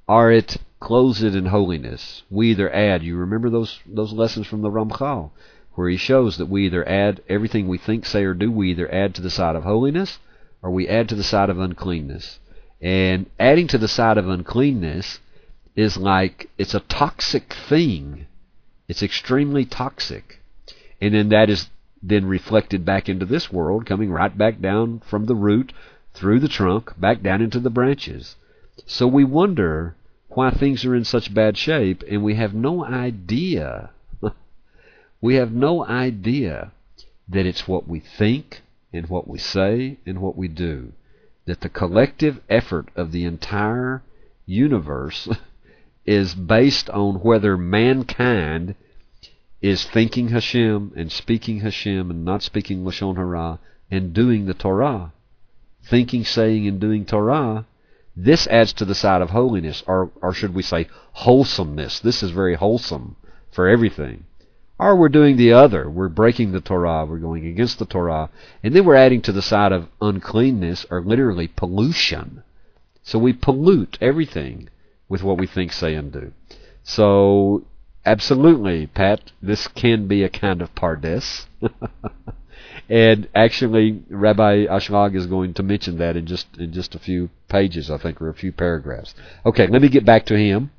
or 0.08 0.32
it 0.32 0.58
clothes 0.80 1.24
it 1.24 1.36
in 1.36 1.48
holiness. 1.48 2.24
We 2.30 2.52
either 2.52 2.74
add, 2.74 3.04
you 3.04 3.16
remember 3.18 3.50
those 3.50 3.80
those 3.86 4.14
lessons 4.14 4.48
from 4.48 4.62
the 4.62 4.70
Ramchal, 4.70 5.32
where 5.74 5.90
he 5.90 5.98
shows 5.98 6.38
that 6.38 6.48
we 6.48 6.66
either 6.66 6.88
add 6.88 7.22
everything 7.30 7.68
we 7.68 7.78
think, 7.78 8.06
say, 8.06 8.24
or 8.24 8.34
do, 8.34 8.52
we 8.52 8.72
either 8.72 8.94
add 8.94 9.16
to 9.16 9.22
the 9.22 9.30
side 9.30 9.56
of 9.56 9.64
holiness 9.64 10.20
or 10.62 10.72
we 10.72 10.88
add 10.88 11.10
to 11.10 11.16
the 11.16 11.24
side 11.24 11.50
of 11.50 11.60
uncleanness. 11.60 12.40
And 12.82 13.28
adding 13.40 13.68
to 13.68 13.78
the 13.78 13.88
side 13.88 14.18
of 14.18 14.28
uncleanness 14.28 15.20
is 15.76 15.98
like 15.98 16.50
it's 16.58 16.74
a 16.74 16.82
toxic 16.82 17.54
thing. 17.54 18.28
It's 18.88 19.04
extremely 19.04 19.66
toxic 19.66 20.43
and 21.04 21.14
then 21.14 21.28
that 21.28 21.50
is 21.50 21.70
then 22.02 22.26
reflected 22.26 22.86
back 22.86 23.10
into 23.10 23.26
this 23.26 23.52
world, 23.52 23.86
coming 23.86 24.10
right 24.10 24.38
back 24.38 24.62
down 24.62 25.02
from 25.06 25.26
the 25.26 25.36
root 25.36 25.74
through 26.14 26.40
the 26.40 26.48
trunk, 26.48 26.98
back 26.98 27.22
down 27.22 27.42
into 27.42 27.60
the 27.60 27.70
branches. 27.70 28.38
So 28.86 29.06
we 29.06 29.26
wonder 29.26 29.96
why 30.30 30.52
things 30.52 30.86
are 30.86 30.96
in 30.96 31.04
such 31.04 31.34
bad 31.34 31.58
shape, 31.58 32.06
and 32.10 32.24
we 32.24 32.36
have 32.36 32.54
no 32.54 32.86
idea. 32.86 33.90
we 35.22 35.36
have 35.36 35.52
no 35.52 35.86
idea 35.86 36.72
that 37.28 37.46
it's 37.46 37.68
what 37.68 37.86
we 37.86 38.00
think 38.00 38.62
and 38.94 39.10
what 39.10 39.28
we 39.28 39.38
say 39.38 39.98
and 40.06 40.22
what 40.22 40.38
we 40.38 40.48
do. 40.48 40.94
That 41.48 41.60
the 41.60 41.70
collective 41.70 42.40
effort 42.50 42.88
of 42.96 43.12
the 43.12 43.26
entire 43.26 44.04
universe 44.46 45.28
is 46.06 46.34
based 46.34 46.90
on 46.92 47.16
whether 47.16 47.58
mankind 47.58 48.76
is 49.64 49.86
thinking 49.86 50.28
Hashem 50.28 50.92
and 50.94 51.10
speaking 51.10 51.62
Hashem 51.62 52.12
and 52.12 52.26
not 52.26 52.44
speaking 52.44 52.84
Lashon 52.84 53.16
Hara 53.16 53.60
and 53.90 54.14
doing 54.14 54.46
the 54.46 54.54
Torah. 54.54 55.14
Thinking, 55.86 56.26
saying, 56.26 56.68
and 56.68 56.82
doing 56.82 57.06
Torah. 57.06 57.66
This 58.16 58.46
adds 58.48 58.74
to 58.74 58.86
the 58.86 58.94
side 58.94 59.22
of 59.22 59.30
holiness, 59.30 59.82
or, 59.88 60.12
or 60.22 60.34
should 60.34 60.54
we 60.54 60.64
say 60.64 60.88
wholesomeness. 61.14 62.00
This 62.02 62.22
is 62.22 62.32
very 62.32 62.56
wholesome 62.56 63.16
for 63.52 63.70
everything. 63.70 64.26
or 64.78 64.98
we're 64.98 65.08
doing 65.10 65.38
the 65.38 65.54
other. 65.54 65.90
We're 65.90 66.10
breaking 66.10 66.52
the 66.52 66.62
Torah. 66.62 67.06
We're 67.06 67.18
going 67.20 67.48
against 67.48 67.80
the 67.80 67.86
Torah. 67.86 68.30
And 68.64 68.76
then 68.76 68.84
we're 68.84 68.96
adding 68.96 69.22
to 69.24 69.32
the 69.32 69.42
side 69.42 69.72
of 69.72 69.88
uncleanness 70.02 70.86
or 70.90 71.02
literally 71.02 71.48
pollution. 71.48 72.44
So 73.02 73.18
we 73.18 73.32
pollute 73.32 73.98
everything 74.02 74.68
with 75.08 75.24
what 75.24 75.38
we 75.38 75.48
think, 75.48 75.72
say, 75.72 75.96
and 75.96 76.12
do. 76.12 76.34
So, 76.84 77.64
absolutely, 78.06 78.88
Pat, 78.88 79.32
this 79.42 79.68
can 79.68 80.08
be 80.08 80.24
a 80.24 80.30
kind 80.30 80.62
of 80.62 80.74
pardes. 80.76 81.46
and 82.90 83.28
actually, 83.34 84.04
Rabbi 84.10 84.66
Ashlag 84.66 85.16
is 85.16 85.28
going 85.28 85.54
to 85.56 85.64
mention 85.64 85.98
that 85.98 86.18
in 86.18 86.26
just 86.26 86.48
in 86.58 86.74
just 86.74 86.96
a 86.96 87.00
few 87.00 87.30
pages, 87.50 87.90
I 87.90 87.98
think, 87.98 88.22
or 88.22 88.30
a 88.30 88.34
few 88.34 88.52
paragraphs. 88.52 89.14
Okay, 89.46 89.68
let 89.68 89.82
me 89.82 89.90
get 89.90 90.06
back 90.06 90.26
to 90.28 90.38
him 90.38 90.72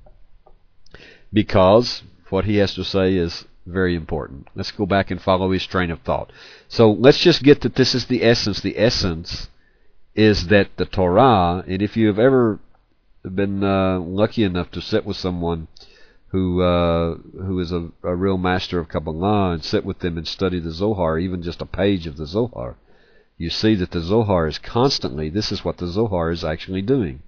because 1.32 2.02
what 2.30 2.44
he 2.44 2.56
has 2.56 2.74
to 2.74 2.84
say 2.84 3.14
is 3.14 3.44
very 3.66 3.94
important. 3.94 4.48
Let's 4.54 4.70
go 4.70 4.86
back 4.86 5.10
and 5.10 5.20
follow 5.20 5.50
his 5.50 5.66
train 5.66 5.90
of 5.90 6.00
thought. 6.00 6.30
So 6.68 6.90
let's 6.90 7.18
just 7.18 7.42
get 7.42 7.62
that 7.62 7.76
this 7.76 7.94
is 7.94 8.06
the 8.06 8.24
essence. 8.24 8.60
The 8.60 8.78
essence 8.78 9.48
is 10.14 10.48
that 10.48 10.76
the 10.76 10.84
Torah, 10.84 11.64
and 11.66 11.82
if 11.82 11.96
you 11.96 12.06
have 12.06 12.18
ever 12.18 12.60
been 13.22 13.64
uh, 13.64 13.98
lucky 14.00 14.44
enough 14.44 14.70
to 14.72 14.80
sit 14.80 15.04
with 15.06 15.16
someone 15.16 15.66
who 16.35 16.62
uh, 16.62 17.14
who 17.47 17.61
is 17.61 17.70
a, 17.70 17.91
a 18.03 18.12
real 18.12 18.37
master 18.37 18.80
of 18.80 18.89
Kabbalah 18.89 19.53
and 19.53 19.62
sit 19.62 19.85
with 19.85 20.01
them 20.01 20.18
and 20.18 20.26
study 20.26 20.59
the 20.59 20.72
Zohar, 20.72 21.16
even 21.16 21.43
just 21.43 21.62
a 21.62 21.66
page 21.66 22.09
of 22.09 22.16
the 22.16 22.26
Zohar, 22.26 22.76
you 23.39 23.51
see 23.51 23.76
that 23.76 23.93
the 23.93 24.01
Zohar 24.01 24.49
is 24.49 24.59
constantly. 24.59 25.30
This 25.30 25.53
is 25.53 25.64
what 25.64 25.76
the 25.76 25.87
Zohar 25.87 26.32
is 26.32 26.43
actually 26.43 26.82
doing. 26.82 27.22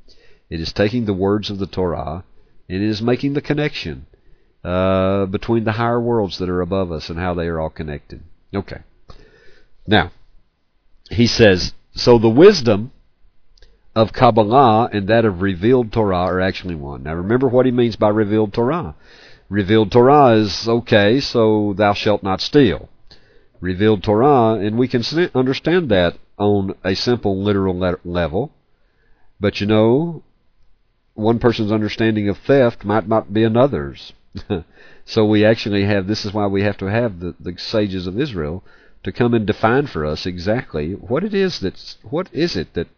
It 0.50 0.60
is 0.60 0.72
taking 0.72 1.04
the 1.04 1.14
words 1.14 1.50
of 1.50 1.60
the 1.60 1.68
Torah 1.68 2.24
and 2.68 2.82
it 2.82 2.88
is 2.88 3.00
making 3.00 3.34
the 3.34 3.40
connection 3.40 4.06
uh, 4.64 5.26
between 5.26 5.62
the 5.62 5.78
higher 5.78 6.00
worlds 6.00 6.38
that 6.38 6.48
are 6.48 6.60
above 6.60 6.90
us 6.90 7.08
and 7.08 7.16
how 7.16 7.32
they 7.32 7.46
are 7.46 7.60
all 7.60 7.70
connected. 7.70 8.24
Okay. 8.52 8.80
Now, 9.86 10.10
he 11.10 11.28
says, 11.28 11.74
so 11.94 12.18
the 12.18 12.28
wisdom 12.28 12.90
of 13.96 14.12
Kabbalah 14.12 14.90
and 14.92 15.08
that 15.08 15.24
of 15.24 15.40
revealed 15.40 15.90
Torah 15.90 16.18
are 16.18 16.38
actually 16.38 16.74
one. 16.74 17.02
Now 17.02 17.14
remember 17.14 17.48
what 17.48 17.64
he 17.64 17.72
means 17.72 17.96
by 17.96 18.10
revealed 18.10 18.52
Torah. 18.52 18.94
Revealed 19.48 19.90
Torah 19.90 20.34
is, 20.34 20.68
okay, 20.68 21.18
so 21.18 21.72
thou 21.74 21.94
shalt 21.94 22.22
not 22.22 22.42
steal. 22.42 22.90
Revealed 23.58 24.02
Torah, 24.02 24.54
and 24.54 24.76
we 24.76 24.86
can 24.86 25.02
understand 25.34 25.88
that 25.88 26.18
on 26.36 26.74
a 26.84 26.94
simple 26.94 27.42
literal 27.42 27.96
level. 28.04 28.52
But 29.40 29.62
you 29.62 29.66
know, 29.66 30.22
one 31.14 31.38
person's 31.38 31.72
understanding 31.72 32.28
of 32.28 32.36
theft 32.36 32.84
might 32.84 33.08
not 33.08 33.32
be 33.32 33.44
another's. 33.44 34.12
so 35.06 35.24
we 35.24 35.42
actually 35.42 35.86
have 35.86 36.06
this 36.06 36.26
is 36.26 36.34
why 36.34 36.46
we 36.46 36.62
have 36.62 36.76
to 36.78 36.86
have 36.86 37.20
the, 37.20 37.34
the 37.40 37.56
sages 37.56 38.06
of 38.06 38.20
Israel 38.20 38.62
to 39.04 39.12
come 39.12 39.32
and 39.32 39.46
define 39.46 39.86
for 39.86 40.04
us 40.04 40.26
exactly 40.26 40.92
what 40.92 41.24
it 41.24 41.32
is 41.32 41.60
that's 41.60 41.96
what 42.02 42.28
is 42.32 42.56
it 42.56 42.74
that 42.74 42.88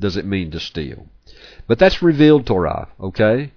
does 0.00 0.16
it 0.16 0.26
mean 0.26 0.50
to 0.50 0.60
steal. 0.60 1.06
But 1.66 1.78
that's 1.78 2.02
revealed 2.02 2.46
Torah, 2.46 2.88
okay? 3.00 3.52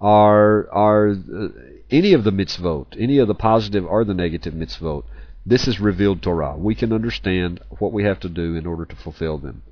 Are 0.00 0.68
are 0.70 1.10
uh, 1.10 1.48
any 1.90 2.12
of 2.12 2.24
the 2.24 2.32
mitzvot, 2.32 2.96
any 2.98 3.18
of 3.18 3.28
the 3.28 3.34
positive 3.34 3.84
or 3.84 4.04
the 4.04 4.14
negative 4.14 4.54
mitzvot, 4.54 5.04
this 5.44 5.66
is 5.66 5.80
revealed 5.80 6.22
Torah. 6.22 6.56
We 6.56 6.74
can 6.74 6.92
understand 6.92 7.60
what 7.78 7.92
we 7.92 8.04
have 8.04 8.20
to 8.20 8.28
do 8.28 8.54
in 8.54 8.66
order 8.66 8.84
to 8.84 8.96
fulfill 8.96 9.38
them. 9.38 9.62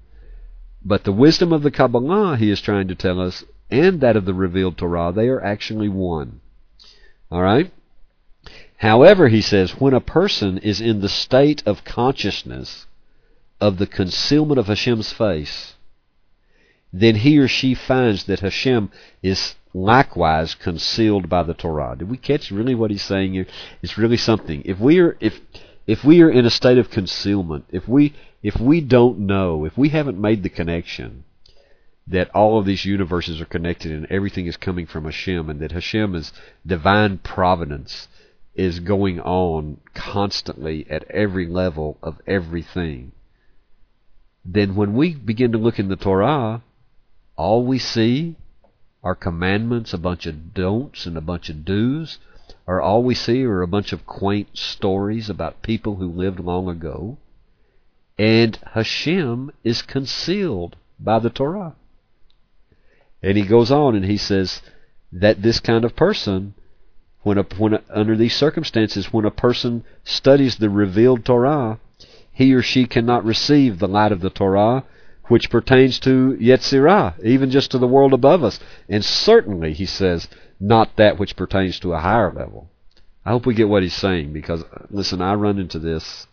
But 0.85 1.05
the 1.05 1.13
wisdom 1.13 1.53
of 1.53 1.63
the 1.63 1.71
Kabbalah, 1.71 2.37
he 2.37 2.51
is 2.51 2.61
trying 2.61 2.89
to 2.89 2.95
tell 2.95 3.21
us, 3.21 3.45
and 3.71 4.01
that 4.01 4.17
of 4.17 4.25
the 4.25 4.35
revealed 4.35 4.79
Torah, 4.79 5.13
they 5.15 5.29
are 5.29 5.43
actually 5.43 5.89
one. 5.89 6.41
All 7.31 7.43
right? 7.43 7.71
However, 8.79 9.29
he 9.29 9.41
says, 9.41 9.81
when 9.81 9.93
a 9.93 10.01
person 10.01 10.59
is 10.59 10.81
in 10.81 11.01
the 11.01 11.09
state 11.09 11.63
of 11.67 11.85
consciousness 11.85 12.87
of 13.61 13.79
the 13.79 13.87
concealment 13.87 14.59
of 14.59 14.69
Hashem's 14.69 15.13
face, 15.13 15.75
then 16.93 17.17
he 17.17 17.39
or 17.39 17.49
she 17.49 17.75
finds 17.75 18.25
that 18.25 18.41
Hashem 18.41 18.91
is 19.23 19.55
likewise 19.75 20.55
concealed 20.55 21.29
by 21.29 21.43
the 21.43 21.55
Torah. 21.55 21.97
Did 21.99 22.11
we 22.11 22.17
catch 22.17 22.51
really 22.51 22.75
what 22.75 22.91
he's 22.91 23.03
saying 23.03 23.35
here? 23.35 23.47
It's 23.83 23.99
really 23.99 24.17
something. 24.17 24.63
If 24.65 24.81
we 24.81 24.99
are 25.01 25.17
if 25.21 25.41
if 25.87 26.05
we 26.05 26.23
are 26.23 26.31
in 26.31 26.47
a 26.47 26.51
state 26.51 26.79
of 26.79 26.91
concealment, 26.91 27.67
if 27.71 27.87
we 27.89 28.15
if 28.43 28.59
we 28.59 28.81
don't 28.81 29.21
know, 29.21 29.65
if 29.65 29.77
we 29.77 29.91
haven't 29.91 30.21
made 30.21 30.43
the 30.43 30.49
connection 30.49 31.25
that 32.07 32.31
all 32.35 32.59
of 32.59 32.65
these 32.65 32.87
universes 32.87 33.41
are 33.41 33.47
connected 33.47 33.93
and 33.93 34.07
everything 34.11 34.47
is 34.47 34.57
coming 34.57 34.87
from 34.87 35.05
Hashem 35.05 35.51
and 35.51 35.61
that 35.61 35.73
Hashem 35.73 36.15
is 36.15 36.33
divine 36.67 37.19
providence 37.19 38.09
is 38.55 38.81
going 38.81 39.21
on 39.21 39.79
constantly 39.95 40.87
at 40.91 41.05
every 41.11 41.47
level 41.47 41.99
of 42.03 42.19
everything, 42.27 43.13
then 44.45 44.75
when 44.75 44.95
we 44.95 45.15
begin 45.15 45.53
to 45.53 45.59
look 45.59 45.79
in 45.79 45.89
the 45.89 45.97
Torah, 45.97 46.63
all 47.39 47.65
we 47.65 47.79
see 47.79 48.35
are 49.03 49.15
commandments, 49.15 49.95
a 49.95 49.99
bunch 49.99 50.27
of 50.27 50.53
don'ts 50.53 51.07
and 51.07 51.17
a 51.17 51.23
bunch 51.23 51.49
of 51.49 51.65
do's, 51.65 52.19
or 52.67 52.83
all 52.83 53.03
we 53.03 53.15
see 53.15 53.45
are 53.45 53.63
a 53.63 53.69
bunch 53.69 53.93
of 53.93 54.05
quaint 54.05 54.49
stories 54.53 55.31
about 55.31 55.63
people 55.63 55.97
who 55.97 56.11
lived 56.11 56.41
long 56.41 56.69
ago. 56.69 57.17
And 58.19 58.59
Hashem 58.75 59.53
is 59.63 59.83
concealed 59.83 60.77
by 60.99 61.21
the 61.21 61.31
Torah. 61.31 61.77
And 63.23 63.39
he 63.39 63.45
goes 63.45 63.71
on 63.71 63.95
and 63.95 64.05
he 64.05 64.17
says 64.17 64.61
that 65.13 65.41
this 65.41 65.61
kind 65.61 65.85
of 65.85 65.95
person, 65.95 66.55
when, 67.23 67.39
a, 67.39 67.45
when 67.57 67.75
a, 67.75 67.83
under 67.89 68.17
these 68.17 68.35
circumstances, 68.35 69.13
when 69.13 69.25
a 69.25 69.31
person 69.31 69.85
studies 70.03 70.57
the 70.57 70.69
revealed 70.69 71.25
Torah, 71.25 71.79
he 72.33 72.53
or 72.53 72.63
she 72.63 72.85
cannot 72.87 73.25
receive 73.25 73.79
the 73.79 73.89
light 73.89 74.11
of 74.11 74.21
the 74.21 74.31
Torah, 74.31 74.85
which 75.29 75.51
pertains 75.51 75.99
to 76.01 76.37
Yetzirah, 76.41 77.25
even 77.25 77.51
just 77.51 77.71
to 77.71 77.79
the 77.79 77.87
world 77.87 78.13
above 78.13 78.43
us. 78.43 78.59
And 78.89 79.05
certainly, 79.05 79.73
he 79.73 79.87
says, 79.87 80.29
not 80.59 80.97
that 80.97 81.19
which 81.19 81.37
pertains 81.37 81.79
to 81.81 81.93
a 81.93 82.01
higher 82.01 82.33
level. 82.33 82.71
I 83.25 83.31
hope 83.31 83.47
we 83.47 83.55
get 83.55 83.69
what 83.69 83.83
he's 83.83 83.95
saying 83.95 84.33
because, 84.33 84.65
listen, 84.91 85.21
I 85.21 85.35
run 85.35 85.59
into 85.59 85.79
this, 85.79 86.27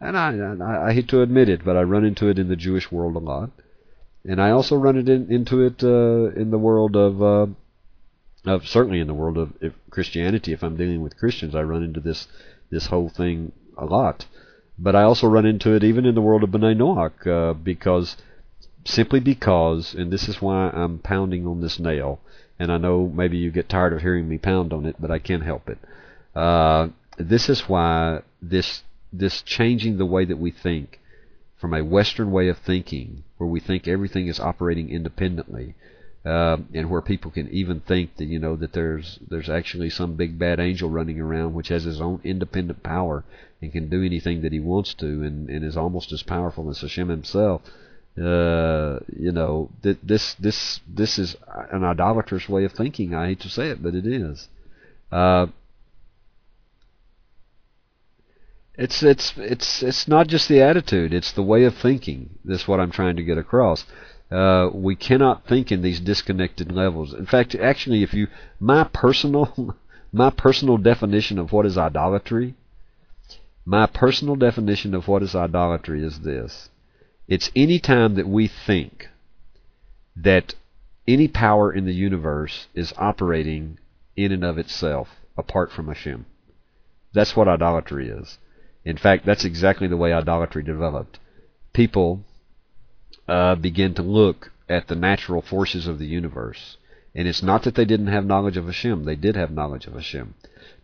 and 0.00 0.16
I, 0.16 0.36
I, 0.36 0.88
I 0.88 0.92
hate 0.92 1.08
to 1.08 1.22
admit 1.22 1.48
it, 1.48 1.64
but 1.64 1.76
I 1.76 1.82
run 1.82 2.04
into 2.04 2.28
it 2.28 2.38
in 2.38 2.48
the 2.48 2.56
Jewish 2.56 2.90
world 2.90 3.16
a 3.16 3.18
lot 3.18 3.50
and 4.24 4.40
I 4.40 4.50
also 4.50 4.76
run 4.76 4.96
it 4.96 5.08
in, 5.08 5.30
into 5.30 5.62
it 5.62 5.82
uh, 5.82 6.30
in 6.40 6.50
the 6.50 6.58
world 6.58 6.96
of, 6.96 7.22
uh, 7.22 7.46
of 8.44 8.66
certainly 8.66 9.00
in 9.00 9.06
the 9.06 9.14
world 9.14 9.36
of 9.36 9.52
if 9.60 9.72
Christianity. 9.90 10.52
If 10.52 10.62
I'm 10.62 10.76
dealing 10.76 11.02
with 11.02 11.16
Christians, 11.16 11.54
I 11.54 11.62
run 11.62 11.82
into 11.82 12.00
this 12.00 12.28
this 12.70 12.86
whole 12.86 13.08
thing 13.08 13.52
a 13.76 13.84
lot. 13.84 14.26
But 14.82 14.96
I 14.96 15.04
also 15.04 15.28
run 15.28 15.46
into 15.46 15.74
it 15.74 15.84
even 15.84 16.04
in 16.04 16.16
the 16.16 16.20
world 16.20 16.42
of 16.42 16.50
B'nai 16.50 16.76
Noach 16.76 17.24
uh, 17.24 17.52
because 17.52 18.16
simply 18.84 19.20
because, 19.20 19.94
and 19.94 20.12
this 20.12 20.28
is 20.28 20.42
why 20.42 20.70
I'm 20.70 20.98
pounding 20.98 21.46
on 21.46 21.60
this 21.60 21.78
nail. 21.78 22.18
And 22.58 22.72
I 22.72 22.78
know 22.78 23.06
maybe 23.06 23.38
you 23.38 23.52
get 23.52 23.68
tired 23.68 23.92
of 23.92 24.02
hearing 24.02 24.28
me 24.28 24.38
pound 24.38 24.72
on 24.72 24.84
it, 24.84 24.96
but 24.98 25.10
I 25.10 25.20
can't 25.20 25.44
help 25.44 25.68
it. 25.68 25.78
Uh, 26.34 26.88
this 27.16 27.48
is 27.48 27.68
why 27.68 28.22
this 28.40 28.82
this 29.12 29.42
changing 29.42 29.98
the 29.98 30.06
way 30.06 30.24
that 30.24 30.38
we 30.38 30.50
think 30.50 30.98
from 31.58 31.74
a 31.74 31.84
Western 31.84 32.32
way 32.32 32.48
of 32.48 32.58
thinking, 32.58 33.22
where 33.36 33.48
we 33.48 33.60
think 33.60 33.86
everything 33.86 34.26
is 34.26 34.40
operating 34.40 34.90
independently, 34.90 35.76
uh, 36.24 36.56
and 36.74 36.90
where 36.90 37.02
people 37.02 37.30
can 37.30 37.48
even 37.50 37.78
think 37.80 38.16
that 38.16 38.24
you 38.24 38.40
know 38.40 38.56
that 38.56 38.72
there's 38.72 39.20
there's 39.28 39.48
actually 39.48 39.90
some 39.90 40.16
big 40.16 40.40
bad 40.40 40.58
angel 40.58 40.90
running 40.90 41.20
around 41.20 41.54
which 41.54 41.68
has 41.68 41.84
his 41.84 42.00
own 42.00 42.20
independent 42.24 42.82
power 42.82 43.22
and 43.62 43.72
can 43.72 43.88
do 43.88 44.02
anything 44.02 44.42
that 44.42 44.52
he 44.52 44.60
wants 44.60 44.92
to, 44.94 45.06
and, 45.06 45.48
and 45.48 45.64
is 45.64 45.76
almost 45.76 46.12
as 46.12 46.22
powerful 46.22 46.68
as 46.68 46.80
Hashem 46.80 47.08
himself. 47.08 47.62
Uh, 48.18 48.98
you 49.16 49.32
know, 49.32 49.70
th- 49.82 49.96
this 50.02 50.34
this 50.34 50.80
this 50.86 51.18
is 51.18 51.36
an 51.70 51.82
idolatrous 51.82 52.48
way 52.48 52.64
of 52.64 52.72
thinking. 52.72 53.14
I 53.14 53.28
hate 53.28 53.40
to 53.40 53.48
say 53.48 53.68
it, 53.68 53.82
but 53.82 53.94
it 53.94 54.04
is. 54.04 54.48
Uh, 55.10 55.46
it's 58.74 59.02
it's 59.02 59.32
it's 59.38 59.82
it's 59.82 60.08
not 60.08 60.26
just 60.26 60.48
the 60.48 60.60
attitude; 60.60 61.14
it's 61.14 61.32
the 61.32 61.42
way 61.42 61.64
of 61.64 61.74
thinking. 61.74 62.30
That's 62.44 62.68
what 62.68 62.80
I'm 62.80 62.90
trying 62.90 63.16
to 63.16 63.22
get 63.22 63.38
across. 63.38 63.86
Uh, 64.30 64.70
we 64.72 64.96
cannot 64.96 65.46
think 65.46 65.70
in 65.70 65.82
these 65.82 66.00
disconnected 66.00 66.72
levels. 66.72 67.14
In 67.14 67.26
fact, 67.26 67.54
actually, 67.54 68.02
if 68.02 68.12
you 68.12 68.26
my 68.58 68.84
personal 68.84 69.76
my 70.12 70.30
personal 70.30 70.76
definition 70.76 71.38
of 71.38 71.52
what 71.52 71.64
is 71.64 71.78
idolatry, 71.78 72.54
my 73.64 73.86
personal 73.86 74.36
definition 74.36 74.94
of 74.94 75.08
what 75.08 75.22
is 75.22 75.34
idolatry 75.34 76.04
is 76.04 76.20
this: 76.20 76.68
it's 77.28 77.50
any 77.54 77.78
time 77.78 78.14
that 78.14 78.28
we 78.28 78.48
think 78.48 79.08
that 80.16 80.54
any 81.06 81.28
power 81.28 81.72
in 81.72 81.84
the 81.84 81.94
universe 81.94 82.66
is 82.74 82.92
operating 82.96 83.78
in 84.16 84.32
and 84.32 84.44
of 84.44 84.58
itself 84.58 85.08
apart 85.36 85.72
from 85.72 85.88
Hashem. 85.88 86.26
That's 87.12 87.36
what 87.36 87.48
idolatry 87.48 88.08
is. 88.08 88.38
In 88.84 88.96
fact, 88.96 89.24
that's 89.24 89.44
exactly 89.44 89.86
the 89.88 89.96
way 89.96 90.12
idolatry 90.12 90.62
developed. 90.62 91.18
People 91.72 92.24
uh, 93.28 93.54
begin 93.54 93.94
to 93.94 94.02
look 94.02 94.52
at 94.68 94.88
the 94.88 94.94
natural 94.94 95.42
forces 95.42 95.86
of 95.86 95.98
the 95.98 96.06
universe 96.06 96.76
And 97.14 97.28
it's 97.28 97.42
not 97.42 97.64
that 97.64 97.74
they 97.74 97.84
didn't 97.84 98.06
have 98.06 98.24
knowledge 98.24 98.56
of 98.56 98.66
Hashem. 98.66 99.04
They 99.04 99.16
did 99.16 99.36
have 99.36 99.50
knowledge 99.50 99.86
of 99.86 99.94
Hashem. 99.94 100.34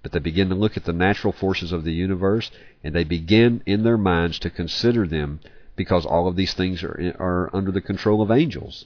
But 0.02 0.12
they 0.12 0.18
begin 0.20 0.48
to 0.48 0.54
look 0.54 0.76
at 0.76 0.84
the 0.84 0.92
natural 0.92 1.32
forces 1.32 1.72
of 1.72 1.84
the 1.84 1.92
universe, 1.92 2.50
and 2.84 2.94
they 2.94 3.04
begin 3.04 3.62
in 3.66 3.82
their 3.82 3.98
minds 3.98 4.38
to 4.40 4.50
consider 4.50 5.06
them 5.06 5.40
because 5.76 6.06
all 6.06 6.28
of 6.28 6.36
these 6.36 6.54
things 6.54 6.82
are, 6.82 7.14
are 7.18 7.50
under 7.54 7.70
the 7.70 7.80
control 7.80 8.22
of 8.22 8.30
angels. 8.30 8.84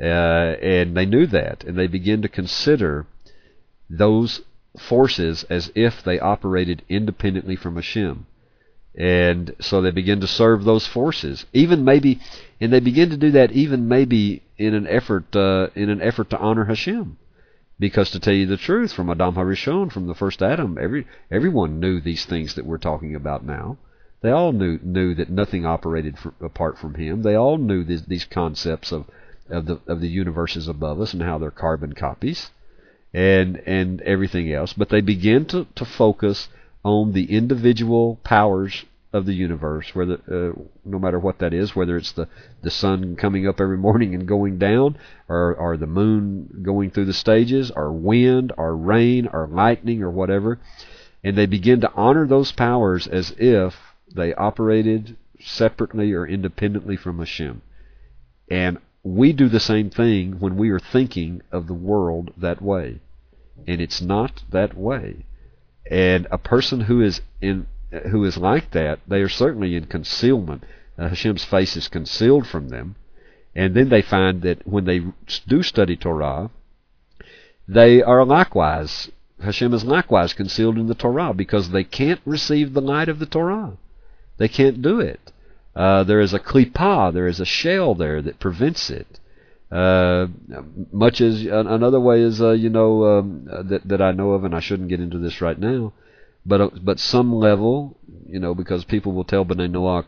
Uh, 0.00 0.56
and 0.62 0.96
they 0.96 1.06
knew 1.06 1.26
that, 1.26 1.64
and 1.64 1.78
they 1.78 1.86
begin 1.86 2.22
to 2.22 2.28
consider 2.28 3.06
those 3.88 4.40
forces 4.78 5.44
as 5.44 5.70
if 5.74 6.02
they 6.02 6.18
operated 6.18 6.82
independently 6.88 7.56
from 7.56 7.76
Hashem. 7.76 8.26
And 8.94 9.54
so 9.60 9.80
they 9.80 9.90
begin 9.90 10.20
to 10.20 10.26
serve 10.26 10.64
those 10.64 10.86
forces, 10.86 11.46
even 11.52 11.84
maybe, 11.84 12.20
and 12.60 12.72
they 12.72 12.80
begin 12.80 13.10
to 13.10 13.16
do 13.16 13.30
that 13.32 13.52
even 13.52 13.88
maybe 13.88 14.42
in 14.58 14.74
an 14.74 14.86
effort, 14.86 15.34
uh, 15.34 15.68
in 15.74 15.88
an 15.88 16.02
effort 16.02 16.30
to 16.30 16.38
honor 16.38 16.64
Hashem. 16.64 17.16
Because 17.82 18.12
to 18.12 18.20
tell 18.20 18.32
you 18.32 18.46
the 18.46 18.56
truth, 18.56 18.92
from 18.92 19.10
Adam 19.10 19.34
Harishon, 19.34 19.90
from 19.90 20.06
the 20.06 20.14
first 20.14 20.40
Adam, 20.40 20.78
every 20.80 21.04
everyone 21.32 21.80
knew 21.80 22.00
these 22.00 22.24
things 22.24 22.54
that 22.54 22.64
we're 22.64 22.78
talking 22.78 23.16
about 23.16 23.44
now. 23.44 23.76
They 24.20 24.30
all 24.30 24.52
knew 24.52 24.78
knew 24.84 25.16
that 25.16 25.30
nothing 25.30 25.66
operated 25.66 26.16
for, 26.16 26.32
apart 26.40 26.78
from 26.78 26.94
Him. 26.94 27.22
They 27.22 27.34
all 27.34 27.58
knew 27.58 27.82
these, 27.82 28.04
these 28.04 28.24
concepts 28.24 28.92
of 28.92 29.06
of 29.50 29.66
the 29.66 29.80
of 29.88 30.00
the 30.00 30.06
universes 30.06 30.68
above 30.68 31.00
us 31.00 31.12
and 31.12 31.22
how 31.24 31.38
they're 31.38 31.50
carbon 31.50 31.92
copies, 31.92 32.52
and 33.12 33.60
and 33.66 34.00
everything 34.02 34.52
else. 34.52 34.72
But 34.72 34.90
they 34.90 35.00
begin 35.00 35.44
to 35.46 35.66
to 35.74 35.84
focus 35.84 36.50
on 36.84 37.14
the 37.14 37.34
individual 37.34 38.20
powers 38.22 38.84
of 39.12 39.26
the 39.26 39.34
universe, 39.34 39.94
whether 39.94 40.14
uh, 40.28 40.58
no 40.84 40.98
matter 40.98 41.18
what 41.18 41.38
that 41.38 41.52
is, 41.52 41.76
whether 41.76 41.96
it's 41.96 42.12
the 42.12 42.28
the 42.62 42.70
sun 42.70 43.14
coming 43.16 43.46
up 43.46 43.60
every 43.60 43.76
morning 43.76 44.14
and 44.14 44.26
going 44.26 44.58
down, 44.58 44.96
or 45.28 45.54
or 45.54 45.76
the 45.76 45.86
moon 45.86 46.62
going 46.62 46.90
through 46.90 47.04
the 47.04 47.12
stages, 47.12 47.70
or 47.70 47.92
wind, 47.92 48.52
or 48.56 48.76
rain, 48.76 49.28
or 49.32 49.46
lightning, 49.46 50.02
or 50.02 50.10
whatever, 50.10 50.58
and 51.22 51.36
they 51.36 51.46
begin 51.46 51.80
to 51.80 51.92
honor 51.94 52.26
those 52.26 52.52
powers 52.52 53.06
as 53.06 53.34
if 53.38 53.74
they 54.14 54.32
operated 54.34 55.16
separately 55.40 56.12
or 56.12 56.26
independently 56.26 56.96
from 56.96 57.18
Hashem. 57.18 57.62
And 58.50 58.78
we 59.02 59.32
do 59.32 59.48
the 59.48 59.60
same 59.60 59.90
thing 59.90 60.38
when 60.38 60.56
we 60.56 60.70
are 60.70 60.78
thinking 60.78 61.42
of 61.50 61.66
the 61.66 61.74
world 61.74 62.32
that 62.36 62.62
way, 62.62 63.00
and 63.66 63.80
it's 63.80 64.00
not 64.00 64.42
that 64.50 64.76
way. 64.76 65.26
And 65.90 66.26
a 66.30 66.38
person 66.38 66.82
who 66.82 67.02
is 67.02 67.20
in 67.40 67.66
who 68.10 68.24
is 68.24 68.36
like 68.36 68.70
that, 68.70 69.00
they 69.06 69.20
are 69.20 69.28
certainly 69.28 69.76
in 69.76 69.84
concealment. 69.84 70.64
Uh, 70.98 71.08
Hashem's 71.08 71.44
face 71.44 71.76
is 71.76 71.88
concealed 71.88 72.46
from 72.46 72.68
them. 72.68 72.96
And 73.54 73.74
then 73.74 73.90
they 73.90 74.02
find 74.02 74.42
that 74.42 74.66
when 74.66 74.84
they 74.84 75.02
do 75.46 75.62
study 75.62 75.96
Torah, 75.96 76.50
they 77.68 78.02
are 78.02 78.24
likewise, 78.24 79.10
Hashem 79.40 79.74
is 79.74 79.84
likewise 79.84 80.32
concealed 80.32 80.78
in 80.78 80.86
the 80.86 80.94
Torah 80.94 81.34
because 81.34 81.70
they 81.70 81.84
can't 81.84 82.20
receive 82.24 82.72
the 82.72 82.80
light 82.80 83.08
of 83.08 83.18
the 83.18 83.26
Torah. 83.26 83.76
They 84.38 84.48
can't 84.48 84.80
do 84.80 85.00
it. 85.00 85.32
Uh, 85.76 86.04
there 86.04 86.20
is 86.20 86.32
a 86.32 86.38
klipa, 86.38 87.12
there 87.12 87.26
is 87.26 87.40
a 87.40 87.44
shell 87.44 87.94
there 87.94 88.22
that 88.22 88.40
prevents 88.40 88.90
it. 88.90 89.20
Uh, 89.70 90.26
much 90.90 91.20
as 91.20 91.44
another 91.46 92.00
way 92.00 92.20
is, 92.20 92.42
uh, 92.42 92.50
you 92.50 92.68
know, 92.68 93.04
um, 93.04 93.44
that 93.46 93.88
that 93.88 94.02
I 94.02 94.12
know 94.12 94.32
of, 94.32 94.44
and 94.44 94.54
I 94.54 94.60
shouldn't 94.60 94.90
get 94.90 95.00
into 95.00 95.18
this 95.18 95.40
right 95.40 95.58
now 95.58 95.94
but 96.44 96.60
uh, 96.60 96.70
but 96.82 96.98
some 96.98 97.34
level, 97.34 97.96
you 98.26 98.40
know, 98.40 98.54
because 98.54 98.84
people 98.84 99.12
will 99.12 99.24
tell 99.24 99.44
B'nai 99.44 99.70
Noach, 99.70 100.06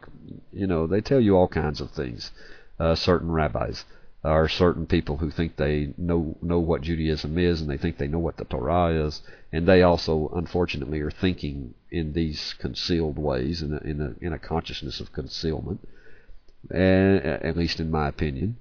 you 0.53 0.67
know, 0.67 0.87
they 0.87 1.01
tell 1.01 1.21
you 1.21 1.37
all 1.37 1.49
kinds 1.49 1.81
of 1.81 1.91
things. 1.91 2.31
Uh, 2.79 2.95
certain 2.97 3.31
rabbis 3.31 3.85
or 4.25 4.49
certain 4.49 4.87
people 4.87 5.19
who 5.19 5.31
think 5.31 5.57
they 5.57 5.93
know 5.97 6.37
know 6.43 6.59
what 6.59 6.83
Judaism 6.83 7.39
is 7.39 7.61
and 7.61 7.71
they 7.71 7.77
think 7.77 7.99
they 7.99 8.09
know 8.09 8.19
what 8.19 8.37
the 8.37 8.45
Torah 8.45 9.07
is, 9.07 9.23
and 9.53 9.67
they 9.67 9.83
also, 9.83 10.33
unfortunately, 10.35 11.01
are 11.01 11.11
thinking 11.11 11.75
in 11.91 12.15
these 12.15 12.55
concealed 12.59 13.17
ways, 13.17 13.63
in 13.63 13.75
a, 13.75 13.79
in 13.79 14.01
a, 14.01 14.27
in 14.27 14.33
a 14.33 14.39
consciousness 14.39 14.99
of 14.99 15.13
concealment, 15.13 15.87
and, 16.71 17.25
at 17.25 17.57
least 17.57 17.79
in 17.79 17.91
my 17.91 18.09
opinion. 18.09 18.57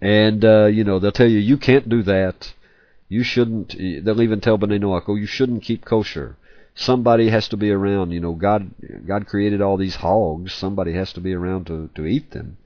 And 0.00 0.44
uh, 0.44 0.66
you 0.66 0.84
know, 0.84 1.00
they'll 1.00 1.10
tell 1.10 1.28
you 1.28 1.38
you 1.38 1.56
can't 1.56 1.88
do 1.88 2.02
that. 2.04 2.52
You 3.08 3.24
shouldn't. 3.24 3.74
They'll 3.76 4.22
even 4.22 4.40
tell 4.40 4.56
B'nai 4.56 4.78
Noach, 4.78 5.04
oh, 5.08 5.16
you 5.16 5.26
shouldn't 5.26 5.64
keep 5.64 5.84
kosher 5.84 6.36
somebody 6.74 7.28
has 7.28 7.48
to 7.48 7.56
be 7.56 7.70
around. 7.70 8.12
You 8.12 8.20
know, 8.20 8.32
God 8.32 8.70
God 9.06 9.26
created 9.26 9.60
all 9.60 9.76
these 9.76 9.96
hogs. 9.96 10.52
Somebody 10.52 10.94
has 10.94 11.12
to 11.14 11.20
be 11.20 11.34
around 11.34 11.66
to 11.66 11.90
to 11.94 12.06
eat 12.06 12.30
them. 12.30 12.56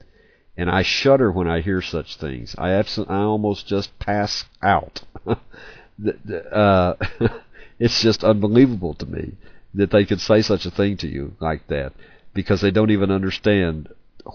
And 0.57 0.69
I 0.69 0.83
shudder 0.83 1.31
when 1.31 1.47
I 1.47 1.61
hear 1.61 1.81
such 1.81 2.15
things. 2.15 2.55
I 2.57 2.71
absolutely, 2.71 3.15
I 3.15 3.19
almost 3.19 3.67
just 3.67 3.97
pass 3.99 4.45
out. 4.63 5.01
uh, 5.27 6.93
it's 7.79 8.01
just 8.01 8.23
unbelievable 8.23 8.93
to 8.95 9.05
me 9.05 9.33
that 9.73 9.91
they 9.91 10.05
could 10.05 10.21
say 10.21 10.41
such 10.41 10.65
a 10.65 10.71
thing 10.71 10.95
to 10.97 11.07
you 11.07 11.35
like 11.41 11.67
that 11.67 11.91
because 12.33 12.61
they 12.61 12.71
don't 12.71 12.91
even 12.91 13.11
understand 13.11 13.89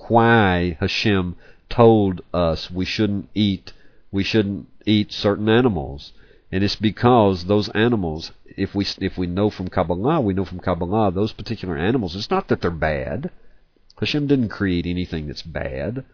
why 0.09 0.77
Hashem 0.81 1.37
told 1.69 2.21
us 2.35 2.71
we 2.71 2.85
shouldn't 2.85 3.29
eat 3.35 3.73
we 4.13 4.25
shouldn't 4.25 4.67
eat 4.85 5.13
certain 5.13 5.49
animals 5.49 6.13
and 6.53 6.65
it's 6.65 6.77
because 6.77 7.45
those 7.45 7.69
animals, 7.71 8.33
if 8.45 8.75
we 8.75 8.87
if 8.99 9.17
we 9.17 9.27
know 9.27 9.51
from 9.51 9.69
Kabbalah, 9.69 10.21
we 10.21 10.35
know 10.35 10.45
from 10.45 10.59
Kabbalah 10.61 11.13
those 11.13 11.33
particular 11.33 11.77
animals. 11.77 12.17
It's 12.17 12.31
not 12.31 12.49
that 12.49 12.61
they're 12.61 12.71
bad. 12.71 13.31
Hashem 13.99 14.27
didn't 14.27 14.49
create 14.49 14.87
anything 14.87 15.27
that's 15.27 15.43
bad. 15.43 16.05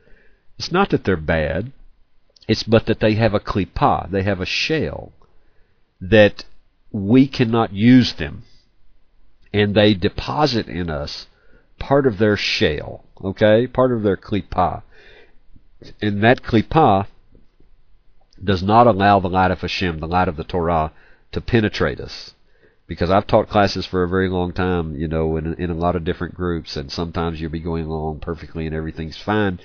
It's 0.59 0.73
not 0.73 0.91
that 0.91 1.05
they're 1.05 1.17
bad. 1.17 1.73
It's 2.49 2.63
but 2.63 2.87
that 2.87 3.01
they 3.01 3.15
have 3.15 3.35
a 3.35 3.41
klipa, 3.41 4.11
they 4.11 4.23
have 4.23 4.41
a 4.41 4.47
shell 4.47 5.13
that 6.01 6.45
we 6.93 7.27
cannot 7.27 7.73
use 7.73 8.13
them, 8.15 8.45
and 9.53 9.75
they 9.75 9.95
deposit 9.95 10.69
in 10.69 10.91
us 10.91 11.27
part 11.79 12.07
of 12.07 12.19
their 12.19 12.37
shell. 12.37 13.05
Okay, 13.25 13.67
part 13.67 13.93
of 13.93 14.03
their 14.03 14.17
klipa, 14.17 14.83
and 16.03 16.23
that 16.23 16.43
klipa 16.43 17.07
does 18.43 18.63
not 18.63 18.87
allow 18.87 19.21
the 19.21 19.29
light 19.29 19.51
of 19.51 19.61
Hashem, 19.61 19.99
the 19.99 20.09
light 20.09 20.29
of 20.29 20.37
the 20.37 20.45
Torah, 20.45 20.93
to 21.33 21.41
penetrate 21.41 22.01
us. 22.01 22.35
Because 22.87 23.11
I've 23.11 23.27
taught 23.27 23.49
classes 23.49 23.85
for 23.85 24.03
a 24.03 24.09
very 24.09 24.29
long 24.29 24.53
time, 24.53 24.95
you 24.95 25.09
know, 25.09 25.37
in, 25.37 25.55
in 25.55 25.71
a 25.71 25.75
lot 25.75 25.97
of 25.97 26.05
different 26.05 26.35
groups, 26.35 26.77
and 26.77 26.91
sometimes 26.91 27.41
you'll 27.41 27.51
be 27.51 27.61
going 27.61 27.87
along 27.87 28.21
perfectly 28.21 28.67
and 28.67 28.75
everything's 28.75 29.17
fine, 29.17 29.59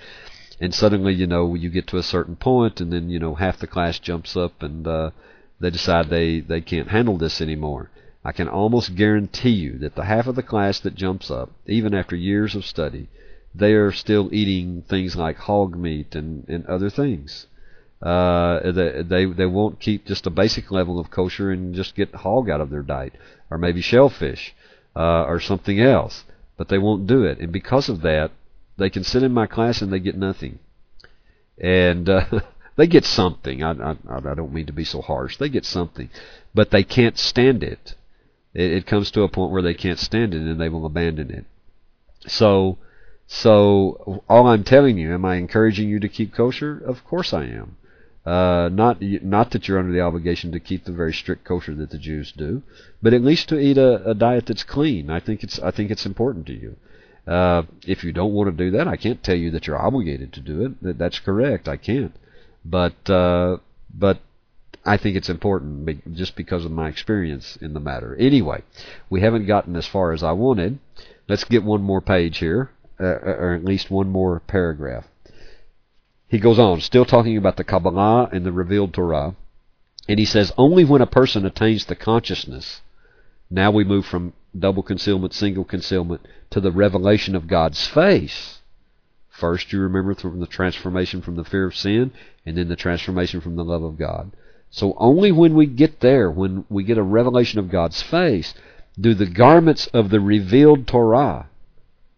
and 0.59 0.73
suddenly, 0.73 1.13
you 1.13 1.27
know, 1.27 1.55
you 1.55 1.69
get 1.69 1.87
to 1.87 1.97
a 1.97 2.03
certain 2.03 2.35
point, 2.35 2.81
and 2.81 2.93
then, 2.93 3.09
you 3.09 3.19
know, 3.19 3.35
half 3.35 3.57
the 3.57 3.67
class 3.67 3.99
jumps 3.99 4.37
up 4.37 4.61
and 4.61 4.87
uh, 4.87 5.11
they 5.59 5.69
decide 5.69 6.09
they, 6.09 6.39
they 6.39 6.61
can't 6.61 6.89
handle 6.89 7.17
this 7.17 7.41
anymore. 7.41 7.89
I 8.23 8.31
can 8.31 8.47
almost 8.47 8.95
guarantee 8.95 9.49
you 9.49 9.79
that 9.79 9.95
the 9.95 10.05
half 10.05 10.27
of 10.27 10.35
the 10.35 10.43
class 10.43 10.79
that 10.81 10.93
jumps 10.93 11.31
up, 11.31 11.51
even 11.65 11.95
after 11.95 12.15
years 12.15 12.53
of 12.55 12.65
study, 12.65 13.07
they 13.53 13.73
are 13.73 13.91
still 13.91 14.33
eating 14.33 14.83
things 14.83 15.15
like 15.15 15.37
hog 15.37 15.75
meat 15.75 16.15
and, 16.15 16.45
and 16.47 16.65
other 16.67 16.89
things. 16.89 17.47
Uh, 18.01 18.71
they, 18.71 19.03
they 19.03 19.25
they 19.25 19.45
won't 19.45 19.79
keep 19.79 20.07
just 20.07 20.25
a 20.25 20.31
basic 20.31 20.71
level 20.71 20.99
of 20.99 21.11
kosher 21.11 21.51
and 21.51 21.75
just 21.75 21.95
get 21.95 22.13
hog 22.15 22.49
out 22.49 22.59
of 22.59 22.71
their 22.71 22.81
diet, 22.81 23.13
or 23.51 23.59
maybe 23.59 23.79
shellfish, 23.79 24.55
uh, 24.95 25.23
or 25.23 25.39
something 25.39 25.79
else. 25.79 26.23
But 26.57 26.69
they 26.69 26.79
won't 26.79 27.05
do 27.05 27.23
it, 27.25 27.37
and 27.37 27.51
because 27.51 27.89
of 27.89 28.01
that, 28.01 28.31
they 28.77 28.89
can 28.89 29.03
sit 29.03 29.21
in 29.21 29.31
my 29.31 29.45
class 29.45 29.83
and 29.83 29.93
they 29.93 29.99
get 29.99 30.17
nothing, 30.17 30.57
and 31.59 32.09
uh, 32.09 32.25
they 32.75 32.87
get 32.87 33.05
something. 33.05 33.63
I, 33.63 33.71
I 33.71 33.95
I 34.09 34.33
don't 34.33 34.53
mean 34.53 34.65
to 34.65 34.73
be 34.73 34.83
so 34.83 35.01
harsh. 35.01 35.37
They 35.37 35.49
get 35.49 35.65
something, 35.65 36.09
but 36.55 36.71
they 36.71 36.83
can't 36.83 37.19
stand 37.19 37.61
it. 37.61 37.93
It, 38.55 38.71
it 38.71 38.85
comes 38.87 39.11
to 39.11 39.21
a 39.21 39.29
point 39.29 39.51
where 39.51 39.61
they 39.61 39.75
can't 39.75 39.99
stand 39.99 40.33
it 40.33 40.41
and 40.41 40.59
they 40.59 40.69
will 40.69 40.85
abandon 40.85 41.29
it. 41.29 41.45
So. 42.27 42.77
So 43.33 44.23
all 44.27 44.47
I'm 44.47 44.65
telling 44.65 44.97
you, 44.97 45.13
am 45.13 45.23
I 45.23 45.35
encouraging 45.35 45.87
you 45.87 46.01
to 46.01 46.09
keep 46.09 46.33
kosher? 46.33 46.77
Of 46.77 47.05
course 47.05 47.31
I 47.31 47.45
am. 47.45 47.77
Uh, 48.25 48.69
not 48.71 49.01
not 49.01 49.49
that 49.49 49.67
you're 49.67 49.79
under 49.79 49.91
the 49.91 50.01
obligation 50.01 50.51
to 50.51 50.59
keep 50.59 50.85
the 50.85 50.91
very 50.91 51.11
strict 51.11 51.43
kosher 51.43 51.73
that 51.73 51.89
the 51.89 51.97
Jews 51.97 52.31
do, 52.31 52.61
but 53.01 53.13
at 53.13 53.23
least 53.23 53.49
to 53.49 53.59
eat 53.59 53.79
a, 53.79 54.11
a 54.11 54.13
diet 54.13 54.45
that's 54.45 54.63
clean. 54.63 55.09
I 55.09 55.19
think 55.19 55.43
it's 55.43 55.59
I 55.59 55.71
think 55.71 55.89
it's 55.89 56.05
important 56.05 56.45
to 56.47 56.53
you. 56.53 56.75
Uh, 57.25 57.63
if 57.87 58.03
you 58.03 58.11
don't 58.11 58.33
want 58.33 58.55
to 58.55 58.63
do 58.63 58.71
that, 58.77 58.87
I 58.87 58.95
can't 58.95 59.23
tell 59.23 59.35
you 59.35 59.49
that 59.51 59.65
you're 59.65 59.81
obligated 59.81 60.33
to 60.33 60.39
do 60.39 60.65
it. 60.65 60.83
That, 60.83 60.97
that's 60.99 61.19
correct. 61.19 61.67
I 61.67 61.77
can't. 61.77 62.15
But 62.63 63.09
uh, 63.09 63.57
but 63.91 64.19
I 64.85 64.97
think 64.97 65.15
it's 65.15 65.29
important 65.29 66.15
just 66.15 66.35
because 66.35 66.65
of 66.65 66.71
my 66.71 66.89
experience 66.89 67.55
in 67.57 67.73
the 67.73 67.79
matter. 67.79 68.15
Anyway, 68.15 68.63
we 69.09 69.21
haven't 69.21 69.47
gotten 69.47 69.75
as 69.75 69.87
far 69.87 70.11
as 70.11 70.21
I 70.21 70.31
wanted. 70.31 70.79
Let's 71.27 71.43
get 71.43 71.63
one 71.63 71.81
more 71.81 72.01
page 72.01 72.39
here, 72.39 72.71
uh, 72.99 73.03
or 73.03 73.53
at 73.53 73.65
least 73.65 73.89
one 73.89 74.09
more 74.09 74.41
paragraph. 74.41 75.07
He 76.31 76.39
goes 76.39 76.57
on, 76.57 76.79
still 76.79 77.03
talking 77.03 77.35
about 77.35 77.57
the 77.57 77.65
Kabbalah 77.65 78.29
and 78.31 78.45
the 78.45 78.53
revealed 78.53 78.93
Torah, 78.93 79.35
and 80.07 80.17
he 80.17 80.23
says, 80.23 80.53
only 80.57 80.85
when 80.85 81.01
a 81.01 81.05
person 81.05 81.45
attains 81.45 81.83
the 81.83 81.93
consciousness, 81.93 82.79
now 83.49 83.69
we 83.69 83.83
move 83.83 84.05
from 84.05 84.31
double 84.57 84.81
concealment, 84.81 85.33
single 85.33 85.65
concealment, 85.65 86.25
to 86.51 86.61
the 86.61 86.71
revelation 86.71 87.35
of 87.35 87.49
God's 87.49 87.85
face. 87.85 88.61
First, 89.27 89.73
you 89.73 89.81
remember 89.81 90.15
from 90.15 90.39
the 90.39 90.47
transformation 90.47 91.21
from 91.21 91.35
the 91.35 91.43
fear 91.43 91.65
of 91.65 91.75
sin, 91.75 92.11
and 92.45 92.57
then 92.57 92.69
the 92.69 92.77
transformation 92.77 93.41
from 93.41 93.57
the 93.57 93.65
love 93.65 93.83
of 93.83 93.97
God. 93.97 94.31
So 94.69 94.93
only 94.99 95.33
when 95.33 95.53
we 95.53 95.65
get 95.65 95.99
there, 95.99 96.31
when 96.31 96.63
we 96.69 96.85
get 96.85 96.97
a 96.97 97.03
revelation 97.03 97.59
of 97.59 97.69
God's 97.69 98.01
face, 98.01 98.53
do 98.97 99.13
the 99.13 99.25
garments 99.25 99.87
of 99.87 100.09
the 100.09 100.21
revealed 100.21 100.87
Torah, 100.87 101.49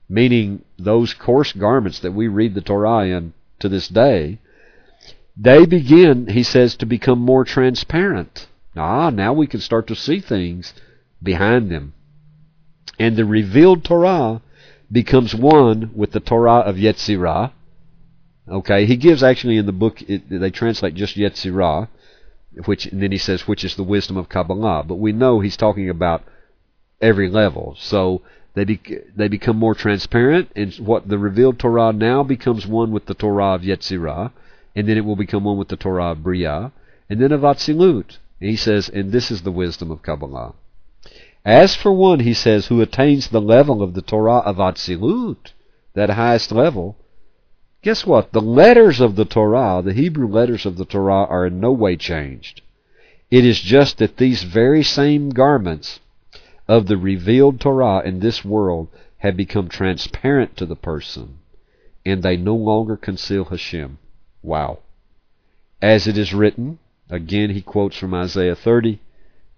meaning 0.07 0.64
those 0.78 1.16
coarse 1.16 1.51
garments 1.51 1.97
that 2.01 2.11
we 2.11 2.28
read 2.28 2.53
the 2.53 2.61
Torah 2.61 3.07
in 3.07 3.34
to 3.59 3.69
this 3.69 3.87
day, 3.87 4.39
they 5.35 5.65
begin, 5.65 6.27
he 6.27 6.43
says, 6.43 6.75
to 6.75 6.85
become 6.85 7.19
more 7.19 7.43
transparent. 7.43 8.47
Ah, 8.75 9.09
now 9.09 9.33
we 9.33 9.47
can 9.47 9.59
start 9.59 9.87
to 9.87 9.95
see 9.95 10.19
things 10.19 10.73
behind 11.21 11.69
them. 11.69 11.93
And 12.99 13.15
the 13.15 13.25
revealed 13.25 13.83
Torah 13.83 14.41
becomes 14.91 15.33
one 15.33 15.91
with 15.95 16.11
the 16.11 16.19
Torah 16.19 16.59
of 16.59 16.75
Yetzirah. 16.75 17.51
Okay, 18.47 18.85
he 18.85 18.95
gives 18.95 19.23
actually 19.23 19.57
in 19.57 19.65
the 19.65 19.71
book, 19.71 20.01
it, 20.03 20.29
they 20.29 20.51
translate 20.51 20.95
just 20.95 21.15
Yetzirah, 21.15 21.87
which, 22.65 22.85
and 22.85 23.01
then 23.01 23.11
he 23.11 23.17
says, 23.17 23.47
which 23.47 23.63
is 23.63 23.75
the 23.75 23.83
wisdom 23.83 24.17
of 24.17 24.29
Kabbalah. 24.29 24.83
But 24.83 24.95
we 24.95 25.11
know 25.11 25.39
he's 25.39 25.57
talking 25.57 25.89
about 25.89 26.23
every 27.01 27.29
level. 27.29 27.75
So 27.79 28.21
they 28.55 28.65
be, 28.65 28.79
they 29.15 29.27
become 29.27 29.57
more 29.57 29.73
transparent, 29.73 30.51
and 30.55 30.73
what 30.75 31.07
the 31.07 31.17
revealed 31.17 31.57
Torah 31.57 31.91
now 31.91 32.23
becomes 32.23 32.67
one 32.67 32.91
with 32.91 33.07
the 33.07 33.15
Torah 33.15 33.55
of 33.55 33.61
Yetzirah, 33.61 34.31
and 34.75 34.87
then 34.87 34.97
it 34.97 35.05
will 35.05 35.15
become 35.15 35.43
one 35.43 35.57
with 35.57 35.69
the 35.69 35.77
Torah 35.77 36.11
of 36.11 36.23
Bria, 36.23 36.71
and 37.09 37.19
then 37.19 37.31
of 37.31 37.41
Atzilut. 37.41 38.17
And 38.39 38.49
he 38.49 38.55
says, 38.55 38.89
and 38.89 39.11
this 39.11 39.31
is 39.31 39.41
the 39.41 39.51
wisdom 39.51 39.89
of 39.89 40.03
Kabbalah. 40.03 40.53
As 41.45 41.75
for 41.75 41.91
one, 41.91 42.21
he 42.21 42.33
says, 42.33 42.67
who 42.67 42.81
attains 42.81 43.27
the 43.27 43.41
level 43.41 43.81
of 43.81 43.93
the 43.95 44.01
Torah 44.01 44.39
of 44.39 44.57
Atzilut, 44.57 45.53
that 45.93 46.11
highest 46.11 46.51
level, 46.51 46.95
guess 47.81 48.05
what? 48.05 48.31
The 48.31 48.41
letters 48.41 49.01
of 49.01 49.15
the 49.15 49.25
Torah, 49.25 49.81
the 49.83 49.93
Hebrew 49.93 50.27
letters 50.27 50.65
of 50.65 50.77
the 50.77 50.85
Torah, 50.85 51.25
are 51.25 51.47
in 51.47 51.59
no 51.59 51.71
way 51.71 51.97
changed. 51.97 52.61
It 53.31 53.45
is 53.45 53.59
just 53.59 53.97
that 53.97 54.17
these 54.17 54.43
very 54.43 54.83
same 54.83 55.29
garments 55.29 55.99
of 56.68 56.88
the 56.88 56.97
revealed 56.97 57.59
Torah 57.59 58.01
in 58.05 58.20
this 58.20 58.43
world 58.45 58.88
have 59.18 59.38
become 59.38 59.68
transparent 59.68 60.55
to 60.57 60.66
the 60.66 60.76
person, 60.76 61.39
and 62.05 62.24
they 62.24 62.38
no 62.38 62.55
longer 62.55 62.97
conceal 62.97 63.45
Hashem. 63.45 63.97
Wow. 64.41 64.80
As 65.82 66.07
it 66.07 66.18
is 66.18 66.34
written, 66.34 66.80
again 67.09 67.49
he 67.51 67.61
quotes 67.61 67.97
from 67.97 68.14
Isaiah 68.14 68.55
30, 68.55 68.99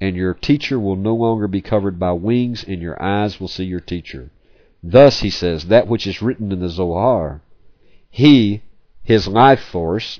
and 0.01 0.15
your 0.15 0.33
teacher 0.33 0.79
will 0.79 0.95
no 0.95 1.15
longer 1.15 1.47
be 1.47 1.61
covered 1.61 1.99
by 1.99 2.11
wings, 2.11 2.63
and 2.63 2.81
your 2.81 3.01
eyes 3.01 3.39
will 3.39 3.47
see 3.47 3.63
your 3.63 3.79
teacher. 3.79 4.29
Thus, 4.83 5.21
he 5.21 5.29
says, 5.29 5.65
that 5.65 5.87
which 5.87 6.05
is 6.05 6.21
written 6.21 6.51
in 6.51 6.59
the 6.59 6.69
Zohar, 6.69 7.41
he, 8.09 8.61
his 9.03 9.27
life 9.27 9.61
force, 9.61 10.19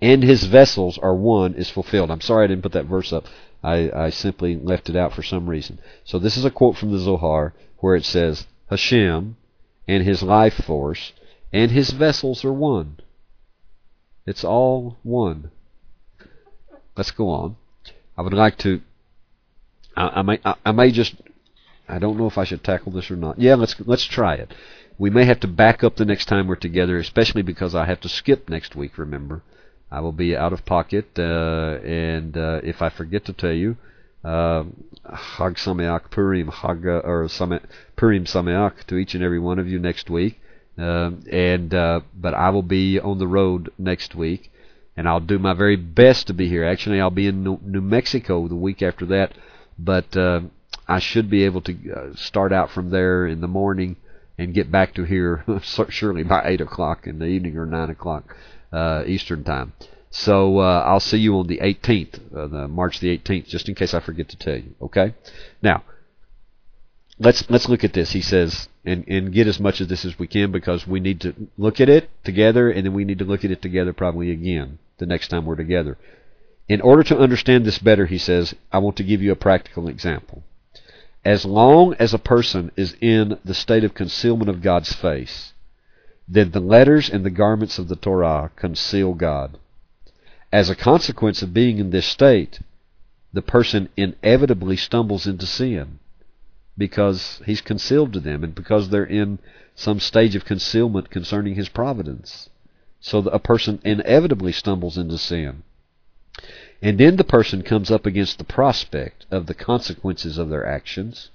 and 0.00 0.22
his 0.22 0.44
vessels 0.44 0.96
are 0.98 1.14
one, 1.14 1.54
is 1.54 1.70
fulfilled. 1.70 2.10
I'm 2.10 2.20
sorry 2.20 2.44
I 2.44 2.46
didn't 2.48 2.62
put 2.62 2.72
that 2.72 2.86
verse 2.86 3.12
up. 3.12 3.26
I, 3.62 3.90
I 3.94 4.10
simply 4.10 4.56
left 4.56 4.88
it 4.88 4.96
out 4.96 5.12
for 5.12 5.22
some 5.22 5.48
reason. 5.48 5.78
So 6.04 6.18
this 6.18 6.36
is 6.36 6.44
a 6.44 6.50
quote 6.50 6.76
from 6.76 6.92
the 6.92 6.98
Zohar 6.98 7.52
where 7.78 7.96
it 7.96 8.04
says, 8.04 8.46
Hashem 8.68 9.36
and 9.86 10.04
his 10.04 10.22
life 10.22 10.54
force 10.64 11.12
and 11.52 11.70
his 11.70 11.90
vessels 11.90 12.44
are 12.44 12.52
one. 12.52 12.98
It's 14.26 14.44
all 14.44 14.96
one. 15.02 15.50
Let's 16.96 17.10
go 17.10 17.28
on. 17.30 17.56
I 18.16 18.22
would 18.22 18.34
like 18.34 18.58
to. 18.58 18.80
I, 19.96 20.08
I 20.08 20.22
may. 20.22 20.38
I, 20.44 20.54
I 20.66 20.72
may 20.72 20.90
just. 20.90 21.14
I 21.88 21.98
don't 21.98 22.18
know 22.18 22.26
if 22.26 22.38
I 22.38 22.44
should 22.44 22.62
tackle 22.62 22.92
this 22.92 23.10
or 23.10 23.16
not. 23.16 23.40
Yeah, 23.40 23.54
let's 23.54 23.74
let's 23.80 24.04
try 24.04 24.34
it. 24.34 24.52
We 24.98 25.10
may 25.10 25.24
have 25.24 25.40
to 25.40 25.48
back 25.48 25.82
up 25.82 25.96
the 25.96 26.04
next 26.04 26.26
time 26.26 26.46
we're 26.46 26.56
together, 26.56 26.98
especially 26.98 27.42
because 27.42 27.74
I 27.74 27.86
have 27.86 28.00
to 28.02 28.08
skip 28.08 28.48
next 28.48 28.76
week. 28.76 28.98
Remember, 28.98 29.42
I 29.92 30.00
will 30.00 30.12
be 30.12 30.36
out 30.36 30.52
of 30.52 30.64
pocket, 30.64 31.18
uh, 31.18 31.78
and 31.82 32.36
uh, 32.36 32.60
if 32.62 32.80
I 32.80 32.90
forget 32.90 33.24
to 33.24 33.32
tell 33.32 33.52
you, 33.52 33.76
uh, 34.22 34.64
Hag 35.12 35.54
Sameach 35.54 36.10
Purim, 36.10 36.48
Hag 36.48 36.86
or 36.86 37.26
Same, 37.28 37.58
Purim 37.96 38.24
Sameach 38.24 38.84
to 38.86 38.96
each 38.96 39.14
and 39.14 39.24
every 39.24 39.40
one 39.40 39.58
of 39.58 39.66
you 39.66 39.78
next 39.78 40.08
week. 40.08 40.40
Um, 40.78 41.24
and 41.30 41.74
uh, 41.74 42.00
but 42.14 42.34
I 42.34 42.50
will 42.50 42.62
be 42.62 43.00
on 43.00 43.18
the 43.18 43.26
road 43.26 43.70
next 43.78 44.14
week, 44.14 44.52
and 44.96 45.08
I'll 45.08 45.20
do 45.20 45.38
my 45.38 45.54
very 45.54 45.76
best 45.76 46.28
to 46.28 46.34
be 46.34 46.48
here. 46.48 46.64
Actually, 46.64 47.00
I'll 47.00 47.10
be 47.10 47.26
in 47.26 47.42
New 47.42 47.80
Mexico 47.80 48.46
the 48.46 48.54
week 48.54 48.82
after 48.82 49.06
that, 49.06 49.32
but 49.78 50.16
uh, 50.16 50.42
I 50.86 51.00
should 51.00 51.28
be 51.28 51.44
able 51.44 51.62
to 51.62 51.74
uh, 51.92 52.14
start 52.14 52.52
out 52.52 52.70
from 52.70 52.90
there 52.90 53.26
in 53.26 53.40
the 53.40 53.48
morning 53.48 53.96
and 54.38 54.54
get 54.54 54.70
back 54.70 54.94
to 54.94 55.04
here 55.04 55.44
surely 55.88 56.22
by 56.22 56.42
eight 56.44 56.60
o'clock 56.60 57.06
in 57.06 57.18
the 57.18 57.26
evening 57.26 57.58
or 57.58 57.66
nine 57.66 57.90
o'clock 57.90 58.36
uh, 58.72 59.04
Eastern 59.06 59.44
time. 59.44 59.72
So 60.10 60.58
uh, 60.58 60.82
I'll 60.86 61.00
see 61.00 61.18
you 61.18 61.38
on 61.38 61.46
the 61.46 61.58
18th, 61.58 62.34
uh, 62.34 62.46
the 62.48 62.68
March 62.68 62.98
the 63.00 63.16
18th, 63.16 63.46
just 63.46 63.68
in 63.68 63.74
case 63.74 63.94
I 63.94 64.00
forget 64.00 64.28
to 64.30 64.36
tell 64.36 64.56
you. 64.56 64.74
Okay. 64.82 65.14
Now, 65.62 65.84
let's 67.18 67.48
let's 67.48 67.68
look 67.68 67.84
at 67.84 67.92
this. 67.92 68.10
He 68.12 68.20
says, 68.20 68.68
and 68.84 69.06
and 69.06 69.32
get 69.32 69.46
as 69.46 69.60
much 69.60 69.80
of 69.80 69.88
this 69.88 70.04
as 70.04 70.18
we 70.18 70.26
can 70.26 70.50
because 70.50 70.86
we 70.86 70.98
need 70.98 71.20
to 71.20 71.34
look 71.56 71.80
at 71.80 71.88
it 71.88 72.10
together, 72.24 72.70
and 72.70 72.84
then 72.84 72.92
we 72.92 73.04
need 73.04 73.20
to 73.20 73.24
look 73.24 73.44
at 73.44 73.52
it 73.52 73.62
together 73.62 73.92
probably 73.92 74.32
again 74.32 74.78
the 74.98 75.06
next 75.06 75.28
time 75.28 75.44
we're 75.46 75.56
together. 75.56 75.96
In 76.68 76.80
order 76.80 77.02
to 77.04 77.18
understand 77.18 77.64
this 77.64 77.78
better, 77.78 78.06
he 78.06 78.18
says, 78.18 78.54
I 78.70 78.78
want 78.78 78.96
to 78.96 79.02
give 79.02 79.22
you 79.22 79.32
a 79.32 79.36
practical 79.36 79.88
example. 79.88 80.44
As 81.24 81.44
long 81.44 81.94
as 81.94 82.14
a 82.14 82.18
person 82.18 82.70
is 82.76 82.96
in 83.00 83.38
the 83.44 83.54
state 83.54 83.82
of 83.82 83.92
concealment 83.92 84.48
of 84.48 84.62
God's 84.62 84.92
face, 84.92 85.52
then 86.32 86.52
the 86.52 86.60
letters 86.60 87.10
and 87.10 87.26
the 87.26 87.30
garments 87.30 87.76
of 87.76 87.88
the 87.88 87.96
Torah 87.96 88.52
conceal 88.54 89.14
God. 89.14 89.58
As 90.52 90.70
a 90.70 90.76
consequence 90.76 91.42
of 91.42 91.52
being 91.52 91.78
in 91.78 91.90
this 91.90 92.06
state, 92.06 92.60
the 93.32 93.42
person 93.42 93.88
inevitably 93.96 94.76
stumbles 94.76 95.26
into 95.26 95.44
sin 95.44 95.98
because 96.78 97.42
he's 97.46 97.60
concealed 97.60 98.12
to 98.12 98.20
them 98.20 98.44
and 98.44 98.54
because 98.54 98.88
they're 98.90 99.04
in 99.04 99.40
some 99.74 99.98
stage 99.98 100.36
of 100.36 100.44
concealment 100.44 101.10
concerning 101.10 101.56
his 101.56 101.68
providence. 101.68 102.48
So 103.00 103.18
a 103.18 103.40
person 103.40 103.80
inevitably 103.84 104.52
stumbles 104.52 104.96
into 104.96 105.18
sin. 105.18 105.64
And 106.80 106.98
then 106.98 107.16
the 107.16 107.24
person 107.24 107.62
comes 107.62 107.90
up 107.90 108.06
against 108.06 108.38
the 108.38 108.44
prospect 108.44 109.26
of 109.32 109.46
the 109.46 109.54
consequences 109.54 110.38
of 110.38 110.48
their 110.48 110.64
actions, 110.64 111.30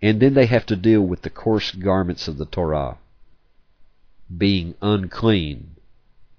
and 0.00 0.20
then 0.20 0.32
they 0.32 0.46
have 0.46 0.64
to 0.66 0.76
deal 0.76 1.02
with 1.02 1.20
the 1.20 1.30
coarse 1.30 1.72
garments 1.72 2.28
of 2.28 2.38
the 2.38 2.46
Torah, 2.46 2.96
being 4.34 4.74
unclean, 4.80 5.76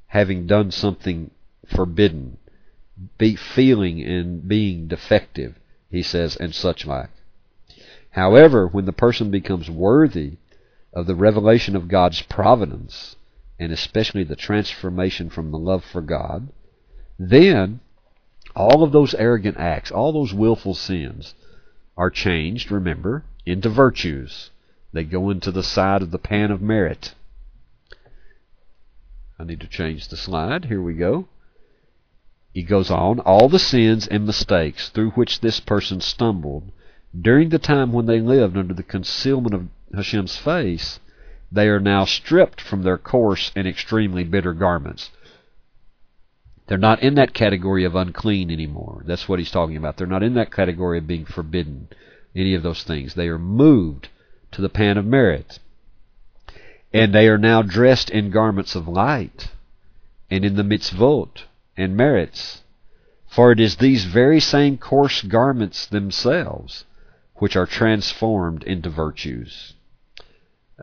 having 0.07 0.47
done 0.47 0.71
something 0.71 1.31
forbidden, 1.65 2.37
be 3.17 3.35
feeling 3.35 4.01
and 4.01 4.47
being 4.47 4.87
defective, 4.87 5.59
he 5.89 6.01
says, 6.01 6.35
and 6.35 6.53
such 6.53 6.85
like. 6.85 7.09
However, 8.11 8.67
when 8.67 8.85
the 8.85 8.93
person 8.93 9.29
becomes 9.29 9.69
worthy 9.69 10.37
of 10.93 11.05
the 11.05 11.15
revelation 11.15 11.75
of 11.75 11.87
God's 11.87 12.21
providence, 12.23 13.15
and 13.59 13.71
especially 13.71 14.23
the 14.23 14.35
transformation 14.35 15.29
from 15.29 15.51
the 15.51 15.59
love 15.59 15.83
for 15.83 16.01
God, 16.01 16.49
then 17.19 17.79
all 18.55 18.83
of 18.83 18.91
those 18.91 19.13
arrogant 19.15 19.57
acts, 19.57 19.91
all 19.91 20.11
those 20.11 20.33
willful 20.33 20.73
sins, 20.73 21.35
are 21.95 22.09
changed, 22.09 22.71
remember, 22.71 23.23
into 23.45 23.69
virtues. 23.69 24.51
They 24.93 25.03
go 25.03 25.29
into 25.29 25.51
the 25.51 25.63
side 25.63 26.01
of 26.01 26.11
the 26.11 26.17
pan 26.17 26.51
of 26.51 26.61
merit. 26.61 27.13
I 29.39 29.43
need 29.43 29.59
to 29.61 29.67
change 29.67 30.07
the 30.07 30.17
slide. 30.17 30.65
Here 30.65 30.81
we 30.81 30.93
go. 30.93 31.27
He 32.53 32.63
goes 32.63 32.89
on, 32.89 33.19
all 33.19 33.49
the 33.49 33.59
sins 33.59 34.07
and 34.07 34.25
mistakes 34.25 34.89
through 34.89 35.11
which 35.11 35.41
this 35.41 35.59
person 35.59 36.01
stumbled 36.01 36.71
during 37.19 37.49
the 37.49 37.59
time 37.59 37.91
when 37.91 38.05
they 38.05 38.19
lived 38.19 38.57
under 38.57 38.73
the 38.73 38.83
concealment 38.83 39.55
of 39.55 39.67
Hashem's 39.93 40.37
face, 40.37 40.99
they 41.51 41.67
are 41.67 41.79
now 41.79 42.05
stripped 42.05 42.59
from 42.59 42.83
their 42.83 42.97
coarse 42.97 43.51
and 43.55 43.67
extremely 43.67 44.23
bitter 44.23 44.53
garments. 44.53 45.11
They're 46.67 46.77
not 46.77 47.01
in 47.01 47.15
that 47.15 47.33
category 47.33 47.85
of 47.85 47.95
unclean 47.95 48.51
anymore. 48.51 49.03
That's 49.05 49.29
what 49.29 49.39
he's 49.39 49.51
talking 49.51 49.77
about. 49.77 49.97
They're 49.97 50.05
not 50.05 50.23
in 50.23 50.33
that 50.33 50.51
category 50.51 50.97
of 50.97 51.07
being 51.07 51.25
forbidden, 51.25 51.87
any 52.35 52.53
of 52.53 52.63
those 52.63 52.83
things. 52.83 53.13
They 53.13 53.29
are 53.29 53.39
moved 53.39 54.09
to 54.51 54.61
the 54.61 54.69
pan 54.69 54.97
of 54.97 55.05
merit. 55.05 55.59
And 56.93 57.13
they 57.13 57.27
are 57.27 57.37
now 57.37 57.61
dressed 57.61 58.09
in 58.09 58.31
garments 58.31 58.75
of 58.75 58.87
light 58.87 59.49
and 60.29 60.45
in 60.45 60.55
the 60.55 60.63
mitzvot 60.63 61.43
and 61.75 61.95
merits. 61.95 62.63
For 63.27 63.51
it 63.51 63.59
is 63.59 63.75
these 63.75 64.05
very 64.05 64.39
same 64.39 64.77
coarse 64.77 65.21
garments 65.21 65.85
themselves 65.85 66.85
which 67.35 67.55
are 67.55 67.65
transformed 67.65 68.63
into 68.63 68.89
virtues. 68.89 69.73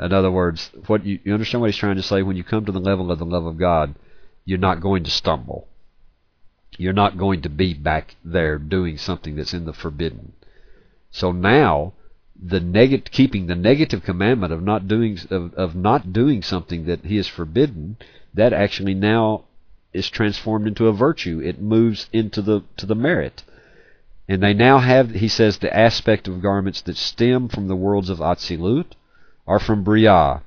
In 0.00 0.12
other 0.12 0.30
words, 0.30 0.70
what 0.86 1.04
you, 1.04 1.20
you 1.24 1.32
understand 1.32 1.60
what 1.60 1.70
he's 1.70 1.76
trying 1.76 1.96
to 1.96 2.02
say? 2.02 2.22
When 2.22 2.36
you 2.36 2.44
come 2.44 2.64
to 2.64 2.72
the 2.72 2.80
level 2.80 3.10
of 3.10 3.18
the 3.18 3.24
love 3.24 3.46
of 3.46 3.58
God, 3.58 3.94
you're 4.44 4.58
not 4.58 4.80
going 4.80 5.04
to 5.04 5.10
stumble. 5.10 5.68
You're 6.76 6.92
not 6.92 7.16
going 7.16 7.42
to 7.42 7.48
be 7.48 7.74
back 7.74 8.16
there 8.24 8.58
doing 8.58 8.98
something 8.98 9.36
that's 9.36 9.54
in 9.54 9.64
the 9.64 9.72
forbidden. 9.72 10.32
So 11.10 11.32
now 11.32 11.92
the 12.40 12.60
negative, 12.60 13.12
keeping 13.12 13.46
the 13.46 13.54
negative 13.54 14.02
commandment 14.02 14.52
of 14.52 14.62
not 14.62 14.88
doing 14.88 15.18
of, 15.30 15.54
of 15.54 15.74
not 15.74 16.12
doing 16.12 16.42
something 16.42 16.86
that 16.86 17.04
he 17.04 17.16
has 17.16 17.28
forbidden, 17.28 17.96
that 18.34 18.52
actually 18.52 18.94
now 18.94 19.44
is 19.92 20.10
transformed 20.10 20.66
into 20.66 20.88
a 20.88 20.92
virtue. 20.92 21.40
It 21.40 21.60
moves 21.60 22.08
into 22.12 22.42
the 22.42 22.62
to 22.76 22.86
the 22.86 22.94
merit. 22.94 23.42
And 24.28 24.42
they 24.42 24.54
now 24.54 24.78
have, 24.78 25.10
he 25.10 25.28
says, 25.28 25.58
the 25.58 25.76
aspect 25.76 26.26
of 26.28 26.40
garments 26.40 26.80
that 26.82 26.96
stem 26.96 27.48
from 27.48 27.68
the 27.68 27.76
worlds 27.76 28.08
of 28.08 28.20
Atzilut 28.20 28.94
or 29.44 29.60
from 29.60 29.84
Briah, 29.84 30.40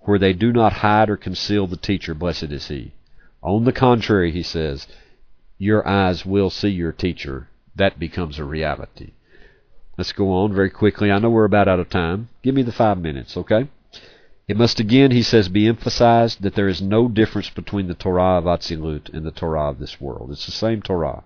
where 0.00 0.18
they 0.18 0.34
do 0.34 0.52
not 0.52 0.74
hide 0.74 1.08
or 1.08 1.16
conceal 1.16 1.66
the 1.66 1.78
teacher, 1.78 2.12
blessed 2.14 2.52
is 2.52 2.68
he. 2.68 2.92
On 3.42 3.64
the 3.64 3.72
contrary, 3.72 4.32
he 4.32 4.42
says, 4.42 4.86
your 5.56 5.86
eyes 5.88 6.26
will 6.26 6.50
see 6.50 6.68
your 6.68 6.92
teacher. 6.92 7.48
That 7.74 7.98
becomes 7.98 8.38
a 8.38 8.44
reality. 8.44 9.12
Let's 9.96 10.12
go 10.12 10.30
on 10.32 10.52
very 10.52 10.70
quickly. 10.70 11.10
I 11.10 11.18
know 11.18 11.30
we're 11.30 11.44
about 11.44 11.68
out 11.68 11.80
of 11.80 11.88
time. 11.88 12.28
Give 12.42 12.54
me 12.54 12.62
the 12.62 12.72
five 12.72 12.98
minutes, 12.98 13.36
okay? 13.36 13.68
It 14.46 14.56
must 14.56 14.78
again, 14.78 15.10
he 15.10 15.22
says, 15.22 15.48
be 15.48 15.66
emphasized 15.66 16.42
that 16.42 16.54
there 16.54 16.68
is 16.68 16.82
no 16.82 17.08
difference 17.08 17.50
between 17.50 17.88
the 17.88 17.94
Torah 17.94 18.38
of 18.38 18.44
Atzilut 18.44 19.08
and 19.12 19.24
the 19.24 19.30
Torah 19.30 19.70
of 19.70 19.78
this 19.78 20.00
world. 20.00 20.30
It's 20.30 20.46
the 20.46 20.52
same 20.52 20.82
Torah. 20.82 21.24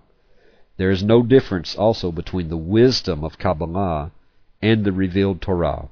There 0.77 0.89
is 0.89 1.03
no 1.03 1.21
difference 1.21 1.75
also 1.75 2.11
between 2.11 2.49
the 2.49 2.57
wisdom 2.57 3.23
of 3.23 3.37
Kabbalah 3.37 4.11
and 4.61 4.83
the 4.83 4.91
revealed 4.91 5.41
Torah. 5.41 5.89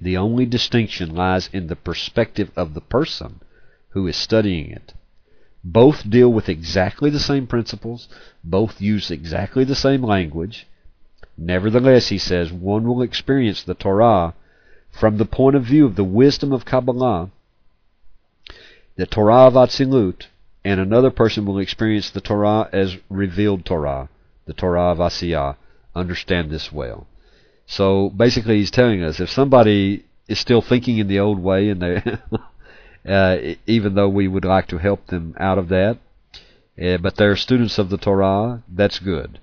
The 0.00 0.16
only 0.16 0.46
distinction 0.46 1.14
lies 1.14 1.48
in 1.52 1.66
the 1.66 1.74
perspective 1.74 2.52
of 2.54 2.74
the 2.74 2.80
person 2.80 3.40
who 3.90 4.06
is 4.06 4.16
studying 4.16 4.70
it. 4.70 4.94
Both 5.64 6.08
deal 6.08 6.32
with 6.32 6.48
exactly 6.48 7.10
the 7.10 7.18
same 7.18 7.46
principles, 7.46 8.08
both 8.44 8.80
use 8.80 9.10
exactly 9.10 9.64
the 9.64 9.74
same 9.74 10.04
language. 10.04 10.66
Nevertheless, 11.38 12.08
he 12.08 12.18
says, 12.18 12.52
one 12.52 12.82
will 12.82 13.00
experience 13.00 13.62
the 13.62 13.74
Torah 13.74 14.34
from 14.90 15.18
the 15.18 15.24
point 15.24 15.54
of 15.54 15.64
view 15.64 15.86
of 15.86 15.94
the 15.94 16.02
wisdom 16.02 16.52
of 16.52 16.64
Kabbalah, 16.64 17.30
the 18.96 19.06
Torah 19.06 19.46
of 19.46 19.54
Atzilut, 19.54 20.26
and 20.64 20.80
another 20.80 21.10
person 21.10 21.46
will 21.46 21.60
experience 21.60 22.10
the 22.10 22.20
Torah 22.20 22.68
as 22.72 22.96
revealed 23.08 23.64
Torah, 23.64 24.08
the 24.46 24.52
Torah 24.52 24.90
of 24.90 24.98
Asiyah. 24.98 25.54
Understand 25.94 26.50
this 26.50 26.72
well. 26.72 27.06
So 27.66 28.10
basically, 28.10 28.56
he's 28.56 28.72
telling 28.72 29.02
us 29.02 29.20
if 29.20 29.30
somebody 29.30 30.04
is 30.26 30.40
still 30.40 30.60
thinking 30.60 30.98
in 30.98 31.06
the 31.06 31.20
old 31.20 31.38
way, 31.38 31.68
and 31.68 31.80
they, 31.80 32.02
uh, 33.08 33.54
even 33.66 33.94
though 33.94 34.08
we 34.08 34.26
would 34.26 34.44
like 34.44 34.66
to 34.68 34.78
help 34.78 35.06
them 35.06 35.36
out 35.38 35.58
of 35.58 35.68
that, 35.68 35.98
uh, 36.82 36.96
but 36.96 37.14
they're 37.14 37.36
students 37.36 37.78
of 37.78 37.90
the 37.90 37.98
Torah, 37.98 38.64
that's 38.68 38.98
good. 38.98 39.38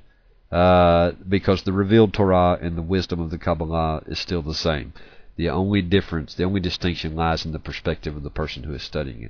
Uh, 0.56 1.12
because 1.28 1.64
the 1.64 1.74
revealed 1.74 2.14
Torah 2.14 2.58
and 2.62 2.78
the 2.78 2.82
wisdom 2.82 3.20
of 3.20 3.30
the 3.30 3.38
Kabbalah 3.38 4.04
is 4.08 4.20
still 4.20 4.42
the 4.42 4.54
same. 4.54 4.94
The 5.36 5.50
only 5.50 5.82
difference, 5.82 6.34
the 6.34 6.46
only 6.46 6.62
distinction 6.62 7.14
lies 7.14 7.44
in 7.44 7.52
the 7.52 7.60
perspective 7.60 8.16
of 8.16 8.24
the 8.24 8.30
person 8.30 8.64
who 8.64 8.74
is 8.74 8.82
studying 8.82 9.30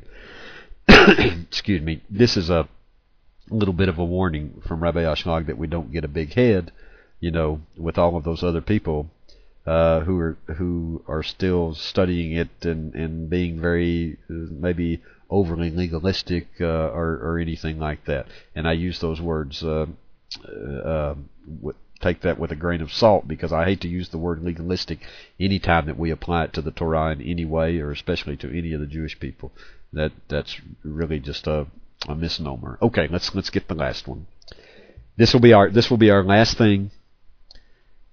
it. 0.87 1.47
excuse 1.49 1.81
me, 1.81 2.03
this 2.11 2.37
is 2.37 2.51
a 2.51 2.67
little 3.49 3.73
bit 3.73 3.89
of 3.89 3.97
a 3.97 4.05
warning 4.05 4.61
from 4.67 4.83
Rabbi 4.83 5.01
Ashlag 5.01 5.47
that 5.47 5.57
we 5.57 5.65
don't 5.65 5.91
get 5.91 6.03
a 6.03 6.07
big 6.07 6.33
head, 6.33 6.71
you 7.19 7.31
know, 7.31 7.61
with 7.75 7.97
all 7.97 8.15
of 8.15 8.23
those 8.23 8.43
other 8.43 8.61
people 8.61 9.09
uh, 9.65 10.01
who 10.01 10.19
are 10.19 10.37
who 10.57 11.03
are 11.07 11.23
still 11.23 11.73
studying 11.73 12.33
it 12.33 12.63
and 12.65 12.93
and 12.93 13.31
being 13.31 13.59
very 13.59 14.19
uh, 14.29 14.33
maybe 14.51 15.01
overly 15.31 15.71
legalistic 15.71 16.49
uh, 16.61 16.65
or 16.93 17.17
or 17.17 17.39
anything 17.39 17.79
like 17.79 18.05
that. 18.05 18.27
And 18.53 18.67
I 18.67 18.73
use 18.73 18.99
those 18.99 19.19
words. 19.19 19.63
Uh, 20.47 20.87
uh, 20.87 21.15
take 22.01 22.21
that 22.21 22.39
with 22.39 22.51
a 22.51 22.55
grain 22.55 22.81
of 22.81 22.91
salt 22.91 23.27
because 23.27 23.53
I 23.53 23.65
hate 23.65 23.81
to 23.81 23.87
use 23.87 24.09
the 24.09 24.17
word 24.17 24.43
legalistic 24.43 24.99
anytime 25.39 25.85
that 25.85 25.97
we 25.97 26.11
apply 26.11 26.45
it 26.45 26.53
to 26.53 26.61
the 26.61 26.71
Torah 26.71 27.11
in 27.11 27.21
any 27.21 27.45
way 27.45 27.79
or 27.79 27.91
especially 27.91 28.37
to 28.37 28.57
any 28.57 28.73
of 28.73 28.79
the 28.79 28.85
Jewish 28.85 29.19
people. 29.19 29.51
That 29.93 30.11
that's 30.27 30.59
really 30.83 31.19
just 31.19 31.47
a, 31.47 31.67
a 32.07 32.15
misnomer. 32.15 32.77
Okay, 32.81 33.07
let's 33.07 33.33
let's 33.33 33.49
get 33.49 33.67
the 33.67 33.75
last 33.75 34.07
one. 34.07 34.27
This 35.15 35.33
will 35.33 35.39
be 35.39 35.53
our 35.53 35.69
this 35.69 35.89
will 35.89 35.97
be 35.97 36.11
our 36.11 36.23
last 36.23 36.57
thing. 36.57 36.91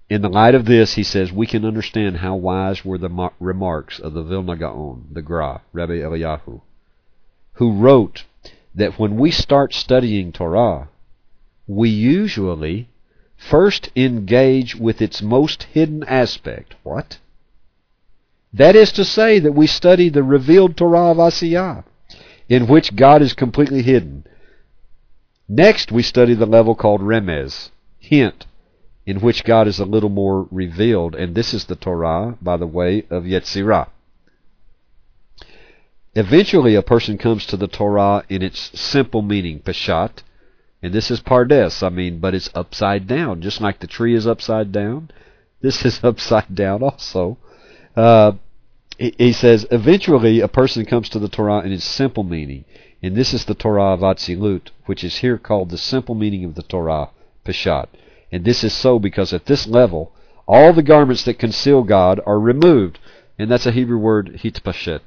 In 0.09 0.21
the 0.21 0.29
light 0.29 0.53
of 0.53 0.65
this, 0.65 0.93
he 0.93 1.03
says, 1.03 1.31
we 1.31 1.47
can 1.47 1.65
understand 1.65 2.17
how 2.17 2.35
wise 2.35 2.85
were 2.85 2.97
the 2.97 3.31
remarks 3.39 3.99
of 3.99 4.13
the 4.13 4.21
Vilna 4.21 4.55
Gaon, 4.55 5.07
the 5.11 5.21
Gra, 5.21 5.61
Rabbi 5.71 5.93
Eliyahu, 5.93 6.61
who 7.53 7.73
wrote 7.73 8.23
that 8.75 8.99
when 8.99 9.15
we 9.15 9.31
start 9.31 9.73
studying 9.73 10.31
Torah, 10.31 10.89
we 11.67 11.89
usually 11.89 12.89
first 13.37 13.89
engage 13.95 14.75
with 14.75 15.01
its 15.01 15.21
most 15.21 15.63
hidden 15.63 16.03
aspect. 16.03 16.75
What? 16.83 17.19
That 18.53 18.75
is 18.75 18.91
to 18.93 19.05
say 19.05 19.39
that 19.39 19.53
we 19.53 19.67
study 19.67 20.09
the 20.09 20.23
revealed 20.23 20.77
Torah 20.77 21.11
of 21.11 21.17
Asiyah, 21.17 21.83
in 22.47 22.67
which 22.67 22.95
God 22.95 23.21
is 23.21 23.33
completely 23.33 23.81
hidden. 23.81 24.25
Next, 25.49 25.91
we 25.91 26.03
study 26.03 26.35
the 26.35 26.45
level 26.45 26.75
called 26.75 27.01
Remez, 27.01 27.69
hint, 27.97 28.45
in 29.05 29.19
which 29.19 29.43
God 29.43 29.67
is 29.67 29.79
a 29.79 29.85
little 29.85 30.09
more 30.09 30.47
revealed, 30.51 31.15
and 31.15 31.35
this 31.35 31.53
is 31.53 31.65
the 31.65 31.75
Torah 31.75 32.37
by 32.41 32.57
the 32.57 32.67
way 32.67 33.05
of 33.09 33.23
Yetzirah. 33.23 33.89
Eventually, 36.15 36.75
a 36.75 36.83
person 36.83 37.17
comes 37.17 37.45
to 37.47 37.57
the 37.57 37.67
Torah 37.67 38.23
in 38.29 38.43
its 38.43 38.79
simple 38.79 39.23
meaning, 39.23 39.59
Peshat, 39.59 40.21
and 40.83 40.93
this 40.93 41.09
is 41.09 41.21
Pardes, 41.21 41.81
I 41.81 41.87
mean, 41.87 42.19
but 42.19 42.35
it's 42.35 42.49
upside 42.53 43.07
down, 43.07 43.41
just 43.41 43.61
like 43.61 43.79
the 43.79 43.87
tree 43.87 44.13
is 44.13 44.27
upside 44.27 44.73
down. 44.73 45.11
This 45.61 45.85
is 45.85 45.99
upside 46.03 46.53
down 46.53 46.83
also. 46.83 47.37
Uh, 47.95 48.33
he 48.97 49.31
says, 49.31 49.65
eventually 49.71 50.41
a 50.41 50.47
person 50.49 50.85
comes 50.85 51.07
to 51.09 51.19
the 51.19 51.29
Torah 51.29 51.61
in 51.61 51.71
its 51.71 51.85
simple 51.85 52.23
meaning, 52.23 52.65
and 53.01 53.15
this 53.15 53.33
is 53.33 53.45
the 53.45 53.55
Torah 53.55 53.93
of 53.93 54.01
Atzilut, 54.01 54.71
which 54.85 55.05
is 55.05 55.19
here 55.19 55.37
called 55.37 55.69
the 55.69 55.77
simple 55.77 56.15
meaning 56.15 56.43
of 56.43 56.55
the 56.55 56.63
Torah, 56.63 57.09
Peshat. 57.45 57.87
And 58.29 58.43
this 58.43 58.61
is 58.61 58.73
so 58.73 58.99
because 58.99 59.31
at 59.31 59.45
this 59.45 59.65
level, 59.65 60.11
all 60.45 60.73
the 60.73 60.83
garments 60.83 61.23
that 61.23 61.39
conceal 61.39 61.83
God 61.83 62.19
are 62.25 62.39
removed, 62.39 62.99
and 63.39 63.49
that's 63.49 63.65
a 63.65 63.71
Hebrew 63.71 63.97
word, 63.97 64.41
hitpashet. 64.43 65.01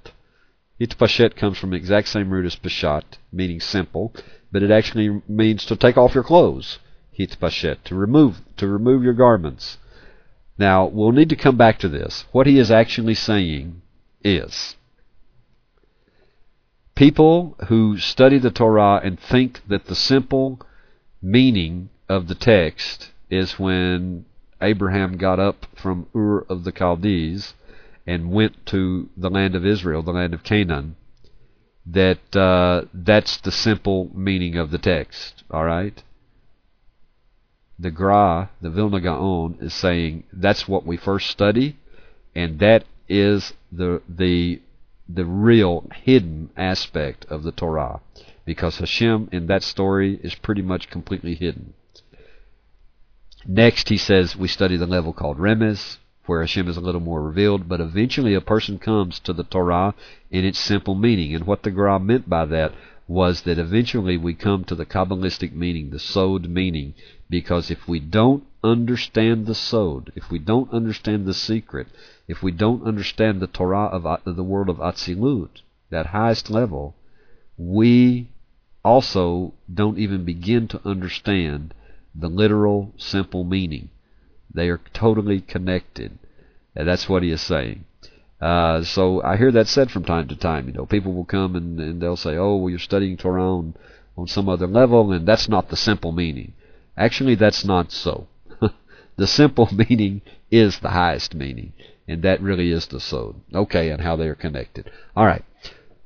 Hitpashet 0.81 1.37
comes 1.37 1.59
from 1.59 1.71
the 1.71 1.77
exact 1.77 2.09
same 2.09 2.31
root 2.31 2.47
as 2.47 2.57
Peshat, 2.57 3.05
meaning 3.31 3.61
simple, 3.61 4.15
but 4.53 4.63
it 4.63 4.71
actually 4.71 5.23
means 5.29 5.65
to 5.67 5.77
take 5.77 5.97
off 5.97 6.15
your 6.15 6.25
clothes, 6.25 6.79
hitpashet, 7.19 7.83
to 7.85 7.95
remove, 7.95 8.41
to 8.57 8.67
remove 8.67 9.03
your 9.03 9.15
garments. 9.15 9.79
Now, 10.59 10.87
we'll 10.87 11.13
need 11.13 11.29
to 11.31 11.37
come 11.37 11.57
back 11.57 11.79
to 11.81 11.89
this. 11.89 12.25
What 12.33 12.47
he 12.47 12.59
is 12.59 12.71
actually 12.71 13.15
saying 13.15 13.83
is 14.25 14.77
people 16.95 17.57
who 17.69 17.99
study 17.99 18.39
the 18.39 18.51
Torah 18.51 19.01
and 19.05 19.21
think 19.21 19.61
that 19.69 19.87
the 19.87 19.95
simple 19.95 20.61
meaning 21.23 21.91
of 22.09 22.29
the 22.29 22.35
text 22.35 23.13
is 23.31 23.59
when 23.59 24.25
Abraham 24.61 25.17
got 25.17 25.39
up 25.39 25.67
from 25.75 26.07
Ur 26.15 26.41
of 26.49 26.65
the 26.65 26.73
Chaldees 26.73 27.55
and 28.07 28.31
went 28.31 28.65
to 28.67 29.09
the 29.17 29.29
land 29.29 29.55
of 29.55 29.67
Israel, 29.67 30.03
the 30.03 30.13
land 30.13 30.33
of 30.33 30.43
Canaan, 30.43 30.97
that 31.87 32.37
uh, 32.37 32.83
that's 32.93 33.37
the 33.39 33.53
simple 33.53 34.11
meaning 34.15 34.57
of 34.57 34.71
the 34.71 34.79
text. 34.79 35.45
All 35.51 35.65
right 35.65 36.03
the 37.79 37.91
Gra, 37.91 38.51
the 38.61 38.71
Vilna 38.71 39.01
Gaon, 39.01 39.59
is 39.61 39.75
saying 39.75 40.25
that's 40.33 40.67
what 40.67 40.87
we 40.87 40.97
first 40.97 41.29
study, 41.29 41.77
and 42.35 42.59
that 42.59 42.85
is 43.09 43.53
the 43.71 44.03
the 44.09 44.61
the 45.09 45.25
real 45.25 45.89
hidden 45.95 46.51
aspect 46.57 47.25
of 47.27 47.43
the 47.43 47.53
Torah, 47.53 48.01
because 48.45 48.79
Hashem 48.79 49.29
in 49.31 49.47
that 49.47 49.63
story 49.63 50.19
is 50.23 50.35
pretty 50.35 50.63
much 50.63 50.91
completely 50.91 51.35
hidden. 51.35 51.75
Next, 53.47 53.89
he 53.89 53.99
says 53.99 54.35
we 54.35 54.49
study 54.49 54.77
the 54.77 54.87
level 54.87 55.13
called 55.13 55.39
Remez, 55.39 55.99
where 56.27 56.41
Hashem 56.41 56.69
is 56.69 56.77
a 56.77 56.81
little 56.81 57.01
more 57.01 57.23
revealed, 57.23 57.69
but 57.69 57.81
eventually 57.81 58.35
a 58.35 58.41
person 58.41 58.79
comes 58.79 59.19
to 59.21 59.33
the 59.33 59.45
Torah 59.45 59.95
in 60.31 60.45
its 60.45 60.59
simple 60.59 60.95
meaning, 60.95 61.35
and 61.35 61.47
what 61.47 61.63
the 61.63 61.71
Gra 61.71 61.99
meant 61.99 62.29
by 62.29 62.45
that 62.47 62.73
was 63.09 63.43
that 63.43 63.59
eventually 63.59 64.17
we 64.17 64.35
come 64.35 64.65
to 64.65 64.75
the 64.75 64.87
Kabbalistic 64.87 65.53
meaning, 65.53 65.91
the 65.91 65.99
Sod 65.99 66.49
meaning, 66.49 66.95
because 67.31 67.71
if 67.71 67.87
we 67.87 68.01
don't 68.01 68.45
understand 68.65 69.47
the 69.47 69.55
Sod, 69.55 70.13
if 70.17 70.31
we 70.31 70.39
don't 70.39 70.73
understand 70.73 71.27
the 71.27 71.35
secret, 71.35 71.87
if 72.27 72.43
we 72.43 72.51
don't 72.51 72.85
understand 72.85 73.41
the 73.41 73.47
Torah 73.47 73.87
of 73.87 74.05
uh, 74.05 74.19
the 74.25 74.43
world 74.43 74.69
of 74.69 74.79
Atzilut, 74.79 75.63
that 75.91 76.07
highest 76.07 76.51
level, 76.51 76.97
we 77.57 78.29
also 78.85 79.55
don't 79.73 79.99
even 79.99 80.25
begin 80.25 80.67
to 80.69 80.81
understand 80.85 81.73
the 82.15 82.29
literal, 82.29 82.93
simple 82.97 83.45
meaning. 83.45 83.89
They 84.57 84.71
are 84.71 84.81
totally 84.95 85.43
connected. 85.43 86.19
And 86.75 86.89
that's 86.89 87.09
what 87.09 87.23
he 87.23 87.31
is 87.31 87.43
saying. 87.43 87.85
Uh, 88.41 88.83
so 88.83 89.23
I 89.23 89.37
hear 89.37 89.53
that 89.53 89.69
said 89.69 89.91
from 89.91 90.05
time 90.05 90.29
to 90.29 90.37
time. 90.37 90.67
You 90.67 90.73
know, 90.73 90.87
people 90.87 91.13
will 91.13 91.25
come 91.25 91.55
and, 91.57 91.79
and 91.79 92.01
they'll 92.01 92.17
say, 92.17 92.37
"Oh, 92.37 92.57
well, 92.57 92.71
you're 92.71 92.79
studying 92.79 93.17
Torah 93.17 93.59
on, 93.59 93.75
on 94.17 94.27
some 94.27 94.49
other 94.49 94.67
level, 94.67 95.13
and 95.13 95.27
that's 95.27 95.49
not 95.49 95.69
the 95.69 95.77
simple 95.77 96.13
meaning." 96.13 96.53
Actually, 96.97 97.35
that's 97.35 97.65
not 97.65 97.93
so. 97.93 98.27
the 99.17 99.27
simple 99.27 99.69
meaning 99.89 100.23
is 100.51 100.79
the 100.79 100.91
highest 100.91 101.35
meaning, 101.35 101.73
and 102.09 102.23
that 102.23 102.43
really 102.43 102.71
is 102.71 102.87
the 102.87 103.01
sod. 103.01 103.37
Okay, 103.55 103.91
and 103.91 104.03
how 104.03 104.17
they 104.17 104.29
are 104.29 104.35
connected. 104.35 104.91
All 105.15 105.27
right, 105.27 105.45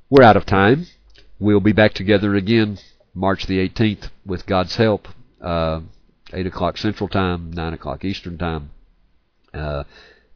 we're 0.09 0.25
out 0.25 0.37
of 0.37 0.47
time. 0.47 0.87
We'll 1.39 1.61
be 1.61 1.73
back 1.73 1.95
together 1.95 2.35
again 2.35 2.79
March 3.15 3.47
the 3.47 3.67
18th 3.69 4.11
with 4.27 4.47
God's 4.47 4.77
help. 4.77 5.09
Uh, 5.41 5.81
8 6.33 6.47
o'clock 6.47 6.79
Central 6.79 7.09
Time, 7.09 7.53
9 7.53 7.73
o'clock 7.75 8.05
Eastern 8.05 8.39
Time. 8.39 8.71
Uh, 9.53 9.85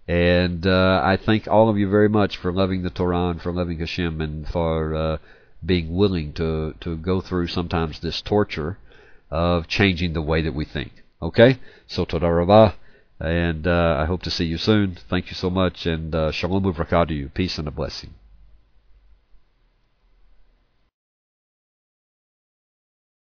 and 0.07 0.67
uh, 0.67 1.01
I 1.03 1.17
thank 1.17 1.49
all 1.49 1.69
of 1.69 1.79
you 1.79 1.89
very 1.89 2.09
much 2.09 2.37
for 2.37 2.53
loving 2.53 2.83
the 2.83 2.91
Torah 2.91 3.29
and 3.29 3.41
for 3.41 3.53
loving 3.53 3.79
Hashem 3.79 4.21
and 4.21 4.47
for 4.47 4.95
uh, 4.95 5.19
being 5.65 5.95
willing 5.95 6.33
to, 6.35 6.75
to 6.81 6.97
go 6.97 7.21
through 7.21 7.47
sometimes 7.47 8.01
this 8.01 8.21
torture 8.21 8.79
of 9.31 9.67
changing 9.67 10.13
the 10.13 10.23
way 10.23 10.43
that 10.43 10.55
we 10.55 10.65
think. 10.65 10.93
Okay? 11.23 11.59
So, 11.87 12.05
Toda 12.05 12.31
Rabah, 12.31 12.75
and 13.19 13.67
uh, 13.67 13.97
I 13.99 14.05
hope 14.05 14.23
to 14.23 14.31
see 14.31 14.45
you 14.45 14.59
soon. 14.59 14.99
Thank 15.09 15.29
you 15.29 15.35
so 15.35 15.49
much, 15.49 15.87
and 15.87 16.15
uh, 16.15 16.31
Shalom 16.33 16.65
Uvracha 16.65 17.09
to 17.09 17.15
you. 17.15 17.31
Peace 17.31 17.59
and 17.59 17.67
a 17.67 17.71
blessing. 17.71 18.15